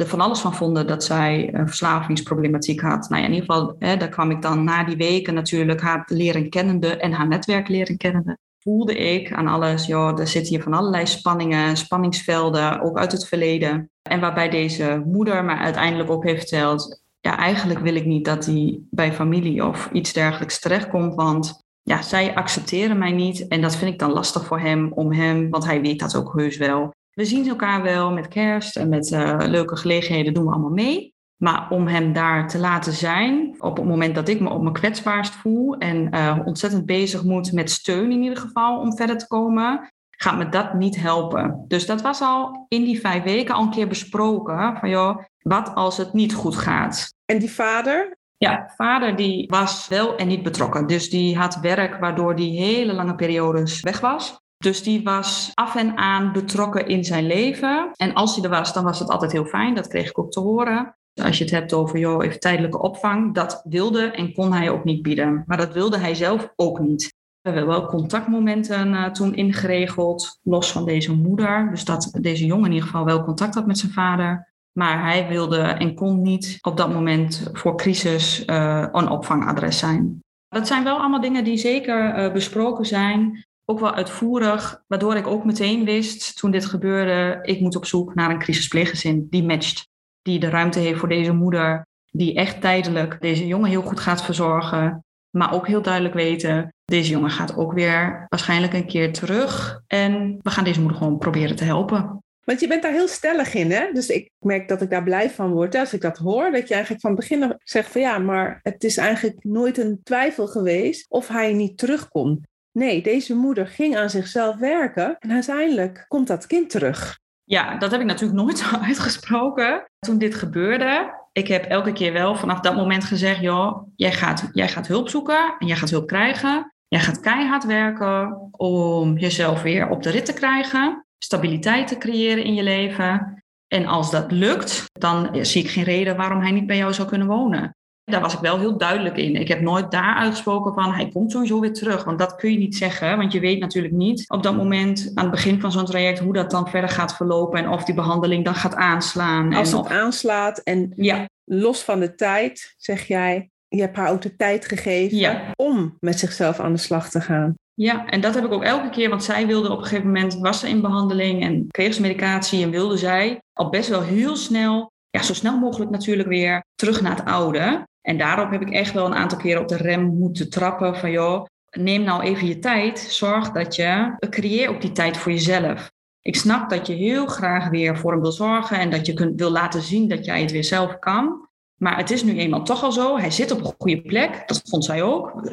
er 0.00 0.06
van 0.06 0.20
alles 0.20 0.40
van 0.40 0.54
vonden 0.54 0.86
dat 0.86 1.04
zij 1.04 1.54
een 1.54 1.66
verslavingsproblematiek 1.66 2.80
had. 2.80 3.08
Nou 3.08 3.22
ja, 3.22 3.28
in 3.28 3.34
ieder 3.34 3.52
geval, 3.52 3.76
hè, 3.78 3.96
daar 3.96 4.08
kwam 4.08 4.30
ik 4.30 4.42
dan 4.42 4.64
na 4.64 4.84
die 4.84 4.96
weken 4.96 5.34
natuurlijk 5.34 5.80
haar 5.80 6.02
leren 6.06 6.48
kennende 6.48 6.96
en 6.96 7.12
haar 7.12 7.28
netwerk 7.28 7.68
leren 7.68 7.96
kennende. 7.96 8.38
Voelde 8.58 8.94
ik 8.94 9.32
aan 9.32 9.46
alles, 9.46 9.86
joh, 9.86 10.18
er 10.18 10.26
zitten 10.26 10.54
hier 10.54 10.62
van 10.62 10.74
allerlei 10.74 11.06
spanningen, 11.06 11.76
spanningsvelden, 11.76 12.80
ook 12.80 12.98
uit 12.98 13.12
het 13.12 13.28
verleden. 13.28 13.90
En 14.10 14.20
waarbij 14.20 14.48
deze 14.48 15.02
moeder 15.06 15.44
maar 15.44 15.58
uiteindelijk 15.58 16.10
ook 16.10 16.24
heeft 16.24 16.48
verteld, 16.48 17.02
ja, 17.20 17.36
eigenlijk 17.36 17.80
wil 17.80 17.94
ik 17.94 18.04
niet 18.04 18.24
dat 18.24 18.46
hij 18.46 18.80
bij 18.90 19.12
familie 19.12 19.66
of 19.66 19.88
iets 19.92 20.12
dergelijks 20.12 20.60
terechtkomt, 20.60 21.14
want 21.14 21.64
ja, 21.82 22.02
zij 22.02 22.34
accepteren 22.34 22.98
mij 22.98 23.12
niet. 23.12 23.48
En 23.48 23.60
dat 23.60 23.76
vind 23.76 23.92
ik 23.92 23.98
dan 23.98 24.12
lastig 24.12 24.44
voor 24.44 24.60
hem, 24.60 24.92
om 24.92 25.12
hem, 25.12 25.50
want 25.50 25.64
hij 25.64 25.80
weet 25.80 26.00
dat 26.00 26.16
ook 26.16 26.32
heus 26.36 26.56
wel. 26.56 26.94
We 27.10 27.24
zien 27.24 27.48
elkaar 27.48 27.82
wel 27.82 28.12
met 28.12 28.28
kerst 28.28 28.76
en 28.76 28.88
met 28.88 29.10
uh, 29.10 29.36
leuke 29.38 29.76
gelegenheden 29.76 30.34
doen 30.34 30.44
we 30.44 30.50
allemaal 30.50 30.70
mee. 30.70 31.14
Maar 31.36 31.70
om 31.70 31.86
hem 31.86 32.12
daar 32.12 32.48
te 32.48 32.58
laten 32.58 32.92
zijn, 32.92 33.54
op 33.58 33.76
het 33.76 33.86
moment 33.86 34.14
dat 34.14 34.28
ik 34.28 34.40
me 34.40 34.50
op 34.50 34.62
mijn 34.62 34.74
kwetsbaarst 34.74 35.34
voel 35.34 35.76
en 35.76 36.14
uh, 36.14 36.38
ontzettend 36.44 36.86
bezig 36.86 37.24
moet 37.24 37.52
met 37.52 37.70
steun 37.70 38.12
in 38.12 38.22
ieder 38.22 38.38
geval 38.38 38.80
om 38.80 38.96
verder 38.96 39.18
te 39.18 39.26
komen, 39.26 39.90
gaat 40.22 40.38
me 40.38 40.48
dat 40.48 40.74
niet 40.74 40.96
helpen. 40.96 41.64
Dus 41.68 41.86
dat 41.86 42.02
was 42.02 42.20
al 42.20 42.66
in 42.68 42.84
die 42.84 43.00
vijf 43.00 43.22
weken 43.22 43.54
al 43.54 43.62
een 43.62 43.70
keer 43.70 43.88
besproken. 43.88 44.76
Van 44.76 44.88
joh, 44.88 45.18
wat 45.42 45.74
als 45.74 45.96
het 45.96 46.12
niet 46.12 46.34
goed 46.34 46.56
gaat? 46.56 47.14
En 47.24 47.38
die 47.38 47.50
vader, 47.50 48.16
ja, 48.36 48.72
vader 48.76 49.16
die 49.16 49.48
was 49.48 49.88
wel 49.88 50.16
en 50.16 50.28
niet 50.28 50.42
betrokken. 50.42 50.86
Dus 50.86 51.10
die 51.10 51.36
had 51.36 51.60
werk 51.60 52.00
waardoor 52.00 52.36
die 52.36 52.60
hele 52.60 52.92
lange 52.92 53.14
periodes 53.14 53.80
weg 53.80 54.00
was. 54.00 54.38
Dus 54.56 54.82
die 54.82 55.02
was 55.02 55.50
af 55.54 55.76
en 55.76 55.96
aan 55.96 56.32
betrokken 56.32 56.86
in 56.86 57.04
zijn 57.04 57.26
leven. 57.26 57.90
En 57.96 58.14
als 58.14 58.34
hij 58.34 58.44
er 58.44 58.50
was, 58.50 58.72
dan 58.72 58.84
was 58.84 58.98
het 58.98 59.08
altijd 59.08 59.32
heel 59.32 59.44
fijn. 59.44 59.74
Dat 59.74 59.88
kreeg 59.88 60.08
ik 60.08 60.18
ook 60.18 60.30
te 60.30 60.40
horen. 60.40 60.96
Als 61.22 61.38
je 61.38 61.44
het 61.44 61.52
hebt 61.52 61.72
over, 61.72 61.98
joh, 61.98 62.24
even 62.24 62.40
tijdelijke 62.40 62.80
opvang. 62.80 63.34
Dat 63.34 63.60
wilde 63.64 64.10
en 64.10 64.32
kon 64.32 64.52
hij 64.52 64.70
ook 64.70 64.84
niet 64.84 65.02
bieden. 65.02 65.44
Maar 65.46 65.56
dat 65.56 65.72
wilde 65.72 65.98
hij 65.98 66.14
zelf 66.14 66.52
ook 66.56 66.78
niet. 66.78 67.18
We 67.42 67.50
hebben 67.50 67.66
wel 67.66 67.86
contactmomenten 67.86 68.92
uh, 68.92 69.06
toen 69.06 69.34
ingeregeld, 69.34 70.38
los 70.42 70.72
van 70.72 70.84
deze 70.84 71.12
moeder. 71.12 71.68
Dus 71.70 71.84
dat 71.84 72.10
deze 72.20 72.46
jongen 72.46 72.66
in 72.66 72.72
ieder 72.72 72.86
geval 72.86 73.04
wel 73.04 73.24
contact 73.24 73.54
had 73.54 73.66
met 73.66 73.78
zijn 73.78 73.92
vader. 73.92 74.52
Maar 74.72 75.02
hij 75.02 75.28
wilde 75.28 75.60
en 75.60 75.94
kon 75.94 76.22
niet 76.22 76.58
op 76.60 76.76
dat 76.76 76.92
moment 76.92 77.50
voor 77.52 77.76
crisis 77.76 78.44
uh, 78.46 78.86
een 78.92 79.08
opvangadres 79.08 79.78
zijn. 79.78 80.22
Dat 80.48 80.66
zijn 80.66 80.84
wel 80.84 80.98
allemaal 80.98 81.20
dingen 81.20 81.44
die 81.44 81.56
zeker 81.56 82.18
uh, 82.18 82.32
besproken 82.32 82.86
zijn. 82.86 83.46
Ook 83.64 83.80
wel 83.80 83.94
uitvoerig, 83.94 84.82
waardoor 84.86 85.16
ik 85.16 85.26
ook 85.26 85.44
meteen 85.44 85.84
wist 85.84 86.36
toen 86.36 86.50
dit 86.50 86.66
gebeurde, 86.66 87.38
ik 87.42 87.60
moet 87.60 87.76
op 87.76 87.86
zoek 87.86 88.14
naar 88.14 88.30
een 88.30 88.38
crisispleeggezin 88.38 89.26
die 89.30 89.44
matcht. 89.44 89.88
Die 90.22 90.40
de 90.40 90.48
ruimte 90.48 90.78
heeft 90.78 90.98
voor 90.98 91.08
deze 91.08 91.32
moeder, 91.32 91.86
die 92.10 92.34
echt 92.34 92.60
tijdelijk 92.60 93.20
deze 93.20 93.46
jongen 93.46 93.70
heel 93.70 93.82
goed 93.82 94.00
gaat 94.00 94.22
verzorgen. 94.22 95.04
Maar 95.30 95.52
ook 95.52 95.66
heel 95.66 95.82
duidelijk 95.82 96.14
weten, 96.14 96.74
deze 96.84 97.10
jongen 97.10 97.30
gaat 97.30 97.56
ook 97.56 97.72
weer 97.72 98.26
waarschijnlijk 98.28 98.72
een 98.72 98.86
keer 98.86 99.12
terug. 99.12 99.82
En 99.86 100.38
we 100.42 100.50
gaan 100.50 100.64
deze 100.64 100.80
moeder 100.80 100.98
gewoon 100.98 101.18
proberen 101.18 101.56
te 101.56 101.64
helpen. 101.64 102.22
Want 102.44 102.60
je 102.60 102.68
bent 102.68 102.82
daar 102.82 102.92
heel 102.92 103.08
stellig 103.08 103.54
in, 103.54 103.70
hè? 103.70 103.92
Dus 103.92 104.08
ik 104.08 104.30
merk 104.38 104.68
dat 104.68 104.82
ik 104.82 104.90
daar 104.90 105.02
blij 105.02 105.30
van 105.30 105.52
word 105.52 105.74
als 105.74 105.92
ik 105.92 106.00
dat 106.00 106.18
hoor. 106.18 106.50
Dat 106.50 106.68
je 106.68 106.74
eigenlijk 106.74 107.02
van 107.02 107.14
begin 107.14 107.42
af 107.42 107.52
zegt 107.58 107.92
van 107.92 108.00
ja, 108.00 108.18
maar 108.18 108.60
het 108.62 108.84
is 108.84 108.96
eigenlijk 108.96 109.44
nooit 109.44 109.78
een 109.78 110.00
twijfel 110.02 110.46
geweest 110.46 111.06
of 111.08 111.28
hij 111.28 111.52
niet 111.52 111.78
terugkomt. 111.78 112.46
Nee, 112.72 113.02
deze 113.02 113.34
moeder 113.34 113.66
ging 113.66 113.96
aan 113.96 114.10
zichzelf 114.10 114.56
werken 114.56 115.16
en 115.18 115.32
uiteindelijk 115.32 116.04
komt 116.08 116.26
dat 116.26 116.46
kind 116.46 116.70
terug. 116.70 117.18
Ja, 117.44 117.78
dat 117.78 117.90
heb 117.90 118.00
ik 118.00 118.06
natuurlijk 118.06 118.40
nooit 118.40 118.58
zo 118.58 118.76
uitgesproken 118.88 119.90
toen 119.98 120.18
dit 120.18 120.34
gebeurde. 120.34 121.19
Ik 121.40 121.48
heb 121.48 121.64
elke 121.64 121.92
keer 121.92 122.12
wel 122.12 122.34
vanaf 122.34 122.60
dat 122.60 122.76
moment 122.76 123.04
gezegd, 123.04 123.40
joh, 123.40 123.88
jij 123.96 124.12
gaat, 124.12 124.48
jij 124.52 124.68
gaat 124.68 124.86
hulp 124.86 125.08
zoeken 125.08 125.54
en 125.58 125.66
jij 125.66 125.76
gaat 125.76 125.90
hulp 125.90 126.06
krijgen. 126.06 126.74
Jij 126.88 127.00
gaat 127.00 127.20
keihard 127.20 127.64
werken 127.64 128.48
om 128.50 129.18
jezelf 129.18 129.62
weer 129.62 129.88
op 129.88 130.02
de 130.02 130.10
rit 130.10 130.24
te 130.24 130.32
krijgen 130.32 131.04
stabiliteit 131.24 131.88
te 131.88 131.98
creëren 131.98 132.44
in 132.44 132.54
je 132.54 132.62
leven. 132.62 133.42
En 133.68 133.86
als 133.86 134.10
dat 134.10 134.32
lukt, 134.32 134.84
dan 134.92 135.44
zie 135.44 135.62
ik 135.62 135.70
geen 135.70 135.84
reden 135.84 136.16
waarom 136.16 136.40
hij 136.40 136.50
niet 136.50 136.66
bij 136.66 136.76
jou 136.76 136.92
zou 136.92 137.08
kunnen 137.08 137.26
wonen. 137.26 137.76
Daar 138.10 138.20
was 138.20 138.34
ik 138.34 138.40
wel 138.40 138.58
heel 138.58 138.78
duidelijk 138.78 139.16
in. 139.16 139.36
Ik 139.36 139.48
heb 139.48 139.60
nooit 139.60 139.90
daar 139.90 140.14
uitgesproken 140.14 140.74
van 140.74 140.92
hij 140.92 141.08
komt 141.08 141.32
sowieso 141.32 141.60
weer 141.60 141.72
terug. 141.72 142.04
Want 142.04 142.18
dat 142.18 142.36
kun 142.36 142.52
je 142.52 142.58
niet 142.58 142.76
zeggen. 142.76 143.16
Want 143.16 143.32
je 143.32 143.40
weet 143.40 143.60
natuurlijk 143.60 143.94
niet 143.94 144.24
op 144.28 144.42
dat 144.42 144.56
moment 144.56 145.10
aan 145.14 145.24
het 145.24 145.34
begin 145.34 145.60
van 145.60 145.72
zo'n 145.72 145.84
traject 145.84 146.18
hoe 146.18 146.32
dat 146.32 146.50
dan 146.50 146.68
verder 146.68 146.90
gaat 146.90 147.16
verlopen. 147.16 147.58
En 147.58 147.68
of 147.68 147.84
die 147.84 147.94
behandeling 147.94 148.44
dan 148.44 148.54
gaat 148.54 148.74
aanslaan. 148.74 149.54
Als 149.54 149.72
en 149.72 149.76
het 149.76 149.86
of... 149.86 149.92
aanslaat 149.92 150.58
en 150.58 150.92
ja. 150.96 151.28
los 151.44 151.82
van 151.82 152.00
de 152.00 152.14
tijd, 152.14 152.74
zeg 152.76 153.06
jij, 153.06 153.50
je 153.68 153.80
hebt 153.80 153.96
haar 153.96 154.10
ook 154.10 154.22
de 154.22 154.36
tijd 154.36 154.66
gegeven 154.66 155.18
ja. 155.18 155.52
om 155.56 155.96
met 156.00 156.18
zichzelf 156.18 156.60
aan 156.60 156.72
de 156.72 156.78
slag 156.78 157.10
te 157.10 157.20
gaan. 157.20 157.54
Ja, 157.74 158.06
en 158.06 158.20
dat 158.20 158.34
heb 158.34 158.44
ik 158.44 158.52
ook 158.52 158.64
elke 158.64 158.90
keer, 158.90 159.08
want 159.08 159.24
zij 159.24 159.46
wilde 159.46 159.70
op 159.70 159.78
een 159.78 159.84
gegeven 159.84 160.06
moment, 160.06 160.38
was 160.38 160.60
ze 160.60 160.68
in 160.68 160.80
behandeling 160.80 161.42
en 161.42 161.66
kreeg 161.68 161.94
ze 161.94 162.00
medicatie 162.00 162.62
en 162.62 162.70
wilde 162.70 162.96
zij 162.96 163.40
al 163.52 163.68
best 163.68 163.88
wel 163.88 164.02
heel 164.02 164.36
snel, 164.36 164.92
ja, 165.10 165.22
zo 165.22 165.34
snel 165.34 165.58
mogelijk 165.58 165.90
natuurlijk 165.90 166.28
weer 166.28 166.64
terug 166.74 167.00
naar 167.00 167.16
het 167.16 167.24
oude. 167.24 167.88
En 168.02 168.18
daarop 168.18 168.50
heb 168.50 168.60
ik 168.60 168.70
echt 168.70 168.92
wel 168.92 169.06
een 169.06 169.14
aantal 169.14 169.38
keren 169.38 169.62
op 169.62 169.68
de 169.68 169.76
rem 169.76 170.18
moeten 170.18 170.50
trappen 170.50 170.96
van 170.96 171.10
joh, 171.10 171.44
neem 171.70 172.02
nou 172.02 172.22
even 172.22 172.46
je 172.46 172.58
tijd, 172.58 172.98
zorg 172.98 173.50
dat 173.50 173.76
je, 173.76 174.16
creëer 174.30 174.68
ook 174.68 174.80
die 174.80 174.92
tijd 174.92 175.16
voor 175.16 175.32
jezelf. 175.32 175.90
Ik 176.22 176.36
snap 176.36 176.70
dat 176.70 176.86
je 176.86 176.92
heel 176.92 177.26
graag 177.26 177.68
weer 177.68 177.98
voor 177.98 178.12
hem 178.12 178.20
wil 178.20 178.32
zorgen 178.32 178.78
en 178.78 178.90
dat 178.90 179.06
je 179.06 179.14
kunt, 179.14 179.40
wil 179.40 179.50
laten 179.50 179.82
zien 179.82 180.08
dat 180.08 180.24
jij 180.24 180.40
het 180.40 180.50
weer 180.50 180.64
zelf 180.64 180.98
kan. 180.98 181.48
Maar 181.76 181.96
het 181.96 182.10
is 182.10 182.22
nu 182.22 182.38
eenmaal 182.38 182.62
toch 182.62 182.82
al 182.82 182.92
zo. 182.92 183.18
Hij 183.18 183.30
zit 183.30 183.50
op 183.50 183.58
een 183.58 183.74
goede 183.78 184.02
plek. 184.02 184.42
Dat 184.46 184.62
vond 184.64 184.84
zij 184.84 185.02
ook. 185.02 185.50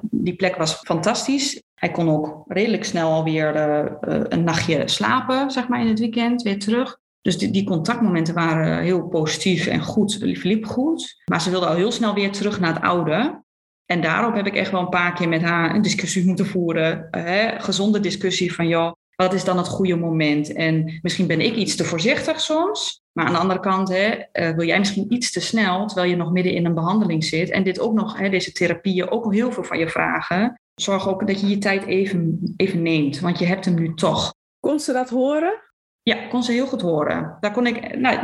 die 0.00 0.36
plek 0.36 0.56
was 0.56 0.74
fantastisch. 0.74 1.62
Hij 1.74 1.90
kon 1.90 2.10
ook 2.10 2.44
redelijk 2.46 2.84
snel 2.84 3.12
alweer 3.12 3.54
uh, 3.56 4.20
een 4.28 4.44
nachtje 4.44 4.88
slapen, 4.88 5.50
zeg 5.50 5.68
maar, 5.68 5.80
in 5.80 5.86
het 5.86 5.98
weekend, 5.98 6.42
weer 6.42 6.58
terug. 6.58 6.98
Dus 7.22 7.38
die, 7.38 7.50
die, 7.50 7.64
contactmomenten 7.64 8.34
waren 8.34 8.82
heel 8.82 9.08
positief 9.08 9.66
en 9.66 9.80
goed, 9.80 10.14
verliep 10.14 10.66
goed. 10.66 11.22
Maar 11.24 11.40
ze 11.40 11.50
wilde 11.50 11.66
al 11.66 11.74
heel 11.74 11.92
snel 11.92 12.14
weer 12.14 12.32
terug 12.32 12.60
naar 12.60 12.74
het 12.74 12.82
oude. 12.82 13.42
En 13.86 14.00
daarop 14.00 14.34
heb 14.34 14.46
ik 14.46 14.54
echt 14.54 14.70
wel 14.70 14.80
een 14.80 14.88
paar 14.88 15.14
keer 15.14 15.28
met 15.28 15.42
haar 15.42 15.74
een 15.74 15.82
discussie 15.82 16.26
moeten 16.26 16.46
voeren. 16.46 17.08
Hè? 17.10 17.58
Gezonde 17.58 18.00
discussie 18.00 18.54
van, 18.54 18.68
joh, 18.68 18.92
wat 19.16 19.32
is 19.32 19.44
dan 19.44 19.56
het 19.56 19.68
goede 19.68 19.96
moment? 19.96 20.52
En 20.52 20.98
misschien 21.02 21.26
ben 21.26 21.40
ik 21.40 21.54
iets 21.54 21.76
te 21.76 21.84
voorzichtig 21.84 22.40
soms. 22.40 23.02
Maar 23.12 23.26
aan 23.26 23.32
de 23.32 23.38
andere 23.38 23.60
kant 23.60 23.88
hè, 23.88 24.10
uh, 24.32 24.56
wil 24.56 24.66
jij 24.66 24.78
misschien 24.78 25.12
iets 25.12 25.32
te 25.32 25.40
snel, 25.40 25.86
terwijl 25.86 26.10
je 26.10 26.16
nog 26.16 26.32
midden 26.32 26.52
in 26.52 26.66
een 26.66 26.74
behandeling 26.74 27.24
zit. 27.24 27.50
En 27.50 27.64
dit 27.64 27.80
ook 27.80 27.94
nog, 27.94 28.18
hè, 28.18 28.28
deze 28.28 28.52
therapieën, 28.52 29.10
ook 29.10 29.32
heel 29.32 29.52
veel 29.52 29.64
van 29.64 29.78
je 29.78 29.88
vragen. 29.88 30.60
Zorg 30.74 31.08
ook 31.08 31.26
dat 31.26 31.40
je 31.40 31.48
je 31.48 31.58
tijd 31.58 31.86
even, 31.86 32.38
even 32.56 32.82
neemt, 32.82 33.20
want 33.20 33.38
je 33.38 33.46
hebt 33.46 33.64
hem 33.64 33.74
nu 33.74 33.94
toch. 33.94 34.34
Kon 34.60 34.80
ze 34.80 34.92
dat 34.92 35.08
horen? 35.08 35.69
Ja, 36.10 36.26
kon 36.28 36.42
ze 36.42 36.52
heel 36.52 36.66
goed 36.66 36.80
horen. 36.80 37.36
Daar 37.40 37.52
kon 37.52 37.66
ik, 37.66 37.96
nou, 37.98 38.18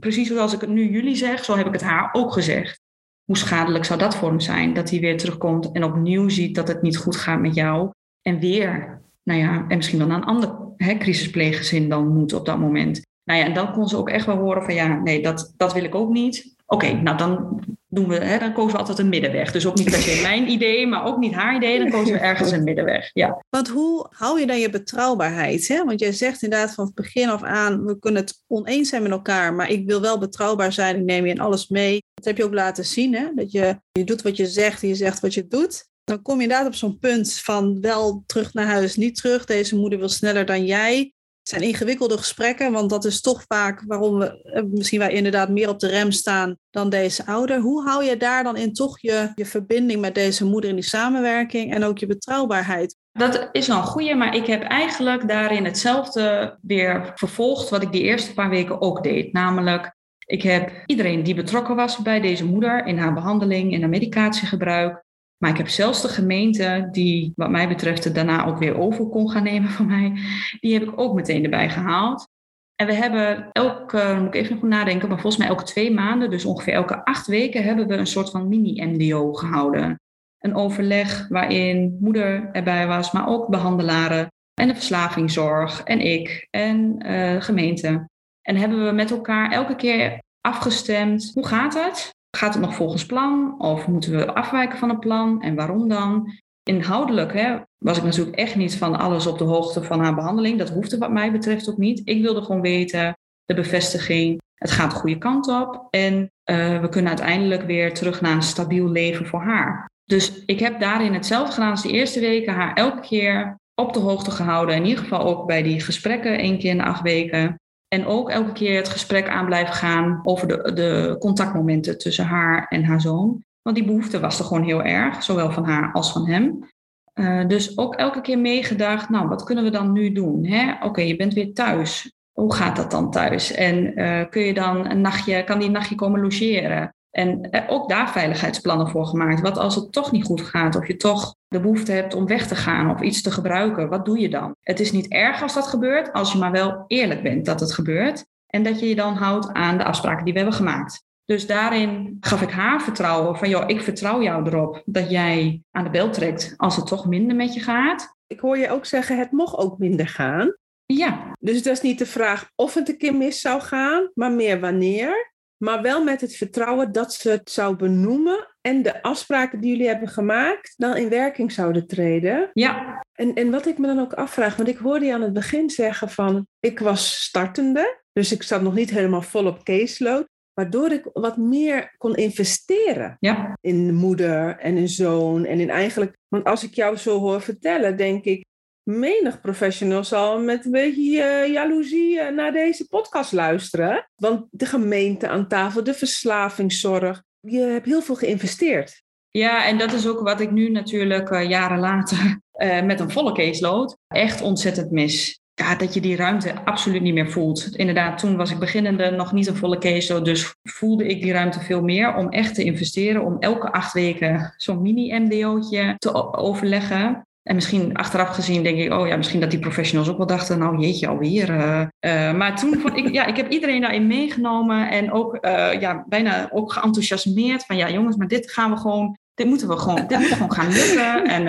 precies 0.00 0.28
zoals 0.28 0.54
ik 0.54 0.60
het 0.60 0.70
nu 0.70 0.90
jullie 0.90 1.16
zeg, 1.16 1.44
zo 1.44 1.56
heb 1.56 1.66
ik 1.66 1.72
het 1.72 1.82
haar 1.82 2.08
ook 2.12 2.32
gezegd. 2.32 2.80
Hoe 3.24 3.36
schadelijk 3.36 3.84
zou 3.84 3.98
dat 3.98 4.16
voor 4.16 4.28
hem 4.28 4.40
zijn? 4.40 4.74
Dat 4.74 4.90
hij 4.90 5.00
weer 5.00 5.18
terugkomt 5.18 5.72
en 5.72 5.84
opnieuw 5.84 6.28
ziet 6.28 6.54
dat 6.54 6.68
het 6.68 6.82
niet 6.82 6.96
goed 6.96 7.16
gaat 7.16 7.40
met 7.40 7.54
jou. 7.54 7.90
En 8.22 8.38
weer, 8.38 9.00
nou 9.22 9.40
ja, 9.40 9.64
en 9.68 9.76
misschien 9.76 9.98
wel 9.98 10.06
naar 10.06 10.16
een 10.16 10.24
ander 10.24 10.56
hè, 10.76 10.96
crisispleeggezin 10.96 11.88
dan 11.88 12.08
moet 12.08 12.32
op 12.32 12.46
dat 12.46 12.58
moment. 12.58 13.00
Nou 13.24 13.38
ja, 13.40 13.44
en 13.44 13.54
dan 13.54 13.72
kon 13.72 13.88
ze 13.88 13.96
ook 13.96 14.08
echt 14.08 14.26
wel 14.26 14.36
horen 14.36 14.62
van 14.62 14.74
ja, 14.74 14.98
nee, 14.98 15.22
dat, 15.22 15.54
dat 15.56 15.72
wil 15.72 15.84
ik 15.84 15.94
ook 15.94 16.10
niet. 16.10 16.56
Oké, 16.72 16.92
nou 16.92 17.16
dan 17.16 17.60
doen 17.88 18.08
we, 18.08 18.14
hè, 18.14 18.38
dan 18.38 18.52
kozen 18.52 18.72
we 18.72 18.78
altijd 18.78 18.98
een 18.98 19.08
middenweg. 19.08 19.52
Dus 19.52 19.66
ook 19.66 19.76
niet 19.76 19.90
per 19.90 19.98
se 19.98 20.20
mijn 20.22 20.50
idee, 20.50 20.86
maar 20.86 21.04
ook 21.04 21.18
niet 21.18 21.34
haar 21.34 21.56
idee. 21.56 21.78
Dan 21.78 21.90
kozen 21.90 22.12
we 22.14 22.20
ergens 22.20 22.50
een 22.50 22.64
middenweg. 22.64 23.10
Ja. 23.12 23.44
Want 23.48 23.68
hoe 23.68 24.06
hou 24.10 24.40
je 24.40 24.46
dan 24.46 24.58
je 24.58 24.70
betrouwbaarheid? 24.70 25.68
Hè? 25.68 25.84
Want 25.84 26.00
jij 26.00 26.12
zegt 26.12 26.42
inderdaad 26.42 26.74
van 26.74 26.84
het 26.84 26.94
begin 26.94 27.28
af 27.28 27.42
aan, 27.42 27.84
we 27.84 27.98
kunnen 27.98 28.22
het 28.22 28.42
oneens 28.46 28.88
zijn 28.88 29.02
met 29.02 29.10
elkaar, 29.10 29.54
maar 29.54 29.70
ik 29.70 29.86
wil 29.86 30.00
wel 30.00 30.18
betrouwbaar 30.18 30.72
zijn. 30.72 30.96
Ik 30.96 31.04
neem 31.04 31.24
je 31.26 31.32
in 31.32 31.40
alles 31.40 31.68
mee. 31.68 32.02
Dat 32.14 32.24
heb 32.24 32.36
je 32.36 32.44
ook 32.44 32.54
laten 32.54 32.84
zien, 32.84 33.14
hè? 33.14 33.28
dat 33.34 33.52
je, 33.52 33.80
je 33.92 34.04
doet 34.04 34.22
wat 34.22 34.36
je 34.36 34.46
zegt, 34.46 34.80
je 34.80 34.94
zegt 34.94 35.20
wat 35.20 35.34
je 35.34 35.46
doet. 35.46 35.88
Dan 36.04 36.22
kom 36.22 36.36
je 36.36 36.42
inderdaad 36.42 36.66
op 36.66 36.74
zo'n 36.74 36.98
punt 36.98 37.34
van 37.34 37.80
wel 37.80 38.22
terug 38.26 38.54
naar 38.54 38.66
huis, 38.66 38.96
niet 38.96 39.16
terug. 39.16 39.44
Deze 39.44 39.76
moeder 39.76 39.98
wil 39.98 40.08
sneller 40.08 40.46
dan 40.46 40.64
jij. 40.64 41.12
Het 41.40 41.48
zijn 41.48 41.62
ingewikkelde 41.62 42.18
gesprekken, 42.18 42.72
want 42.72 42.90
dat 42.90 43.04
is 43.04 43.20
toch 43.20 43.44
vaak 43.48 43.82
waarom 43.86 44.18
we 44.18 44.42
eh, 44.42 44.62
misschien 44.70 44.98
wij 44.98 45.12
inderdaad 45.12 45.48
meer 45.48 45.68
op 45.68 45.78
de 45.78 45.88
rem 45.88 46.10
staan 46.10 46.56
dan 46.70 46.90
deze 46.90 47.26
ouder. 47.26 47.60
Hoe 47.60 47.84
hou 47.84 48.04
je 48.04 48.16
daar 48.16 48.44
dan 48.44 48.56
in 48.56 48.72
toch 48.72 49.00
je, 49.00 49.32
je 49.34 49.46
verbinding 49.46 50.00
met 50.00 50.14
deze 50.14 50.44
moeder 50.44 50.70
in 50.70 50.76
die 50.76 50.84
samenwerking 50.84 51.74
en 51.74 51.84
ook 51.84 51.98
je 51.98 52.06
betrouwbaarheid? 52.06 52.96
Dat 53.12 53.48
is 53.52 53.66
wel 53.66 53.76
een 53.76 53.82
goede, 53.82 54.14
maar 54.14 54.34
ik 54.34 54.46
heb 54.46 54.62
eigenlijk 54.62 55.28
daarin 55.28 55.64
hetzelfde 55.64 56.56
weer 56.62 57.12
vervolgd 57.14 57.68
wat 57.68 57.82
ik 57.82 57.92
die 57.92 58.02
eerste 58.02 58.34
paar 58.34 58.50
weken 58.50 58.80
ook 58.80 59.02
deed. 59.02 59.32
Namelijk, 59.32 59.94
ik 60.26 60.42
heb 60.42 60.72
iedereen 60.86 61.22
die 61.22 61.34
betrokken 61.34 61.76
was 61.76 62.02
bij 62.02 62.20
deze 62.20 62.44
moeder 62.44 62.86
in 62.86 62.98
haar 62.98 63.14
behandeling, 63.14 63.72
in 63.72 63.80
haar 63.80 63.88
medicatiegebruik, 63.88 65.04
maar 65.40 65.50
ik 65.50 65.56
heb 65.56 65.68
zelfs 65.68 66.02
de 66.02 66.08
gemeente, 66.08 66.88
die 66.92 67.32
wat 67.36 67.50
mij 67.50 67.68
betreft 67.68 68.04
het 68.04 68.14
daarna 68.14 68.46
ook 68.46 68.58
weer 68.58 68.78
over 68.78 69.08
kon 69.08 69.30
gaan 69.30 69.42
nemen 69.42 69.68
van 69.70 69.86
mij, 69.86 70.12
die 70.60 70.72
heb 70.72 70.82
ik 70.82 71.00
ook 71.00 71.14
meteen 71.14 71.44
erbij 71.44 71.70
gehaald. 71.70 72.28
En 72.74 72.86
we 72.86 72.94
hebben 72.94 73.48
elke, 73.52 74.16
moet 74.18 74.34
ik 74.34 74.40
even 74.40 74.58
goed 74.58 74.68
nadenken, 74.68 75.08
maar 75.08 75.20
volgens 75.20 75.42
mij 75.42 75.48
elke 75.50 75.64
twee 75.64 75.92
maanden, 75.92 76.30
dus 76.30 76.44
ongeveer 76.44 76.72
elke 76.72 77.04
acht 77.04 77.26
weken, 77.26 77.64
hebben 77.64 77.86
we 77.86 77.96
een 77.96 78.06
soort 78.06 78.30
van 78.30 78.48
mini-MDO 78.48 79.32
gehouden. 79.32 80.00
Een 80.38 80.54
overleg 80.54 81.28
waarin 81.28 81.96
moeder 82.00 82.48
erbij 82.52 82.86
was, 82.86 83.12
maar 83.12 83.28
ook 83.28 83.48
behandelaren 83.48 84.28
en 84.54 84.68
de 84.68 84.74
verslavingszorg 84.74 85.82
en 85.82 86.00
ik 86.00 86.46
en 86.50 87.06
uh, 87.06 87.42
gemeente. 87.42 88.08
En 88.42 88.56
hebben 88.56 88.84
we 88.84 88.92
met 88.92 89.10
elkaar 89.10 89.50
elke 89.52 89.76
keer 89.76 90.22
afgestemd, 90.40 91.30
hoe 91.34 91.46
gaat 91.46 91.74
het? 91.74 92.18
Gaat 92.36 92.54
het 92.54 92.62
nog 92.62 92.74
volgens 92.74 93.06
plan 93.06 93.54
of 93.58 93.86
moeten 93.86 94.16
we 94.16 94.34
afwijken 94.34 94.78
van 94.78 94.88
het 94.88 95.00
plan 95.00 95.42
en 95.42 95.54
waarom 95.54 95.88
dan? 95.88 96.38
Inhoudelijk 96.62 97.32
hè, 97.32 97.58
was 97.78 97.98
ik 97.98 98.04
natuurlijk 98.04 98.36
echt 98.36 98.56
niet 98.56 98.76
van 98.76 98.98
alles 98.98 99.26
op 99.26 99.38
de 99.38 99.44
hoogte 99.44 99.82
van 99.82 100.00
haar 100.00 100.14
behandeling. 100.14 100.58
Dat 100.58 100.70
hoefde 100.70 100.98
wat 100.98 101.10
mij 101.10 101.32
betreft 101.32 101.70
ook 101.70 101.76
niet. 101.76 102.02
Ik 102.04 102.22
wilde 102.22 102.42
gewoon 102.42 102.60
weten, 102.60 103.18
de 103.44 103.54
bevestiging, 103.54 104.40
het 104.54 104.70
gaat 104.70 104.90
de 104.90 104.96
goede 104.96 105.18
kant 105.18 105.48
op 105.48 105.86
en 105.90 106.30
uh, 106.50 106.80
we 106.80 106.88
kunnen 106.88 107.08
uiteindelijk 107.08 107.62
weer 107.62 107.94
terug 107.94 108.20
naar 108.20 108.34
een 108.34 108.42
stabiel 108.42 108.88
leven 108.88 109.26
voor 109.26 109.40
haar. 109.40 109.90
Dus 110.04 110.44
ik 110.44 110.60
heb 110.60 110.80
daarin 110.80 111.14
hetzelfde 111.14 111.52
gedaan 111.52 111.70
als 111.70 111.82
de 111.82 111.90
eerste 111.90 112.20
weken, 112.20 112.54
haar 112.54 112.74
elke 112.74 113.00
keer 113.00 113.58
op 113.74 113.92
de 113.92 113.98
hoogte 114.00 114.30
gehouden. 114.30 114.74
In 114.74 114.84
ieder 114.84 115.02
geval 115.02 115.24
ook 115.24 115.46
bij 115.46 115.62
die 115.62 115.80
gesprekken, 115.80 116.38
één 116.38 116.58
keer 116.58 116.70
in 116.70 116.80
acht 116.80 117.02
weken. 117.02 117.60
En 117.94 118.06
ook 118.06 118.30
elke 118.30 118.52
keer 118.52 118.76
het 118.76 118.88
gesprek 118.88 119.28
aan 119.28 119.46
blijven 119.46 119.74
gaan 119.74 120.20
over 120.22 120.48
de, 120.48 120.72
de 120.72 121.16
contactmomenten 121.18 121.98
tussen 121.98 122.24
haar 122.24 122.66
en 122.68 122.84
haar 122.84 123.00
zoon. 123.00 123.44
Want 123.62 123.76
die 123.76 123.84
behoefte 123.84 124.20
was 124.20 124.38
er 124.38 124.44
gewoon 124.44 124.62
heel 124.62 124.82
erg, 124.82 125.22
zowel 125.22 125.50
van 125.52 125.64
haar 125.64 125.92
als 125.92 126.12
van 126.12 126.28
hem. 126.28 126.68
Uh, 127.14 127.46
dus 127.46 127.78
ook 127.78 127.94
elke 127.94 128.20
keer 128.20 128.38
meegedacht, 128.38 129.08
nou, 129.08 129.28
wat 129.28 129.44
kunnen 129.44 129.64
we 129.64 129.70
dan 129.70 129.92
nu 129.92 130.12
doen? 130.12 130.52
Oké, 130.82 131.00
je 131.00 131.16
bent 131.16 131.34
weer 131.34 131.54
thuis. 131.54 132.12
Hoe 132.32 132.54
gaat 132.54 132.76
dat 132.76 132.90
dan 132.90 133.10
thuis? 133.10 133.52
En 133.52 134.00
uh, 134.00 134.24
kun 134.30 134.42
je 134.42 134.54
dan 134.54 134.90
een 134.90 135.00
nachtje, 135.00 135.44
kan 135.44 135.58
die 135.58 135.70
nachtje 135.70 135.94
komen 135.94 136.20
logeren? 136.20 136.94
En 137.10 137.50
ook 137.68 137.88
daar 137.88 138.10
veiligheidsplannen 138.10 138.88
voor 138.88 139.06
gemaakt. 139.06 139.40
Wat 139.40 139.58
als 139.58 139.74
het 139.74 139.92
toch 139.92 140.12
niet 140.12 140.24
goed 140.24 140.40
gaat, 140.40 140.76
of 140.76 140.86
je 140.86 140.96
toch 140.96 141.34
de 141.48 141.60
behoefte 141.60 141.92
hebt 141.92 142.14
om 142.14 142.26
weg 142.26 142.46
te 142.46 142.54
gaan 142.54 142.90
of 142.90 143.00
iets 143.00 143.22
te 143.22 143.30
gebruiken, 143.30 143.88
wat 143.88 144.04
doe 144.04 144.18
je 144.18 144.28
dan? 144.28 144.54
Het 144.60 144.80
is 144.80 144.92
niet 144.92 145.08
erg 145.08 145.42
als 145.42 145.54
dat 145.54 145.66
gebeurt, 145.66 146.12
als 146.12 146.32
je 146.32 146.38
maar 146.38 146.52
wel 146.52 146.84
eerlijk 146.86 147.22
bent 147.22 147.46
dat 147.46 147.60
het 147.60 147.74
gebeurt. 147.74 148.26
En 148.46 148.62
dat 148.62 148.80
je 148.80 148.88
je 148.88 148.94
dan 148.94 149.14
houdt 149.14 149.52
aan 149.52 149.78
de 149.78 149.84
afspraken 149.84 150.24
die 150.24 150.32
we 150.32 150.38
hebben 150.38 150.56
gemaakt. 150.56 151.02
Dus 151.24 151.46
daarin 151.46 152.16
gaf 152.20 152.42
ik 152.42 152.50
haar 152.50 152.82
vertrouwen 152.82 153.36
van, 153.36 153.48
joh, 153.48 153.64
ik 153.66 153.82
vertrouw 153.82 154.22
jou 154.22 154.46
erop 154.46 154.82
dat 154.84 155.10
jij 155.10 155.62
aan 155.70 155.84
de 155.84 155.90
bel 155.90 156.10
trekt 156.10 156.54
als 156.56 156.76
het 156.76 156.86
toch 156.86 157.06
minder 157.06 157.36
met 157.36 157.54
je 157.54 157.60
gaat. 157.60 158.16
Ik 158.26 158.40
hoor 158.40 158.58
je 158.58 158.70
ook 158.70 158.86
zeggen, 158.86 159.18
het 159.18 159.32
mocht 159.32 159.56
ook 159.56 159.78
minder 159.78 160.08
gaan. 160.08 160.54
Ja. 160.86 161.32
Dus 161.40 161.56
het 161.56 161.66
is 161.66 161.80
niet 161.80 161.98
de 161.98 162.06
vraag 162.06 162.50
of 162.54 162.74
het 162.74 162.88
een 162.88 162.98
keer 162.98 163.14
mis 163.14 163.40
zou 163.40 163.60
gaan, 163.60 164.10
maar 164.14 164.32
meer 164.32 164.60
wanneer 164.60 165.32
maar 165.62 165.82
wel 165.82 166.04
met 166.04 166.20
het 166.20 166.36
vertrouwen 166.36 166.92
dat 166.92 167.14
ze 167.14 167.30
het 167.30 167.50
zou 167.50 167.76
benoemen 167.76 168.54
en 168.60 168.82
de 168.82 169.02
afspraken 169.02 169.60
die 169.60 169.70
jullie 169.70 169.88
hebben 169.88 170.08
gemaakt 170.08 170.74
dan 170.76 170.96
in 170.96 171.08
werking 171.08 171.52
zouden 171.52 171.86
treden. 171.86 172.50
Ja. 172.52 173.04
En, 173.12 173.34
en 173.34 173.50
wat 173.50 173.66
ik 173.66 173.78
me 173.78 173.86
dan 173.86 173.98
ook 173.98 174.12
afvraag, 174.12 174.56
want 174.56 174.68
ik 174.68 174.76
hoorde 174.76 175.04
je 175.04 175.14
aan 175.14 175.22
het 175.22 175.32
begin 175.32 175.70
zeggen 175.70 176.08
van 176.08 176.46
ik 176.60 176.78
was 176.78 177.22
startende, 177.22 178.02
dus 178.12 178.32
ik 178.32 178.42
zat 178.42 178.62
nog 178.62 178.74
niet 178.74 178.90
helemaal 178.90 179.22
vol 179.22 179.46
op 179.46 179.64
caseload, 179.64 180.28
waardoor 180.52 180.90
ik 180.90 181.08
wat 181.12 181.36
meer 181.36 181.94
kon 181.96 182.14
investeren 182.14 183.16
ja. 183.18 183.56
in 183.60 183.94
moeder 183.94 184.58
en 184.58 184.76
in 184.76 184.88
zoon 184.88 185.44
en 185.44 185.60
in 185.60 185.70
eigenlijk, 185.70 186.16
want 186.28 186.44
als 186.44 186.64
ik 186.64 186.74
jou 186.74 186.96
zo 186.96 187.18
hoor 187.18 187.40
vertellen, 187.40 187.96
denk 187.96 188.24
ik, 188.24 188.44
menig 188.82 189.40
professional 189.40 190.04
zal 190.04 190.40
met 190.40 190.64
een 190.64 190.70
beetje 190.70 191.44
uh, 191.46 191.52
jaloezie 191.52 192.14
uh, 192.14 192.28
naar 192.28 192.52
deze 192.52 192.86
podcast 192.88 193.32
luisteren. 193.32 194.10
Want 194.16 194.46
de 194.50 194.66
gemeente 194.66 195.28
aan 195.28 195.48
tafel, 195.48 195.84
de 195.84 195.94
verslavingszorg, 195.94 197.22
je 197.40 197.58
hebt 197.58 197.86
heel 197.86 198.02
veel 198.02 198.14
geïnvesteerd. 198.14 199.02
Ja, 199.30 199.66
en 199.66 199.78
dat 199.78 199.92
is 199.92 200.08
ook 200.08 200.20
wat 200.20 200.40
ik 200.40 200.50
nu 200.50 200.70
natuurlijk 200.70 201.30
uh, 201.30 201.48
jaren 201.48 201.78
later 201.78 202.40
met 202.84 203.00
een 203.00 203.10
volle 203.10 203.32
caseload 203.32 203.96
echt 204.08 204.40
ontzettend 204.40 204.90
mis. 204.90 205.40
Ja, 205.60 205.74
dat 205.74 205.94
je 205.94 206.00
die 206.00 206.16
ruimte 206.16 206.64
absoluut 206.64 207.02
niet 207.02 207.14
meer 207.14 207.30
voelt. 207.30 207.76
Inderdaad, 207.76 208.18
toen 208.18 208.36
was 208.36 208.50
ik 208.50 208.58
beginnende, 208.58 209.10
nog 209.10 209.32
niet 209.32 209.46
een 209.46 209.56
volle 209.56 209.78
caseload, 209.78 210.24
dus 210.24 210.54
voelde 210.62 211.06
ik 211.06 211.22
die 211.22 211.32
ruimte 211.32 211.60
veel 211.60 211.82
meer 211.82 212.14
om 212.14 212.28
echt 212.28 212.54
te 212.54 212.64
investeren, 212.64 213.24
om 213.24 213.36
elke 213.38 213.72
acht 213.72 213.92
weken 213.92 214.54
zo'n 214.56 214.82
mini-MDO'tje 214.82 215.94
te 215.98 216.34
overleggen. 216.36 217.26
En 217.42 217.54
misschien 217.54 217.96
achteraf 217.96 218.28
gezien 218.28 218.62
denk 218.62 218.78
ik, 218.78 218.92
oh 218.92 219.06
ja, 219.06 219.16
misschien 219.16 219.40
dat 219.40 219.50
die 219.50 219.58
professionals 219.58 220.08
ook 220.08 220.16
wel 220.16 220.26
dachten, 220.26 220.58
nou 220.58 220.78
jeetje, 220.78 221.08
alweer. 221.08 221.50
Uh, 221.50 221.80
uh, 222.00 222.32
maar 222.32 222.56
toen 222.56 222.80
vond 222.80 222.96
ik, 222.96 223.12
ja, 223.12 223.26
ik 223.26 223.36
heb 223.36 223.50
iedereen 223.50 223.80
daarin 223.80 224.06
meegenomen 224.06 224.90
en 224.90 225.12
ook 225.12 225.38
uh, 225.40 225.80
ja, 225.80 226.04
bijna 226.08 226.48
ook 226.50 226.72
geenthousiasmeerd 226.72 227.64
van, 227.64 227.76
ja 227.76 227.90
jongens, 227.90 228.16
maar 228.16 228.28
dit 228.28 228.50
gaan 228.52 228.70
we 228.70 228.76
gewoon, 228.76 229.18
dit 229.34 229.46
moeten 229.46 229.68
we 229.68 229.76
gewoon, 229.76 230.06
dit 230.06 230.18
moet 230.18 230.28
gewoon 230.28 230.52
gaan 230.52 230.72
lukken. 230.72 231.24
En, 231.24 231.46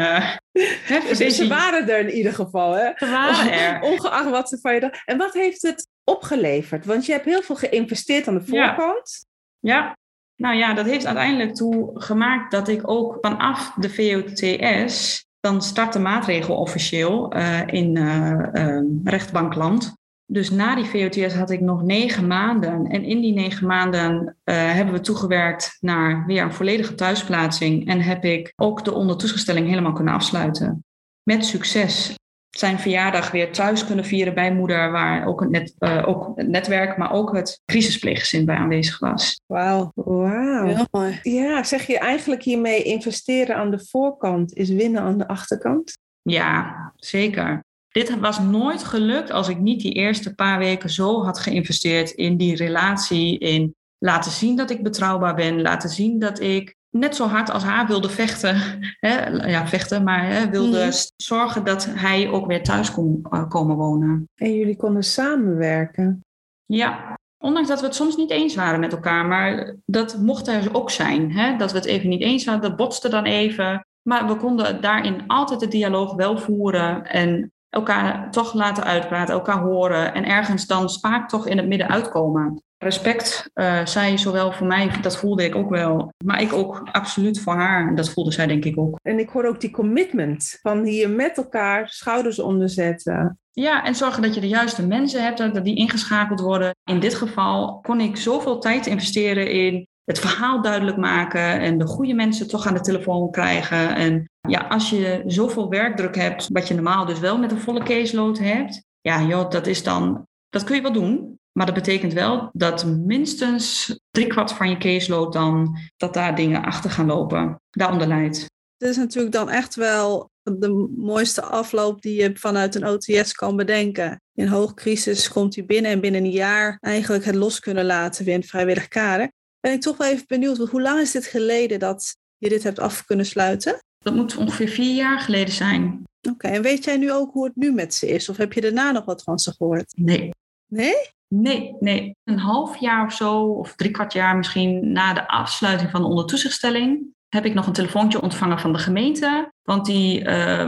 hè, 0.83 0.99
dus 1.17 1.35
ze 1.35 1.47
waren 1.47 1.89
er 1.89 1.99
in 1.99 2.11
ieder 2.11 2.33
geval, 2.33 2.73
hè? 2.73 2.91
Ze 2.95 3.09
waren 3.09 3.51
er. 3.51 3.81
Ongeacht 3.81 4.29
wat 4.29 4.49
ze 4.49 4.59
van 4.61 4.73
je 4.73 4.79
dachten. 4.79 5.01
En 5.05 5.17
wat 5.17 5.33
heeft 5.33 5.61
het 5.61 5.87
opgeleverd? 6.03 6.85
Want 6.85 7.05
je 7.05 7.11
hebt 7.11 7.25
heel 7.25 7.41
veel 7.41 7.55
geïnvesteerd 7.55 8.27
aan 8.27 8.37
de 8.37 8.45
voorkant. 8.45 9.25
ja. 9.59 9.75
ja. 9.75 9.99
Nou 10.35 10.55
ja, 10.55 10.73
dat 10.73 10.85
heeft 10.85 11.05
uiteindelijk 11.05 11.55
toe 11.55 11.91
gemaakt 11.93 12.51
dat 12.51 12.67
ik 12.67 12.89
ook 12.89 13.17
vanaf 13.21 13.73
de 13.73 13.89
VOTS 13.89 15.25
dan 15.41 15.61
start 15.61 15.93
de 15.93 15.99
maatregel 15.99 16.55
officieel 16.55 17.35
uh, 17.35 17.59
in 17.65 17.95
uh, 17.95 18.39
uh, 18.53 18.81
rechtbankland. 19.03 19.99
Dus 20.25 20.49
na 20.49 20.75
die 20.75 20.85
VOTS 20.85 21.33
had 21.33 21.49
ik 21.49 21.61
nog 21.61 21.83
negen 21.83 22.27
maanden. 22.27 22.87
En 22.87 23.03
in 23.03 23.21
die 23.21 23.33
negen 23.33 23.67
maanden 23.67 24.37
hebben 24.43 24.93
we 24.93 25.01
toegewerkt 25.01 25.77
naar 25.79 26.25
weer 26.25 26.43
een 26.43 26.53
volledige 26.53 26.95
thuisplaatsing. 26.95 27.87
En 27.87 28.01
heb 28.01 28.23
ik 28.23 28.53
ook 28.55 28.83
de 28.83 28.93
ondertoegestelling 28.93 29.67
helemaal 29.67 29.93
kunnen 29.93 30.13
afsluiten. 30.13 30.83
Met 31.23 31.45
succes 31.45 32.15
zijn 32.51 32.79
verjaardag 32.79 33.31
weer 33.31 33.51
thuis 33.51 33.85
kunnen 33.85 34.05
vieren 34.05 34.33
bij 34.33 34.53
moeder, 34.53 34.91
waar 34.91 35.27
ook 35.27 35.39
het, 35.39 35.49
net, 35.49 35.75
uh, 35.79 36.07
ook 36.07 36.31
het 36.35 36.47
netwerk, 36.47 36.97
maar 36.97 37.11
ook 37.11 37.35
het 37.35 37.61
crisispleeggezin 37.65 38.45
bij 38.45 38.55
aanwezig 38.55 38.99
was. 38.99 39.41
Wauw, 39.45 39.91
wauw. 39.95 40.65
Heel 40.65 40.87
mooi. 40.91 41.19
Ja, 41.21 41.63
zeg 41.63 41.87
je 41.87 41.99
eigenlijk 41.99 42.43
hiermee 42.43 42.83
investeren 42.83 43.55
aan 43.55 43.71
de 43.71 43.85
voorkant 43.89 44.53
is 44.53 44.69
winnen 44.69 45.01
aan 45.01 45.17
de 45.17 45.27
achterkant? 45.27 45.97
Ja, 46.21 46.93
zeker. 46.95 47.63
Dit 47.89 48.19
was 48.19 48.39
nooit 48.39 48.83
gelukt 48.83 49.31
als 49.31 49.49
ik 49.49 49.59
niet 49.59 49.81
die 49.81 49.93
eerste 49.93 50.35
paar 50.35 50.59
weken 50.59 50.89
zo 50.89 51.23
had 51.23 51.39
geïnvesteerd 51.39 52.11
in 52.11 52.37
die 52.37 52.55
relatie, 52.55 53.37
in 53.37 53.75
laten 53.97 54.31
zien 54.31 54.55
dat 54.55 54.69
ik 54.69 54.83
betrouwbaar 54.83 55.35
ben, 55.35 55.61
laten 55.61 55.89
zien 55.89 56.19
dat 56.19 56.39
ik 56.39 56.75
net 56.91 57.15
zo 57.15 57.27
hard 57.27 57.51
als 57.51 57.63
haar 57.63 57.87
wilde 57.87 58.09
vechten. 58.09 58.57
Hè, 58.99 59.27
ja, 59.27 59.67
vechten, 59.67 60.03
maar 60.03 60.27
hè, 60.27 60.49
wilde 60.49 60.85
mm. 60.85 60.91
zorgen 61.15 61.63
dat 61.63 61.87
hij 61.89 62.29
ook 62.29 62.47
weer 62.47 62.63
thuis 62.63 62.91
kon 62.91 63.25
uh, 63.31 63.49
komen 63.49 63.75
wonen. 63.75 64.29
En 64.35 64.53
jullie 64.53 64.75
konden 64.75 65.03
samenwerken? 65.03 66.25
Ja, 66.65 67.17
ondanks 67.37 67.69
dat 67.69 67.79
we 67.79 67.85
het 67.85 67.95
soms 67.95 68.15
niet 68.15 68.31
eens 68.31 68.55
waren 68.55 68.79
met 68.79 68.91
elkaar. 68.91 69.25
Maar 69.25 69.75
dat 69.85 70.17
mocht 70.17 70.47
er 70.47 70.75
ook 70.75 70.91
zijn. 70.91 71.31
Hè? 71.31 71.57
Dat 71.57 71.71
we 71.71 71.77
het 71.77 71.87
even 71.87 72.09
niet 72.09 72.21
eens 72.21 72.45
waren, 72.45 72.61
dat 72.61 72.75
botste 72.75 73.09
dan 73.09 73.25
even. 73.25 73.85
Maar 74.01 74.27
we 74.27 74.35
konden 74.35 74.81
daarin 74.81 75.23
altijd 75.27 75.59
de 75.59 75.67
dialoog 75.67 76.13
wel 76.13 76.37
voeren. 76.37 77.05
En 77.05 77.51
elkaar 77.69 78.31
toch 78.31 78.53
laten 78.53 78.83
uitpraten, 78.83 79.33
elkaar 79.33 79.59
horen. 79.59 80.13
En 80.13 80.25
ergens 80.25 80.67
dan 80.67 80.89
spaak 80.89 81.29
toch 81.29 81.47
in 81.47 81.57
het 81.57 81.67
midden 81.67 81.89
uitkomen. 81.89 82.63
Respect. 82.83 83.49
Uh, 83.53 83.85
zij 83.85 84.17
zowel 84.17 84.51
voor 84.51 84.67
mij, 84.67 84.91
dat 85.01 85.17
voelde 85.17 85.43
ik 85.43 85.55
ook 85.55 85.69
wel. 85.69 86.13
Maar 86.25 86.41
ik 86.41 86.53
ook 86.53 86.83
absoluut 86.91 87.39
voor 87.39 87.53
haar. 87.53 87.95
Dat 87.95 88.09
voelde 88.09 88.31
zij 88.31 88.47
denk 88.47 88.65
ik 88.65 88.79
ook. 88.79 88.99
En 89.01 89.19
ik 89.19 89.29
hoor 89.29 89.45
ook 89.45 89.61
die 89.61 89.71
commitment 89.71 90.57
van 90.61 90.83
hier 90.83 91.09
met 91.09 91.37
elkaar 91.37 91.89
schouders 91.89 92.39
onderzetten. 92.39 93.39
Ja, 93.51 93.83
en 93.85 93.95
zorgen 93.95 94.21
dat 94.21 94.33
je 94.33 94.41
de 94.41 94.47
juiste 94.47 94.87
mensen 94.87 95.23
hebt, 95.23 95.37
dat 95.37 95.63
die 95.63 95.75
ingeschakeld 95.75 96.39
worden. 96.39 96.75
In 96.83 96.99
dit 96.99 97.15
geval 97.15 97.79
kon 97.81 97.99
ik 97.99 98.17
zoveel 98.17 98.59
tijd 98.59 98.85
investeren 98.85 99.51
in 99.51 99.87
het 100.03 100.19
verhaal 100.19 100.61
duidelijk 100.61 100.97
maken 100.97 101.59
en 101.59 101.77
de 101.77 101.85
goede 101.87 102.13
mensen 102.13 102.47
toch 102.47 102.67
aan 102.67 102.73
de 102.73 102.79
telefoon 102.79 103.31
krijgen. 103.31 103.95
En 103.95 104.29
ja, 104.47 104.59
als 104.69 104.89
je 104.89 105.23
zoveel 105.25 105.69
werkdruk 105.69 106.15
hebt, 106.15 106.47
wat 106.47 106.67
je 106.67 106.73
normaal 106.73 107.05
dus 107.05 107.19
wel 107.19 107.37
met 107.37 107.51
een 107.51 107.59
volle 107.59 107.83
caseload 107.83 108.39
hebt, 108.39 108.83
ja, 109.01 109.21
joh, 109.21 109.49
dat 109.49 109.67
is 109.67 109.83
dan, 109.83 110.27
dat 110.51 110.63
kun 110.63 110.75
je 110.75 110.81
wel 110.81 110.93
doen. 110.93 111.39
Maar 111.51 111.65
dat 111.65 111.75
betekent 111.75 112.13
wel 112.13 112.49
dat 112.53 112.85
minstens 112.85 113.95
driekwart 114.11 114.51
van 114.51 114.69
je 114.69 114.77
caseload 114.77 115.33
dan, 115.33 115.77
dat 115.97 116.13
daar 116.13 116.35
dingen 116.35 116.63
achter 116.63 116.89
gaan 116.89 117.05
lopen. 117.05 117.61
Daaronder 117.69 118.07
leidt. 118.07 118.45
Dit 118.77 118.89
is 118.89 118.97
natuurlijk 118.97 119.33
dan 119.33 119.49
echt 119.49 119.75
wel 119.75 120.29
de 120.43 120.89
mooiste 120.97 121.41
afloop 121.41 122.01
die 122.01 122.21
je 122.21 122.31
vanuit 122.33 122.75
een 122.75 122.87
OTS 122.87 123.33
kan 123.33 123.55
bedenken. 123.55 124.21
In 124.33 124.47
hoogcrisis 124.47 125.29
komt 125.29 125.55
u 125.55 125.63
binnen 125.63 125.91
en 125.91 125.99
binnen 125.99 126.23
een 126.23 126.31
jaar 126.31 126.77
eigenlijk 126.79 127.25
het 127.25 127.35
los 127.35 127.59
kunnen 127.59 127.85
laten 127.85 128.25
weer 128.25 128.33
in 128.33 128.43
vrijwillig 128.43 128.87
kader. 128.87 129.31
Ben 129.59 129.71
ik 129.71 129.81
toch 129.81 129.97
wel 129.97 130.07
even 130.07 130.25
benieuwd, 130.27 130.57
hoe 130.57 130.81
lang 130.81 130.99
is 130.99 131.11
dit 131.11 131.25
geleden 131.25 131.79
dat 131.79 132.15
je 132.37 132.49
dit 132.49 132.63
hebt 132.63 132.79
af 132.79 133.05
kunnen 133.05 133.25
sluiten? 133.25 133.79
Dat 133.97 134.13
moet 134.13 134.37
ongeveer 134.37 134.67
vier 134.67 134.95
jaar 134.95 135.19
geleden 135.19 135.53
zijn. 135.53 136.03
Oké, 136.29 136.47
en 136.47 136.61
weet 136.61 136.83
jij 136.83 136.97
nu 136.97 137.11
ook 137.11 137.31
hoe 137.31 137.45
het 137.45 137.55
nu 137.55 137.71
met 137.71 137.93
ze 137.93 138.07
is? 138.07 138.29
Of 138.29 138.37
heb 138.37 138.53
je 138.53 138.61
daarna 138.61 138.91
nog 138.91 139.05
wat 139.05 139.23
van 139.23 139.39
ze 139.39 139.51
gehoord? 139.51 139.93
Nee. 139.95 140.29
Nee? 140.73 140.95
Nee, 141.27 141.75
nee. 141.79 142.15
Een 142.23 142.39
half 142.39 142.77
jaar 142.77 143.05
of 143.05 143.13
zo, 143.13 143.43
of 143.43 143.75
drie 143.75 143.91
kwart 143.91 144.13
jaar 144.13 144.37
misschien 144.37 144.91
na 144.91 145.13
de 145.13 145.27
afsluiting 145.27 145.91
van 145.91 146.01
de 146.01 146.07
ondertoezichtstelling, 146.07 147.13
heb 147.29 147.45
ik 147.45 147.53
nog 147.53 147.67
een 147.67 147.73
telefoontje 147.73 148.21
ontvangen 148.21 148.59
van 148.59 148.73
de 148.73 148.79
gemeente. 148.79 149.51
Want 149.63 149.85
die, 149.85 150.21
uh, 150.21 150.59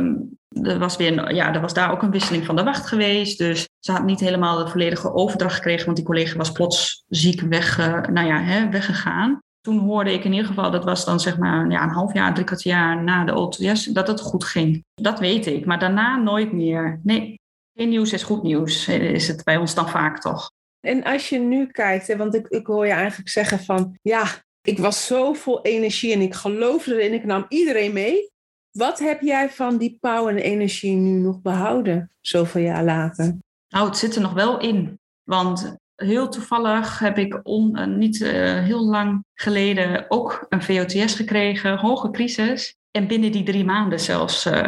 er, 0.49 0.79
was 0.79 0.95
weer, 0.95 1.33
ja, 1.33 1.53
er 1.53 1.61
was 1.61 1.73
daar 1.73 1.91
ook 1.91 2.01
een 2.01 2.11
wisseling 2.11 2.45
van 2.45 2.55
de 2.55 2.63
wacht 2.63 2.87
geweest. 2.87 3.37
Dus 3.37 3.69
ze 3.79 3.91
had 3.91 4.03
niet 4.03 4.19
helemaal 4.19 4.57
de 4.57 4.71
volledige 4.71 5.13
overdracht 5.13 5.55
gekregen, 5.55 5.85
want 5.85 5.97
die 5.97 6.05
collega 6.05 6.37
was 6.37 6.51
plots 6.51 7.03
ziek 7.07 7.41
weg, 7.41 7.79
uh, 7.79 8.01
nou 8.01 8.27
ja, 8.27 8.41
hè, 8.41 8.69
weggegaan. 8.69 9.39
Toen 9.61 9.79
hoorde 9.79 10.13
ik 10.13 10.23
in 10.23 10.31
ieder 10.31 10.47
geval, 10.47 10.71
dat 10.71 10.83
was 10.83 11.05
dan 11.05 11.19
zeg 11.19 11.37
maar 11.37 11.71
ja, 11.71 11.83
een 11.83 11.89
half 11.89 12.13
jaar, 12.13 12.33
drie 12.33 12.45
kwart 12.45 12.63
jaar 12.63 13.03
na 13.03 13.23
de 13.23 13.35
OTS, 13.35 13.85
dat 13.85 14.07
het 14.07 14.21
goed 14.21 14.43
ging. 14.43 14.83
Dat 14.93 15.19
weet 15.19 15.45
ik, 15.45 15.65
maar 15.65 15.79
daarna 15.79 16.17
nooit 16.17 16.51
meer. 16.51 16.99
Nee, 17.03 17.41
geen 17.75 17.89
nieuws 17.89 18.13
is 18.13 18.23
goed 18.23 18.43
nieuws, 18.43 18.87
is 18.87 19.27
het 19.27 19.43
bij 19.43 19.57
ons 19.57 19.75
dan 19.75 19.89
vaak 19.89 20.19
toch. 20.19 20.51
En 20.79 21.03
als 21.03 21.29
je 21.29 21.39
nu 21.39 21.67
kijkt, 21.67 22.15
want 22.15 22.35
ik, 22.35 22.47
ik 22.47 22.67
hoor 22.67 22.85
je 22.85 22.91
eigenlijk 22.91 23.29
zeggen 23.29 23.59
van, 23.59 23.97
ja, 24.01 24.25
ik 24.61 24.79
was 24.79 25.05
zo 25.05 25.33
vol 25.33 25.61
energie 25.61 26.13
en 26.13 26.21
ik 26.21 26.33
geloofde 26.33 26.93
erin, 26.93 27.13
ik 27.13 27.25
nam 27.25 27.45
iedereen 27.47 27.93
mee. 27.93 28.31
Wat 28.71 28.99
heb 28.99 29.21
jij 29.21 29.49
van 29.49 29.77
die 29.77 29.97
power 29.99 30.35
en 30.35 30.41
energie 30.41 30.95
nu 30.95 31.19
nog 31.19 31.41
behouden, 31.41 32.11
zoveel 32.21 32.61
jaar 32.61 32.83
later? 32.83 33.37
Nou, 33.69 33.87
het 33.87 33.97
zit 33.97 34.15
er 34.15 34.21
nog 34.21 34.33
wel 34.33 34.59
in. 34.59 34.99
Want 35.23 35.75
heel 35.95 36.29
toevallig 36.29 36.99
heb 36.99 37.17
ik 37.17 37.39
on, 37.43 37.79
uh, 37.79 37.85
niet 37.85 38.19
uh, 38.19 38.31
heel 38.63 38.85
lang 38.85 39.25
geleden 39.33 40.05
ook 40.07 40.45
een 40.49 40.63
VOTS 40.63 41.15
gekregen, 41.15 41.77
hoge 41.77 42.09
crisis. 42.11 42.75
En 42.97 43.07
binnen 43.07 43.31
die 43.31 43.43
drie 43.43 43.65
maanden 43.65 43.99
zelfs 43.99 44.45
uh, 44.45 44.63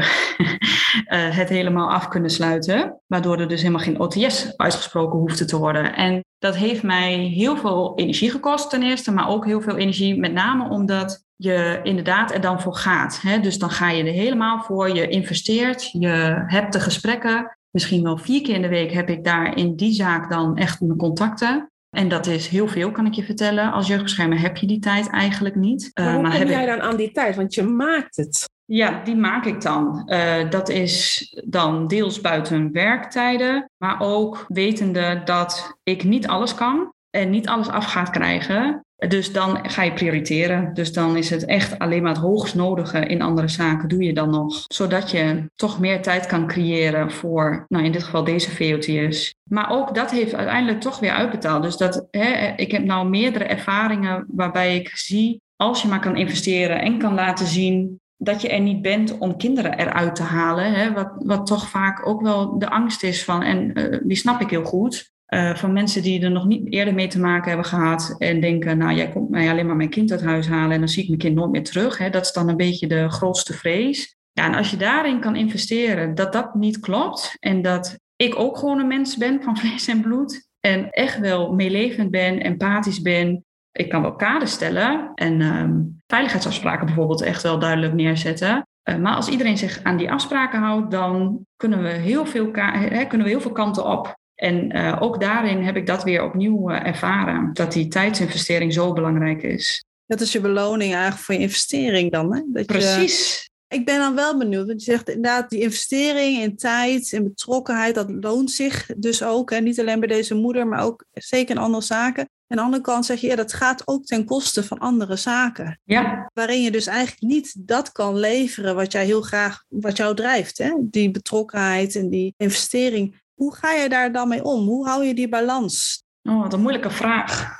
het 1.39 1.49
helemaal 1.49 1.91
af 1.91 2.07
kunnen 2.07 2.29
sluiten. 2.29 3.01
Waardoor 3.07 3.39
er 3.39 3.47
dus 3.47 3.61
helemaal 3.61 3.83
geen 3.83 3.99
OTS 3.99 4.57
uitgesproken 4.57 5.19
hoefde 5.19 5.45
te 5.45 5.57
worden. 5.57 5.95
En 5.95 6.23
dat 6.39 6.55
heeft 6.55 6.83
mij 6.83 7.13
heel 7.13 7.57
veel 7.57 7.93
energie 7.95 8.31
gekost 8.31 8.69
ten 8.69 8.83
eerste. 8.83 9.11
Maar 9.11 9.29
ook 9.29 9.45
heel 9.45 9.61
veel 9.61 9.77
energie 9.77 10.19
met 10.19 10.33
name 10.33 10.69
omdat 10.69 11.23
je 11.35 11.79
inderdaad 11.83 12.33
er 12.33 12.41
dan 12.41 12.61
voor 12.61 12.75
gaat. 12.75 13.21
Hè? 13.21 13.39
Dus 13.39 13.57
dan 13.57 13.69
ga 13.69 13.89
je 13.89 14.03
er 14.03 14.13
helemaal 14.13 14.63
voor. 14.63 14.95
Je 14.95 15.07
investeert, 15.07 15.91
je 15.91 16.43
hebt 16.47 16.73
de 16.73 16.79
gesprekken. 16.79 17.57
Misschien 17.71 18.03
wel 18.03 18.17
vier 18.17 18.41
keer 18.41 18.55
in 18.55 18.61
de 18.61 18.67
week 18.67 18.91
heb 18.91 19.09
ik 19.09 19.23
daar 19.23 19.57
in 19.57 19.75
die 19.75 19.93
zaak 19.93 20.29
dan 20.29 20.57
echt 20.57 20.81
mijn 20.81 20.97
contacten. 20.97 21.71
En 21.95 22.07
dat 22.07 22.27
is 22.27 22.47
heel 22.47 22.67
veel, 22.67 22.91
kan 22.91 23.05
ik 23.05 23.13
je 23.13 23.23
vertellen. 23.23 23.71
Als 23.71 23.87
jeugdbeschermer 23.87 24.39
heb 24.39 24.57
je 24.57 24.67
die 24.67 24.79
tijd 24.79 25.09
eigenlijk 25.09 25.55
niet. 25.55 25.91
Maar 25.93 26.05
hoe 26.05 26.15
uh, 26.15 26.29
maar 26.29 26.39
kom 26.39 26.49
jij 26.49 26.65
dan 26.65 26.81
aan 26.81 26.95
die 26.95 27.11
tijd? 27.11 27.35
Want 27.35 27.53
je 27.53 27.63
maakt 27.63 28.15
het. 28.15 28.49
Ja, 28.65 29.01
die 29.03 29.15
maak 29.15 29.45
ik 29.45 29.61
dan. 29.61 30.03
Uh, 30.05 30.49
dat 30.49 30.69
is 30.69 31.29
dan 31.45 31.87
deels 31.87 32.21
buiten 32.21 32.71
werktijden, 32.71 33.69
maar 33.77 33.95
ook 33.99 34.45
wetende 34.47 35.21
dat 35.25 35.77
ik 35.83 36.03
niet 36.03 36.27
alles 36.27 36.55
kan 36.55 36.93
en 37.09 37.29
niet 37.29 37.47
alles 37.47 37.67
af 37.67 37.85
gaat 37.85 38.09
krijgen. 38.09 38.84
Dus 38.95 39.31
dan 39.31 39.69
ga 39.69 39.83
je 39.83 39.93
prioriteren. 39.93 40.73
Dus 40.73 40.93
dan 40.93 41.17
is 41.17 41.29
het 41.29 41.45
echt 41.45 41.79
alleen 41.79 42.01
maar 42.03 42.13
het 42.13 42.21
hoogst 42.21 42.55
nodige 42.55 42.99
in 42.99 43.21
andere 43.21 43.47
zaken 43.47 43.89
doe 43.89 44.03
je 44.03 44.13
dan 44.13 44.29
nog. 44.29 44.63
Zodat 44.67 45.11
je 45.11 45.49
toch 45.55 45.79
meer 45.79 46.01
tijd 46.01 46.25
kan 46.25 46.47
creëren 46.47 47.11
voor, 47.11 47.65
nou 47.67 47.85
in 47.85 47.91
dit 47.91 48.03
geval 48.03 48.23
deze 48.23 48.51
VOTS. 48.51 49.35
Maar 49.43 49.69
ook 49.69 49.95
dat 49.95 50.11
heeft 50.11 50.35
uiteindelijk 50.35 50.81
toch 50.81 50.99
weer 50.99 51.11
uitbetaald. 51.11 51.63
Dus 51.63 51.77
dat, 51.77 52.07
hè, 52.11 52.53
ik 52.55 52.71
heb 52.71 52.83
nou 52.83 53.09
meerdere 53.09 53.45
ervaringen 53.45 54.25
waarbij 54.27 54.75
ik 54.75 54.89
zie, 54.93 55.41
als 55.55 55.81
je 55.81 55.87
maar 55.87 55.99
kan 55.99 56.17
investeren 56.17 56.81
en 56.81 56.99
kan 56.99 57.13
laten 57.13 57.47
zien 57.47 57.99
dat 58.17 58.41
je 58.41 58.49
er 58.49 58.61
niet 58.61 58.81
bent 58.81 59.17
om 59.17 59.37
kinderen 59.37 59.77
eruit 59.77 60.15
te 60.15 60.23
halen. 60.23 60.73
Hè, 60.73 60.93
wat, 60.93 61.11
wat 61.17 61.45
toch 61.45 61.69
vaak 61.69 62.07
ook 62.07 62.21
wel 62.21 62.59
de 62.59 62.69
angst 62.69 63.03
is 63.03 63.23
van, 63.23 63.43
en 63.43 63.79
uh, 63.79 63.99
die 64.03 64.17
snap 64.17 64.41
ik 64.41 64.49
heel 64.49 64.63
goed. 64.63 65.13
Uh, 65.33 65.55
van 65.55 65.73
mensen 65.73 66.03
die 66.03 66.21
er 66.21 66.31
nog 66.31 66.45
niet 66.45 66.73
eerder 66.73 66.93
mee 66.93 67.07
te 67.07 67.19
maken 67.19 67.47
hebben 67.47 67.65
gehad 67.65 68.15
en 68.17 68.41
denken, 68.41 68.77
nou 68.77 68.95
jij 68.95 69.09
komt 69.09 69.29
mij 69.29 69.49
alleen 69.49 69.65
maar 69.65 69.75
mijn 69.75 69.89
kind 69.89 70.11
uit 70.11 70.23
huis 70.23 70.47
halen 70.47 70.71
en 70.71 70.79
dan 70.79 70.89
zie 70.89 71.01
ik 71.01 71.07
mijn 71.07 71.19
kind 71.19 71.35
nooit 71.35 71.51
meer 71.51 71.63
terug. 71.63 71.97
Hè. 71.97 72.09
Dat 72.09 72.25
is 72.25 72.31
dan 72.31 72.49
een 72.49 72.57
beetje 72.57 72.87
de 72.87 73.09
grootste 73.09 73.53
vrees. 73.53 74.17
Ja, 74.31 74.45
en 74.45 74.53
als 74.53 74.71
je 74.71 74.77
daarin 74.77 75.19
kan 75.19 75.35
investeren 75.35 76.15
dat 76.15 76.33
dat 76.33 76.55
niet 76.55 76.79
klopt 76.79 77.37
en 77.39 77.61
dat 77.61 77.97
ik 78.15 78.39
ook 78.39 78.57
gewoon 78.57 78.79
een 78.79 78.87
mens 78.87 79.17
ben 79.17 79.43
van 79.43 79.57
vlees 79.61 79.87
en 79.87 80.01
bloed 80.01 80.47
en 80.59 80.89
echt 80.89 81.19
wel 81.19 81.53
meelevend 81.53 82.11
ben, 82.11 82.39
empathisch 82.39 83.01
ben. 83.01 83.45
Ik 83.71 83.89
kan 83.89 84.01
wel 84.01 84.15
kaders 84.15 84.51
stellen 84.51 85.11
en 85.15 85.41
um, 85.41 86.01
veiligheidsafspraken 86.07 86.85
bijvoorbeeld 86.85 87.21
echt 87.21 87.43
wel 87.43 87.59
duidelijk 87.59 87.93
neerzetten. 87.93 88.67
Uh, 88.89 88.95
maar 88.95 89.15
als 89.15 89.29
iedereen 89.29 89.57
zich 89.57 89.83
aan 89.83 89.97
die 89.97 90.11
afspraken 90.11 90.59
houdt, 90.59 90.91
dan 90.91 91.45
kunnen 91.55 91.81
we 91.83 91.89
heel 91.89 92.25
veel, 92.25 92.51
kunnen 92.51 93.23
we 93.23 93.27
heel 93.27 93.41
veel 93.41 93.51
kanten 93.51 93.85
op. 93.85 94.15
En 94.35 94.75
uh, 94.75 94.97
ook 94.99 95.19
daarin 95.19 95.63
heb 95.63 95.75
ik 95.75 95.85
dat 95.85 96.03
weer 96.03 96.23
opnieuw 96.23 96.71
uh, 96.71 96.85
ervaren, 96.85 97.53
dat 97.53 97.71
die 97.71 97.87
tijdsinvestering 97.87 98.73
zo 98.73 98.93
belangrijk 98.93 99.43
is. 99.43 99.85
Dat 100.05 100.21
is 100.21 100.31
je 100.31 100.41
beloning 100.41 100.93
eigenlijk 100.93 101.23
voor 101.23 101.35
je 101.35 101.41
investering 101.41 102.11
dan, 102.11 102.35
hè? 102.35 102.41
Dat 102.45 102.65
Precies. 102.65 103.49
Je, 103.67 103.77
ik 103.77 103.85
ben 103.85 103.99
dan 103.99 104.15
wel 104.15 104.37
benieuwd, 104.37 104.67
want 104.67 104.83
je 104.83 104.91
zegt 104.91 105.09
inderdaad, 105.09 105.49
die 105.49 105.61
investering 105.61 106.41
in 106.41 106.55
tijd 106.55 107.13
en 107.13 107.23
betrokkenheid, 107.23 107.95
dat 107.95 108.11
loont 108.11 108.51
zich 108.51 108.89
dus 108.97 109.23
ook. 109.23 109.51
Hè? 109.51 109.59
Niet 109.59 109.79
alleen 109.79 109.99
bij 109.99 110.07
deze 110.07 110.35
moeder, 110.35 110.67
maar 110.67 110.83
ook 110.83 111.05
zeker 111.13 111.55
in 111.55 111.61
andere 111.61 111.83
zaken. 111.83 112.23
En 112.23 112.29
aan 112.47 112.57
de 112.57 112.63
andere 112.63 112.81
kant 112.81 113.05
zeg 113.05 113.19
je, 113.19 113.27
ja, 113.27 113.35
dat 113.35 113.53
gaat 113.53 113.81
ook 113.87 114.05
ten 114.05 114.25
koste 114.25 114.63
van 114.63 114.77
andere 114.77 115.15
zaken. 115.15 115.79
Ja. 115.83 116.29
Waarin 116.33 116.61
je 116.61 116.71
dus 116.71 116.87
eigenlijk 116.87 117.21
niet 117.21 117.67
dat 117.67 117.91
kan 117.91 118.17
leveren 118.17 118.75
wat 118.75 118.91
jij 118.91 119.05
heel 119.05 119.21
graag, 119.21 119.63
wat 119.67 119.97
jou 119.97 120.15
drijft. 120.15 120.57
Hè? 120.57 120.73
Die 120.79 121.11
betrokkenheid 121.11 121.95
en 121.95 122.09
die 122.09 122.33
investering. 122.37 123.23
Hoe 123.35 123.55
ga 123.55 123.71
je 123.71 123.89
daar 123.89 124.11
dan 124.11 124.27
mee 124.27 124.43
om? 124.43 124.65
Hoe 124.67 124.87
hou 124.87 125.05
je 125.05 125.13
die 125.13 125.29
balans? 125.29 126.03
Oh, 126.23 126.41
wat 126.41 126.53
een 126.53 126.61
moeilijke 126.61 126.89
vraag. 126.89 127.53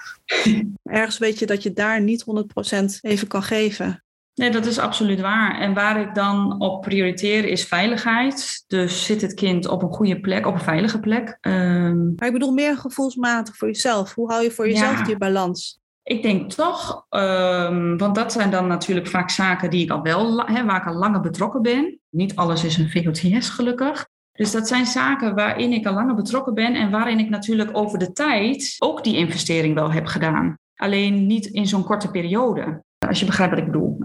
Ergens 0.84 1.18
weet 1.18 1.40
je 1.40 1.46
dat 1.46 1.64
je 1.64 1.74
daar 1.74 2.02
niet 2.02 2.26
100% 2.72 3.00
even 3.02 3.28
kan 3.28 3.44
geven. 3.44 4.04
Nee, 4.34 4.50
dat 4.50 4.66
is 4.66 4.80
absoluut 4.80 5.22
waar. 5.22 5.60
En 5.60 5.74
waar 5.74 6.02
ik 6.02 6.16
dan 6.16 6.60
op 6.60 6.82
prioriteer 6.82 7.46
is 7.46 7.66
veiligheid. 7.66 8.64
Dus 8.68 9.06
zit 9.06 9.22
het 9.22 9.34
kind 9.34 9.68
op 9.68 9.82
een 9.82 9.94
goede 9.94 10.20
plek, 10.20 10.46
op 10.46 10.54
een 10.54 10.60
veilige 10.60 11.00
plek. 11.00 11.38
Um... 11.42 12.14
Maar 12.16 12.28
ik 12.28 12.34
bedoel 12.34 12.54
meer 12.54 12.78
gevoelsmatig 12.78 13.56
voor 13.58 13.68
jezelf. 13.68 14.14
Hoe 14.14 14.32
hou 14.32 14.44
je 14.44 14.52
voor 14.52 14.68
jezelf 14.68 14.98
ja. 14.98 15.04
die 15.04 15.18
balans? 15.18 15.80
Ik 16.04 16.22
denk 16.22 16.52
toch, 16.52 17.06
um, 17.10 17.98
want 17.98 18.16
dat 18.16 18.32
zijn 18.32 18.52
dan 18.52 18.68
natuurlijk 18.68 19.08
vaak 19.08 19.30
zaken 19.30 19.70
die 19.70 19.84
ik 19.84 19.92
al 19.92 20.02
wel, 20.02 20.46
hè, 20.46 20.66
waar 20.66 20.82
ik 20.82 20.88
al 20.88 20.94
langer 20.94 21.20
betrokken 21.20 21.62
ben. 21.62 22.00
Niet 22.10 22.36
alles 22.36 22.64
is 22.64 22.78
een 22.78 22.90
VOTS 22.90 23.50
gelukkig. 23.50 24.08
Dus 24.36 24.52
dat 24.52 24.68
zijn 24.68 24.86
zaken 24.86 25.36
waarin 25.36 25.74
ik 25.74 25.86
al 25.86 25.94
langer 25.94 26.16
betrokken 26.16 26.54
ben 26.54 26.76
en 26.76 26.90
waarin 26.90 27.20
ik 27.20 27.30
natuurlijk 27.30 27.70
over 27.78 28.00
de 28.00 28.12
tijd 28.12 28.76
ook 28.80 29.04
die 29.04 29.16
investering 29.16 29.74
wel 29.76 29.92
heb 29.92 30.06
gedaan. 30.06 30.58
Alleen 30.76 31.28
niet 31.28 31.46
in 31.46 31.68
zo'n 31.68 31.84
korte 31.84 32.12
periode. 32.12 32.84
Als 33.08 33.20
je 33.20 33.26
begrijpt 33.26 33.54
wat 33.54 33.64
ik 33.64 33.72
bedoel. 33.72 33.98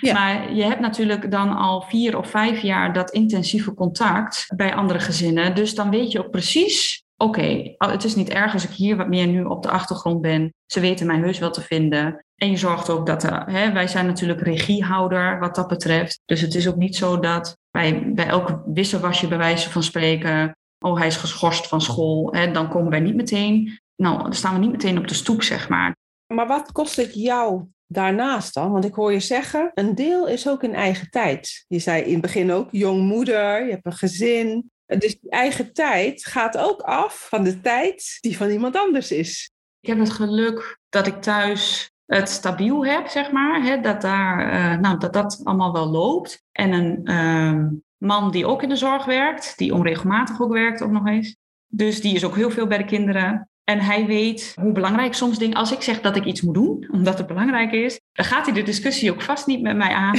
Ja. 0.00 0.12
maar 0.18 0.54
je 0.54 0.62
hebt 0.62 0.80
natuurlijk 0.80 1.30
dan 1.30 1.56
al 1.56 1.80
vier 1.80 2.18
of 2.18 2.30
vijf 2.30 2.60
jaar 2.60 2.92
dat 2.92 3.10
intensieve 3.10 3.74
contact 3.74 4.46
bij 4.56 4.74
andere 4.74 4.98
gezinnen. 4.98 5.54
Dus 5.54 5.74
dan 5.74 5.90
weet 5.90 6.12
je 6.12 6.24
ook 6.24 6.30
precies 6.30 7.04
oké, 7.16 7.38
okay, 7.38 7.74
het 7.92 8.04
is 8.04 8.14
niet 8.14 8.28
erg 8.28 8.52
als 8.52 8.64
ik 8.64 8.70
hier 8.70 8.96
wat 8.96 9.08
meer 9.08 9.26
nu 9.26 9.44
op 9.44 9.62
de 9.62 9.70
achtergrond 9.70 10.20
ben. 10.20 10.54
Ze 10.66 10.80
weten 10.80 11.06
mij 11.06 11.18
heus 11.18 11.38
wel 11.38 11.50
te 11.50 11.60
vinden. 11.60 12.24
En 12.36 12.50
je 12.50 12.56
zorgt 12.56 12.90
ook 12.90 13.06
dat, 13.06 13.22
hè, 13.22 13.72
wij 13.72 13.86
zijn 13.86 14.06
natuurlijk 14.06 14.40
regiehouder 14.40 15.38
wat 15.38 15.54
dat 15.54 15.68
betreft. 15.68 16.20
Dus 16.24 16.40
het 16.40 16.54
is 16.54 16.68
ook 16.68 16.76
niet 16.76 16.96
zo 16.96 17.18
dat 17.20 17.58
bij, 17.74 18.12
bij 18.14 18.26
elk 18.26 18.62
wisselwasje 18.66 19.28
bij 19.28 19.38
wijze 19.38 19.70
van 19.70 19.82
spreken, 19.82 20.56
oh 20.78 20.98
hij 20.98 21.06
is 21.06 21.16
geschorst 21.16 21.66
van 21.66 21.80
school, 21.80 22.32
hè, 22.32 22.50
dan 22.50 22.68
komen 22.68 22.90
wij 22.90 23.00
niet 23.00 23.14
meteen 23.14 23.82
nou, 23.96 24.22
dan 24.22 24.32
staan 24.32 24.54
we 24.54 24.60
niet 24.60 24.70
meteen 24.70 24.98
op 24.98 25.08
de 25.08 25.14
stoep, 25.14 25.42
zeg 25.42 25.68
maar. 25.68 25.96
Maar 26.34 26.46
wat 26.46 26.72
kost 26.72 26.96
het 26.96 27.14
jou 27.14 27.64
daarnaast 27.86 28.54
dan? 28.54 28.72
Want 28.72 28.84
ik 28.84 28.94
hoor 28.94 29.12
je 29.12 29.20
zeggen, 29.20 29.70
een 29.74 29.94
deel 29.94 30.28
is 30.28 30.48
ook 30.48 30.62
in 30.62 30.74
eigen 30.74 31.10
tijd. 31.10 31.64
Je 31.68 31.78
zei 31.78 32.02
in 32.02 32.12
het 32.12 32.22
begin 32.22 32.52
ook 32.52 32.68
jongmoeder, 32.70 33.64
je 33.64 33.70
hebt 33.70 33.86
een 33.86 33.92
gezin. 33.92 34.70
Dus 34.86 35.20
die 35.20 35.30
eigen 35.30 35.72
tijd 35.72 36.26
gaat 36.26 36.56
ook 36.56 36.80
af 36.80 37.26
van 37.28 37.44
de 37.44 37.60
tijd 37.60 38.18
die 38.20 38.36
van 38.36 38.50
iemand 38.50 38.76
anders 38.76 39.10
is. 39.10 39.50
Ik 39.80 39.88
heb 39.88 39.98
het 39.98 40.10
geluk 40.10 40.78
dat 40.88 41.06
ik 41.06 41.22
thuis 41.22 41.90
het 42.06 42.28
stabiel 42.28 42.86
heb, 42.86 43.08
zeg 43.08 43.30
maar. 43.30 43.62
Hè, 43.62 43.80
dat, 43.80 44.00
daar, 44.00 44.52
uh, 44.52 44.80
nou, 44.80 44.98
dat 44.98 45.12
dat 45.12 45.40
allemaal 45.44 45.72
wel 45.72 45.86
loopt. 45.86 46.42
En 46.52 46.72
een 46.72 47.00
uh, 47.04 47.78
man 47.96 48.30
die 48.30 48.46
ook 48.46 48.62
in 48.62 48.68
de 48.68 48.76
zorg 48.76 49.04
werkt, 49.04 49.58
die 49.58 49.74
onregelmatig 49.74 50.40
ook 50.40 50.52
werkt 50.52 50.82
ook 50.82 50.90
nog 50.90 51.06
eens. 51.06 51.36
Dus 51.66 52.00
die 52.00 52.14
is 52.14 52.24
ook 52.24 52.34
heel 52.34 52.50
veel 52.50 52.66
bij 52.66 52.78
de 52.78 52.84
kinderen. 52.84 53.48
En 53.64 53.80
hij 53.80 54.06
weet 54.06 54.52
hoe 54.60 54.72
belangrijk 54.72 55.14
soms 55.14 55.38
dingen. 55.38 55.56
Als 55.56 55.72
ik 55.72 55.82
zeg 55.82 56.00
dat 56.00 56.16
ik 56.16 56.24
iets 56.24 56.40
moet 56.40 56.54
doen, 56.54 56.88
omdat 56.92 57.18
het 57.18 57.26
belangrijk 57.26 57.72
is, 57.72 58.00
dan 58.12 58.24
gaat 58.24 58.44
hij 58.44 58.54
de 58.54 58.62
discussie 58.62 59.12
ook 59.12 59.22
vast 59.22 59.46
niet 59.46 59.62
met 59.62 59.76
mij 59.76 59.92
aan. 59.92 60.16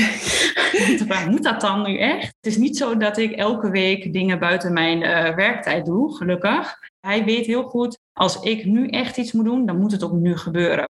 Waar 1.07 1.29
moet 1.29 1.43
dat 1.43 1.61
dan 1.61 1.83
nu 1.83 1.97
echt? 1.97 2.25
Het 2.25 2.45
is 2.45 2.57
niet 2.57 2.77
zo 2.77 2.97
dat 2.97 3.17
ik 3.17 3.31
elke 3.31 3.69
week 3.69 4.13
dingen 4.13 4.39
buiten 4.39 4.73
mijn 4.73 5.01
uh, 5.01 5.35
werktijd 5.35 5.85
doe, 5.85 6.15
gelukkig. 6.15 6.79
Hij 6.99 7.23
weet 7.23 7.45
heel 7.45 7.63
goed, 7.63 7.99
als 8.13 8.39
ik 8.39 8.65
nu 8.65 8.87
echt 8.87 9.17
iets 9.17 9.31
moet 9.31 9.45
doen, 9.45 9.65
dan 9.65 9.79
moet 9.79 9.91
het 9.91 10.03
ook 10.03 10.13
nu 10.13 10.37
gebeuren. 10.37 10.89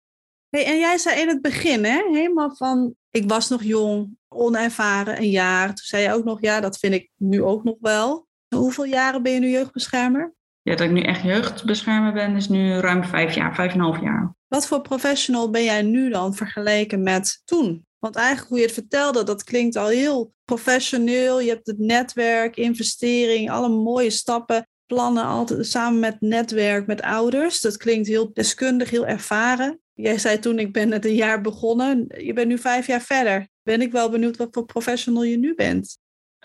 Hey, 0.51 0.65
en 0.67 0.79
jij 0.79 0.99
zei 0.99 1.21
in 1.21 1.29
het 1.29 1.43
begin, 1.43 1.85
hè, 1.85 2.03
helemaal 2.11 2.57
van, 2.57 2.95
ik 3.11 3.29
was 3.29 3.49
nog 3.49 3.63
jong, 3.63 4.17
onervaren, 4.29 5.17
een 5.17 5.31
jaar. 5.31 5.67
Toen 5.67 5.85
zei 5.85 6.03
je 6.03 6.13
ook 6.13 6.25
nog, 6.25 6.41
ja, 6.41 6.61
dat 6.61 6.79
vind 6.79 6.95
ik 6.95 7.11
nu 7.17 7.43
ook 7.43 7.65
nog 7.65 7.77
wel. 7.81 8.27
Hoeveel 8.55 8.85
jaren 8.85 9.23
ben 9.23 9.33
je 9.33 9.39
nu 9.39 9.49
jeugdbeschermer? 9.49 10.35
Ja, 10.63 10.77
dat 10.77 10.87
ik 10.87 10.93
nu 10.93 11.01
echt 11.01 11.23
jeugdbeschermer 11.23 12.13
ben, 12.13 12.37
is 12.37 12.49
nu 12.49 12.73
ruim 12.73 13.05
vijf 13.05 13.35
jaar, 13.35 13.55
vijf 13.55 13.73
en 13.73 13.79
een 13.79 13.85
half 13.85 14.01
jaar. 14.01 14.35
Wat 14.49 14.67
voor 14.67 14.81
professional 14.81 15.51
ben 15.51 15.65
jij 15.65 15.83
nu 15.83 16.11
dan 16.11 16.35
vergeleken 16.35 17.03
met 17.03 17.43
toen? 17.45 17.87
Want 17.99 18.17
eigenlijk 18.17 18.49
hoe 18.49 18.59
je 18.59 18.65
het 18.65 18.75
vertelde, 18.75 19.23
dat 19.23 19.45
klinkt 19.45 19.77
al 19.77 19.89
heel 19.89 20.33
professioneel. 20.45 21.41
Je 21.41 21.51
hebt 21.51 21.67
het 21.67 21.79
netwerk, 21.79 22.57
investering, 22.57 23.51
alle 23.51 23.69
mooie 23.69 24.11
stappen, 24.11 24.69
plannen 24.87 25.25
altijd 25.25 25.67
samen 25.67 26.01
met 26.01 26.21
netwerk, 26.21 26.87
met 26.87 27.03
ouders. 27.03 27.61
Dat 27.61 27.77
klinkt 27.77 28.09
heel 28.09 28.31
deskundig, 28.33 28.91
heel 28.91 29.07
ervaren. 29.07 29.81
Jij 29.93 30.19
zei 30.19 30.39
toen, 30.39 30.59
ik 30.59 30.73
ben 30.73 30.89
net 30.89 31.05
een 31.05 31.15
jaar 31.15 31.41
begonnen. 31.41 32.07
Je 32.19 32.33
bent 32.33 32.49
nu 32.49 32.59
vijf 32.59 32.87
jaar 32.87 33.01
verder. 33.01 33.49
Ben 33.63 33.81
ik 33.81 33.93
wel 33.93 34.11
benieuwd 34.11 34.37
wat 34.37 34.49
voor 34.51 34.65
professional 34.65 35.23
je 35.23 35.39
nu 35.39 35.55
bent. 35.55 35.99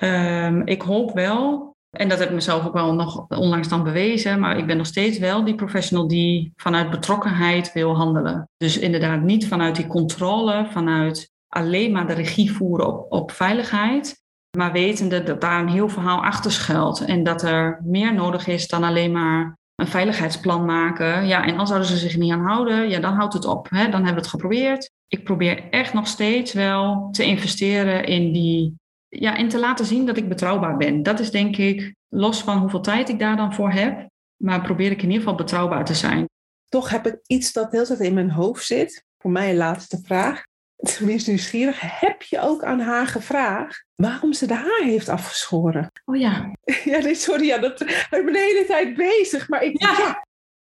Um, 0.04 0.68
ik 0.68 0.82
hoop 0.82 1.14
wel 1.14 1.76
en 1.92 2.10
dat 2.10 2.20
heb 2.20 2.28
ik 2.28 2.34
mezelf 2.34 2.66
ook 2.66 2.74
wel 2.74 2.94
nog 2.94 3.28
onlangs 3.28 3.68
dan 3.68 3.84
bewezen. 3.84 4.40
Maar 4.40 4.58
ik 4.58 4.68
ben 4.68 4.78
nog 4.78 4.86
steeds 4.86 5.18
wel 5.18 5.44
die 5.44 5.56
professional 5.56 6.08
die 6.08 6.54
vanuit 6.56 6.90
betrokkenheid 6.90 7.74
wil 7.74 7.96
handelen. 7.96 8.50
Dus 8.58 8.78
inderdaad 8.78 9.22
niet 9.22 9.48
vanuit 9.48 9.76
die 9.76 9.88
controle, 9.88 10.68
vanuit 10.72 11.32
alleen 11.48 11.92
maar 11.92 12.08
de 12.08 12.14
regie 12.14 12.52
voeren 12.52 12.88
op, 12.88 13.12
op 13.12 13.32
veiligheid. 13.32 14.24
Maar 14.58 14.72
wetende 14.72 15.24
dat 15.24 15.42
daar 15.42 15.60
een 15.60 15.70
heel 15.70 15.90
verhaal 15.90 16.24
achter 16.24 16.52
schuilt. 16.52 17.06
En 17.06 17.24
dat 17.24 17.44
er 17.44 17.82
meer 17.84 18.14
nodig 18.14 18.48
is 18.48 18.68
dan 18.68 18.84
alleen 18.84 19.12
maar 19.12 19.58
een 19.76 19.88
veiligheidsplan 19.88 20.66
maken. 20.66 21.28
Ja, 21.28 21.46
en 21.46 21.58
als 21.58 21.70
zouden 21.70 21.90
ze 21.90 21.98
zich 21.98 22.18
niet 22.18 22.32
aan 22.32 22.46
houden, 22.46 22.90
ja, 22.90 23.00
dan 23.00 23.14
houdt 23.14 23.34
het 23.34 23.46
op. 23.46 23.70
Hè? 23.70 23.84
Dan 23.84 23.92
hebben 23.92 24.14
we 24.14 24.20
het 24.20 24.28
geprobeerd. 24.28 24.92
Ik 25.08 25.24
probeer 25.24 25.70
echt 25.70 25.94
nog 25.94 26.08
steeds 26.08 26.54
wel 26.54 27.10
te 27.12 27.24
investeren 27.24 28.06
in 28.06 28.32
die 28.32 28.76
ja, 29.08 29.38
en 29.38 29.48
te 29.48 29.60
laten 29.60 29.86
zien 29.86 30.06
dat 30.06 30.18
ik 30.18 30.30
betrouwbaar 30.30 30.78
ben. 30.78 31.04
Dat 31.04 31.20
is 31.20 31.32
denk 31.32 31.58
ik, 31.58 31.96
los 32.10 32.42
van 32.44 32.58
hoeveel 32.58 32.82
tijd 32.82 33.10
ik 33.10 33.20
daar 33.20 33.38
dan 33.38 33.54
voor 33.54 33.72
heb, 33.72 34.10
maar 34.38 34.62
probeer 34.62 34.92
ik 34.92 35.02
in 35.02 35.08
ieder 35.08 35.20
geval 35.20 35.36
betrouwbaar 35.36 35.86
te 35.86 35.94
zijn. 35.94 36.26
Toch 36.70 36.90
heb 36.90 37.08
ik 37.08 37.20
iets 37.28 37.54
dat 37.54 37.72
heel 37.72 37.86
tijd 37.86 38.00
in 38.00 38.14
mijn 38.14 38.32
hoofd 38.32 38.66
zit. 38.66 39.06
Voor 39.18 39.32
mij 39.32 39.56
laatste 39.56 40.00
vraag. 40.04 40.44
Tenminste 40.82 41.30
nieuwsgierig. 41.30 42.00
Heb 42.00 42.22
je 42.22 42.40
ook 42.40 42.64
aan 42.64 42.80
haar 42.80 43.08
gevraagd 43.08 43.86
waarom 43.96 44.34
ze 44.34 44.48
de 44.48 44.54
haar 44.54 44.82
heeft 44.84 45.10
afgeschoren? 45.10 45.92
Oh 46.06 46.16
ja. 46.16 46.52
Ja, 46.84 46.98
nee, 46.98 47.16
sorry, 47.16 47.46
ja, 47.46 47.58
dat, 47.58 47.82
ik 47.82 48.10
ben 48.10 48.34
de 48.34 48.40
hele 48.40 48.66
tijd 48.68 48.96
bezig. 48.96 49.50
Maar 49.50 49.64
ik, 49.64 49.82
ja. 49.82 49.96
ja 49.98 50.26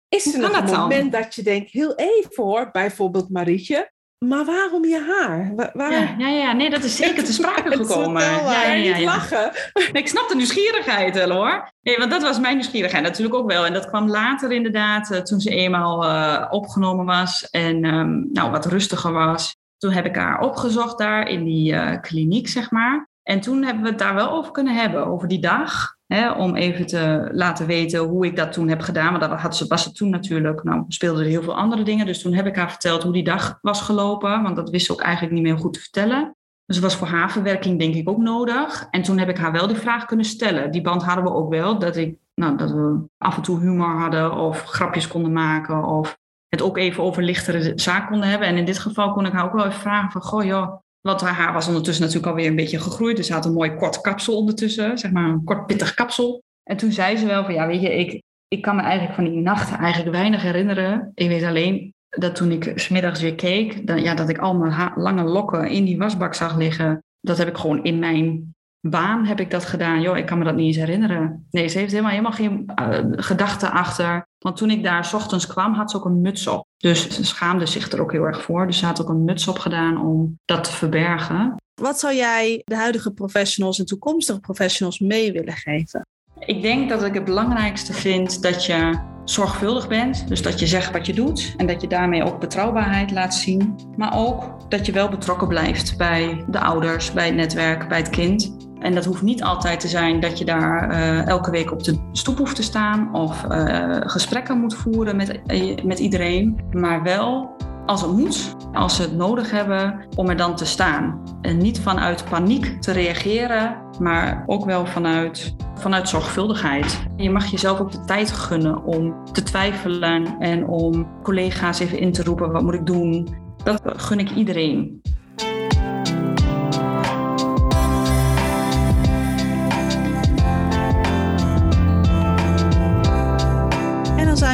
is 0.07 0.33
er 0.33 0.39
nog 0.39 0.57
een 0.57 0.79
moment 0.79 1.11
dat 1.11 1.35
je 1.35 1.43
denkt, 1.43 1.71
heel 1.71 1.95
even 1.95 2.43
hoor, 2.43 2.71
bijvoorbeeld 2.71 3.29
Marietje, 3.29 3.91
maar 4.23 4.45
waarom 4.45 4.85
je 4.85 5.13
haar? 5.17 5.53
Waar... 5.73 5.91
Ja, 5.91 6.15
ja, 6.17 6.27
ja, 6.27 6.53
nee, 6.53 6.69
dat 6.69 6.83
is 6.83 6.95
zeker 6.95 7.23
te 7.25 7.33
sprake 7.33 7.75
gekomen. 7.75 8.21
Ja, 8.21 8.73
ja, 8.73 9.01
lachen. 9.01 9.51
ik 9.91 10.07
snap 10.07 10.29
de 10.29 10.35
nieuwsgierigheid 10.35 11.15
wel 11.15 11.31
hoor. 11.31 11.71
Nee, 11.81 11.97
want 11.97 12.11
dat 12.11 12.21
was 12.21 12.39
mijn 12.39 12.55
nieuwsgierigheid 12.55 13.03
natuurlijk 13.03 13.35
ook 13.35 13.51
wel. 13.51 13.65
En 13.65 13.73
dat 13.73 13.87
kwam 13.87 14.09
later 14.09 14.51
inderdaad, 14.51 15.11
eh, 15.11 15.19
toen 15.21 15.39
ze 15.39 15.49
eenmaal 15.49 16.05
uh, 16.05 16.45
opgenomen 16.49 17.05
was 17.05 17.49
en 17.49 17.85
um, 17.85 18.29
nou, 18.31 18.51
wat 18.51 18.65
rustiger 18.65 19.11
was. 19.11 19.55
Toen 19.83 19.91
heb 19.91 20.05
ik 20.05 20.15
haar 20.15 20.41
opgezocht 20.41 20.97
daar 20.97 21.27
in 21.27 21.43
die 21.43 21.73
uh, 21.73 22.01
kliniek, 22.01 22.47
zeg 22.47 22.71
maar. 22.71 23.09
En 23.23 23.39
toen 23.39 23.63
hebben 23.63 23.83
we 23.83 23.89
het 23.89 23.99
daar 23.99 24.13
wel 24.13 24.31
over 24.31 24.51
kunnen 24.51 24.75
hebben, 24.75 25.05
over 25.05 25.27
die 25.27 25.39
dag. 25.39 25.95
Hè, 26.07 26.31
om 26.31 26.55
even 26.55 26.85
te 26.85 27.29
laten 27.31 27.65
weten 27.65 27.99
hoe 27.99 28.25
ik 28.25 28.35
dat 28.35 28.51
toen 28.51 28.67
heb 28.67 28.81
gedaan. 28.81 29.11
Maar 29.11 29.29
dat 29.29 29.39
had 29.39 29.57
ze, 29.57 29.67
was 29.67 29.85
het 29.85 29.95
toen 29.95 30.09
natuurlijk, 30.09 30.63
nou 30.63 30.85
speelden 30.87 31.23
er 31.23 31.29
heel 31.29 31.43
veel 31.43 31.55
andere 31.55 31.83
dingen. 31.83 32.05
Dus 32.05 32.21
toen 32.21 32.33
heb 32.33 32.45
ik 32.45 32.55
haar 32.55 32.69
verteld 32.69 33.03
hoe 33.03 33.13
die 33.13 33.23
dag 33.23 33.57
was 33.61 33.81
gelopen. 33.81 34.41
Want 34.43 34.55
dat 34.55 34.69
wist 34.69 34.85
ze 34.85 34.91
ook 34.91 35.01
eigenlijk 35.01 35.33
niet 35.33 35.43
meer 35.43 35.57
goed 35.57 35.73
te 35.73 35.79
vertellen. 35.79 36.35
Dus 36.65 36.79
was 36.79 36.95
voor 36.95 37.07
haar 37.07 37.31
verwerking 37.31 37.79
denk 37.79 37.95
ik 37.95 38.09
ook 38.09 38.21
nodig. 38.21 38.87
En 38.91 39.01
toen 39.01 39.17
heb 39.17 39.29
ik 39.29 39.37
haar 39.37 39.51
wel 39.51 39.67
die 39.67 39.75
vraag 39.75 40.05
kunnen 40.05 40.25
stellen. 40.25 40.71
Die 40.71 40.81
band 40.81 41.03
hadden 41.03 41.23
we 41.23 41.33
ook 41.33 41.49
wel. 41.49 41.79
Dat, 41.79 41.95
ik, 41.95 42.17
nou, 42.35 42.57
dat 42.57 42.71
we 42.71 42.99
af 43.17 43.35
en 43.35 43.41
toe 43.41 43.59
humor 43.59 43.99
hadden 43.99 44.33
of 44.33 44.63
grapjes 44.63 45.07
konden 45.07 45.33
maken. 45.33 45.85
Of 45.85 46.21
het 46.53 46.61
ook 46.61 46.77
even 46.77 47.03
over 47.03 47.23
lichtere 47.23 47.71
zaken 47.75 48.07
konden 48.07 48.29
hebben. 48.29 48.47
En 48.47 48.57
in 48.57 48.65
dit 48.65 48.79
geval 48.79 49.13
kon 49.13 49.25
ik 49.25 49.31
haar 49.31 49.45
ook 49.45 49.53
wel 49.53 49.65
even 49.65 49.79
vragen 49.79 50.11
van... 50.11 50.21
Goh 50.21 50.43
joh, 50.43 50.77
want 51.01 51.21
haar 51.21 51.33
haar 51.33 51.53
was 51.53 51.67
ondertussen 51.67 52.03
natuurlijk 52.03 52.31
alweer 52.31 52.47
een 52.47 52.55
beetje 52.55 52.79
gegroeid. 52.79 53.17
Dus 53.17 53.27
ze 53.27 53.33
had 53.33 53.45
een 53.45 53.53
mooi 53.53 53.75
kort 53.75 54.01
kapsel 54.01 54.37
ondertussen, 54.37 54.97
zeg 54.97 55.11
maar 55.11 55.29
een 55.29 55.43
kort 55.43 55.65
pittig 55.65 55.93
kapsel. 55.93 56.43
En 56.63 56.77
toen 56.77 56.91
zei 56.91 57.17
ze 57.17 57.25
wel 57.25 57.43
van 57.43 57.53
ja, 57.53 57.67
weet 57.67 57.81
je, 57.81 57.95
ik, 57.95 58.21
ik 58.47 58.61
kan 58.61 58.75
me 58.75 58.81
eigenlijk 58.81 59.13
van 59.15 59.23
die 59.23 59.41
nacht 59.41 59.77
eigenlijk 59.77 60.15
weinig 60.15 60.41
herinneren. 60.41 61.11
Ik 61.13 61.27
weet 61.27 61.43
alleen 61.43 61.93
dat 62.09 62.35
toen 62.35 62.51
ik 62.51 62.71
smiddags 62.75 63.21
weer 63.21 63.35
keek, 63.35 63.81
ja, 63.99 64.15
dat 64.15 64.29
ik 64.29 64.37
al 64.37 64.55
mijn 64.55 64.91
lange 64.95 65.23
lokken 65.23 65.69
in 65.69 65.85
die 65.85 65.97
wasbak 65.97 66.33
zag 66.33 66.57
liggen. 66.57 67.03
Dat 67.19 67.37
heb 67.37 67.47
ik 67.47 67.57
gewoon 67.57 67.83
in 67.83 67.99
mijn 67.99 68.53
baan 68.89 69.25
heb 69.25 69.39
ik 69.39 69.51
dat 69.51 69.65
gedaan. 69.65 70.01
Joh, 70.01 70.17
ik 70.17 70.25
kan 70.25 70.37
me 70.37 70.43
dat 70.43 70.55
niet 70.55 70.65
eens 70.65 70.85
herinneren. 70.85 71.47
Nee, 71.51 71.67
ze 71.67 71.77
heeft 71.77 71.91
helemaal, 71.91 72.11
helemaal 72.11 72.31
geen 72.31 72.71
uh, 72.81 72.99
gedachten 73.11 73.71
achter. 73.71 74.27
Want 74.37 74.57
toen 74.57 74.69
ik 74.69 74.83
daar 74.83 75.05
s 75.05 75.13
ochtends 75.13 75.47
kwam, 75.47 75.73
had 75.73 75.91
ze 75.91 75.97
ook 75.97 76.05
een 76.05 76.21
muts 76.21 76.47
op. 76.47 76.67
Dus 76.77 77.09
ze 77.09 77.25
schaamde 77.25 77.65
zich 77.65 77.91
er 77.91 78.01
ook 78.01 78.11
heel 78.11 78.23
erg 78.23 78.41
voor. 78.41 78.67
Dus 78.67 78.77
ze 78.77 78.85
had 78.85 79.01
ook 79.01 79.09
een 79.09 79.23
muts 79.23 79.47
op 79.47 79.59
gedaan 79.59 80.01
om 80.01 80.39
dat 80.45 80.63
te 80.63 80.71
verbergen. 80.71 81.55
Wat 81.81 81.99
zou 81.99 82.15
jij 82.15 82.61
de 82.63 82.75
huidige 82.75 83.11
professionals 83.11 83.79
en 83.79 83.85
toekomstige 83.85 84.39
professionals 84.39 84.99
mee 84.99 85.31
willen 85.31 85.53
geven? 85.53 86.05
Ik 86.39 86.61
denk 86.61 86.89
dat 86.89 87.03
ik 87.03 87.13
het 87.13 87.25
belangrijkste 87.25 87.93
vind 87.93 88.41
dat 88.41 88.65
je 88.65 89.11
zorgvuldig 89.25 89.87
bent. 89.87 90.27
Dus 90.27 90.41
dat 90.41 90.59
je 90.59 90.67
zegt 90.67 90.91
wat 90.91 91.05
je 91.05 91.13
doet 91.13 91.53
en 91.57 91.67
dat 91.67 91.81
je 91.81 91.87
daarmee 91.87 92.23
ook 92.23 92.39
betrouwbaarheid 92.39 93.11
laat 93.11 93.33
zien. 93.33 93.75
Maar 93.97 94.17
ook 94.17 94.69
dat 94.69 94.85
je 94.85 94.91
wel 94.91 95.09
betrokken 95.09 95.47
blijft 95.47 95.97
bij 95.97 96.43
de 96.47 96.59
ouders, 96.59 97.13
bij 97.13 97.25
het 97.25 97.35
netwerk, 97.35 97.87
bij 97.87 97.97
het 97.97 98.09
kind. 98.09 98.55
En 98.79 98.95
dat 98.95 99.05
hoeft 99.05 99.21
niet 99.21 99.43
altijd 99.43 99.79
te 99.79 99.87
zijn 99.87 100.19
dat 100.19 100.37
je 100.37 100.45
daar 100.45 100.91
uh, 100.91 101.27
elke 101.27 101.51
week 101.51 101.71
op 101.71 101.83
de 101.83 102.09
stoep 102.11 102.37
hoeft 102.37 102.55
te 102.55 102.63
staan 102.63 103.13
of 103.13 103.43
uh, 103.51 103.97
gesprekken 103.99 104.59
moet 104.59 104.75
voeren 104.75 105.15
met, 105.15 105.39
uh, 105.47 105.83
met 105.83 105.99
iedereen. 105.99 106.59
Maar 106.71 107.03
wel 107.03 107.55
als 107.85 108.01
het 108.01 108.11
moet, 108.11 108.55
als 108.73 108.95
ze 108.95 109.01
het 109.01 109.15
nodig 109.15 109.51
hebben, 109.51 110.05
om 110.15 110.29
er 110.29 110.37
dan 110.37 110.55
te 110.55 110.65
staan. 110.65 111.21
En 111.41 111.57
niet 111.57 111.79
vanuit 111.79 112.25
paniek 112.29 112.81
te 112.81 112.91
reageren, 112.91 113.77
maar 113.99 114.43
ook 114.45 114.65
wel 114.65 114.85
vanuit, 114.85 115.55
vanuit 115.75 116.09
zorgvuldigheid. 116.09 117.05
Je 117.15 117.29
mag 117.29 117.45
jezelf 117.45 117.79
ook 117.79 117.91
de 117.91 118.05
tijd 118.05 118.31
gunnen 118.31 118.83
om 118.83 119.25
te 119.31 119.43
twijfelen 119.43 120.39
en 120.39 120.67
om 120.67 121.07
collega's 121.23 121.79
even 121.79 121.99
in 121.99 122.11
te 122.11 122.23
roepen: 122.23 122.51
wat 122.51 122.63
moet 122.63 122.73
ik 122.73 122.85
doen? 122.85 123.27
Dat 123.63 123.81
gun 123.83 124.19
ik 124.19 124.31
iedereen. 124.31 125.01